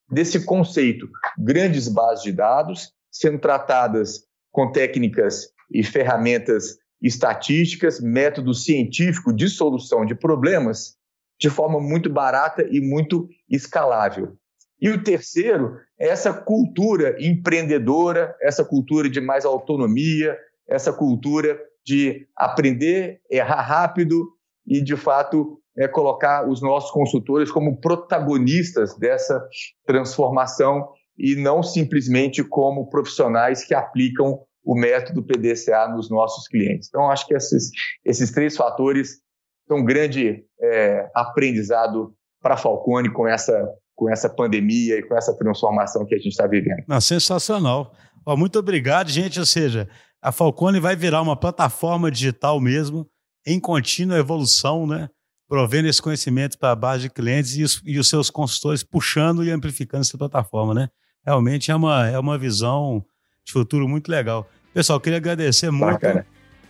desse 0.09 0.43
conceito. 0.45 1.07
Grandes 1.37 1.87
bases 1.87 2.23
de 2.23 2.31
dados 2.31 2.91
sendo 3.11 3.39
tratadas 3.39 4.25
com 4.55 4.71
técnicas 4.71 5.49
e 5.69 5.83
ferramentas 5.83 6.77
estatísticas, 7.01 7.99
método 7.99 8.53
científico 8.53 9.35
de 9.35 9.49
solução 9.49 10.05
de 10.05 10.15
problemas 10.15 10.95
de 11.37 11.49
forma 11.49 11.77
muito 11.81 12.09
barata 12.09 12.65
e 12.71 12.79
muito 12.79 13.27
escalável. 13.49 14.37
E 14.81 14.89
o 14.89 15.03
terceiro 15.03 15.77
é 15.99 16.07
essa 16.07 16.31
cultura 16.31 17.17
empreendedora, 17.19 18.33
essa 18.41 18.63
cultura 18.63 19.09
de 19.09 19.19
mais 19.19 19.43
autonomia, 19.43 20.37
essa 20.65 20.93
cultura 20.93 21.59
de 21.85 22.25
aprender, 22.33 23.19
errar 23.29 23.61
rápido 23.61 24.29
e, 24.65 24.81
de 24.81 24.95
fato, 24.95 25.59
é, 25.77 25.85
colocar 25.85 26.47
os 26.49 26.61
nossos 26.61 26.91
consultores 26.91 27.51
como 27.51 27.81
protagonistas 27.81 28.97
dessa 28.97 29.45
transformação 29.85 30.87
e 31.17 31.35
não 31.35 31.63
simplesmente 31.63 32.43
como 32.43 32.89
profissionais 32.89 33.63
que 33.63 33.73
aplicam 33.73 34.39
o 34.63 34.75
método 34.75 35.23
PDCA 35.23 35.87
nos 35.87 36.09
nossos 36.09 36.47
clientes. 36.47 36.87
Então, 36.89 37.09
acho 37.09 37.27
que 37.27 37.35
esses, 37.35 37.69
esses 38.03 38.31
três 38.31 38.57
fatores 38.57 39.19
são 39.67 39.77
um 39.77 39.85
grande 39.85 40.43
é, 40.59 41.09
aprendizado 41.13 42.13
para 42.41 42.55
a 42.55 42.57
Falcone 42.57 43.11
com 43.11 43.27
essa, 43.27 43.67
com 43.95 44.09
essa 44.09 44.29
pandemia 44.29 44.97
e 44.97 45.03
com 45.03 45.15
essa 45.15 45.35
transformação 45.37 46.05
que 46.05 46.15
a 46.15 46.17
gente 46.17 46.29
está 46.29 46.47
vivendo. 46.47 46.83
Sensacional. 46.99 47.93
Ó, 48.25 48.35
muito 48.35 48.57
obrigado, 48.59 49.09
gente. 49.09 49.39
Ou 49.39 49.45
seja, 49.45 49.87
a 50.21 50.31
Falcone 50.31 50.79
vai 50.79 50.95
virar 50.95 51.21
uma 51.21 51.39
plataforma 51.39 52.09
digital 52.09 52.59
mesmo, 52.59 53.07
em 53.45 53.59
contínua 53.59 54.17
evolução, 54.17 54.87
né? 54.87 55.09
provendo 55.47 55.87
esse 55.87 56.01
conhecimento 56.01 56.57
para 56.57 56.71
a 56.71 56.75
base 56.75 57.03
de 57.03 57.09
clientes 57.09 57.55
e 57.55 57.63
os, 57.63 57.81
e 57.85 57.99
os, 57.99 58.09
seus 58.09 58.31
consultores 58.31 58.83
puxando 58.83 59.43
e 59.43 59.51
amplificando 59.51 60.01
essa 60.01 60.17
plataforma. 60.17 60.73
Né? 60.73 60.89
Realmente 61.25 61.71
é 61.71 61.75
uma, 61.75 62.07
é 62.07 62.19
uma 62.19 62.37
visão 62.37 63.03
de 63.43 63.51
futuro 63.51 63.87
muito 63.87 64.09
legal. 64.09 64.49
Pessoal, 64.73 64.99
queria 64.99 65.17
agradecer 65.17 65.71
muito. 65.71 65.93
Bacana. 65.93 66.25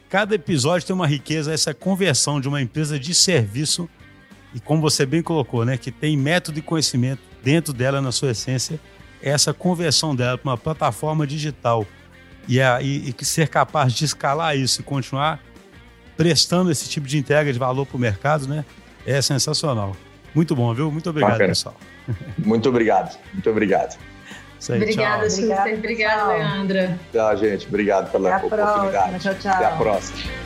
Cada 0.10 0.36
episódio 0.36 0.86
tem 0.86 0.96
uma 0.96 1.08
riqueza, 1.08 1.52
essa 1.54 1.74
conversão 1.74 2.40
de 2.40 2.48
uma 2.48 2.62
empresa 2.62 2.98
de 3.00 3.14
serviço, 3.14 3.90
e 4.54 4.60
como 4.60 4.80
você 4.80 5.06
bem 5.06 5.22
colocou, 5.22 5.66
né, 5.66 5.78
que 5.78 5.92
tem 5.92 6.16
método 6.16 6.60
e 6.60 6.62
conhecimento 6.62 7.22
dentro 7.44 7.74
dela, 7.74 8.00
na 8.02 8.12
sua 8.12 8.32
essência, 8.32 8.80
essa 9.22 9.54
conversão 9.54 10.16
dela 10.16 10.38
para 10.38 10.52
uma 10.52 10.58
plataforma 10.58 11.26
digital 11.26 11.86
e, 12.48 12.62
a, 12.62 12.82
e, 12.82 13.14
e 13.20 13.26
ser 13.26 13.50
capaz 13.50 13.92
de 13.92 14.06
escalar 14.06 14.56
isso 14.56 14.82
e 14.82 14.84
continuar 14.84 15.44
prestando 16.16 16.72
esse 16.72 16.88
tipo 16.88 17.08
de 17.08 17.18
entrega 17.18 17.52
de 17.52 17.60
valor 17.60 17.86
para 17.86 17.98
o 17.98 18.00
mercado, 18.00 18.48
né? 18.48 18.64
É 19.06 19.22
sensacional. 19.22 19.96
Muito 20.34 20.56
bom, 20.56 20.74
viu? 20.74 20.92
Muito 20.92 21.10
obrigado, 21.10 21.32
Bacana. 21.32 21.50
pessoal. 21.50 21.76
Muito 22.38 22.70
obrigado. 22.70 23.18
Muito 23.34 23.50
obrigado. 23.50 23.98
Aí, 24.74 24.82
Obrigada, 24.82 25.30
Schuster. 25.30 25.74
Obrigada, 25.78 26.34
Leandra. 26.34 27.00
Tchau, 27.12 27.38
gente. 27.38 27.68
Obrigado 27.68 28.12
pela 28.12 28.36
Até 28.36 28.46
oportunidade. 28.46 29.10
Próxima. 29.10 29.20
Tchau, 29.20 29.36
tchau. 29.42 29.54
Até 29.54 29.66
a 29.66 29.78
próxima. 29.78 30.45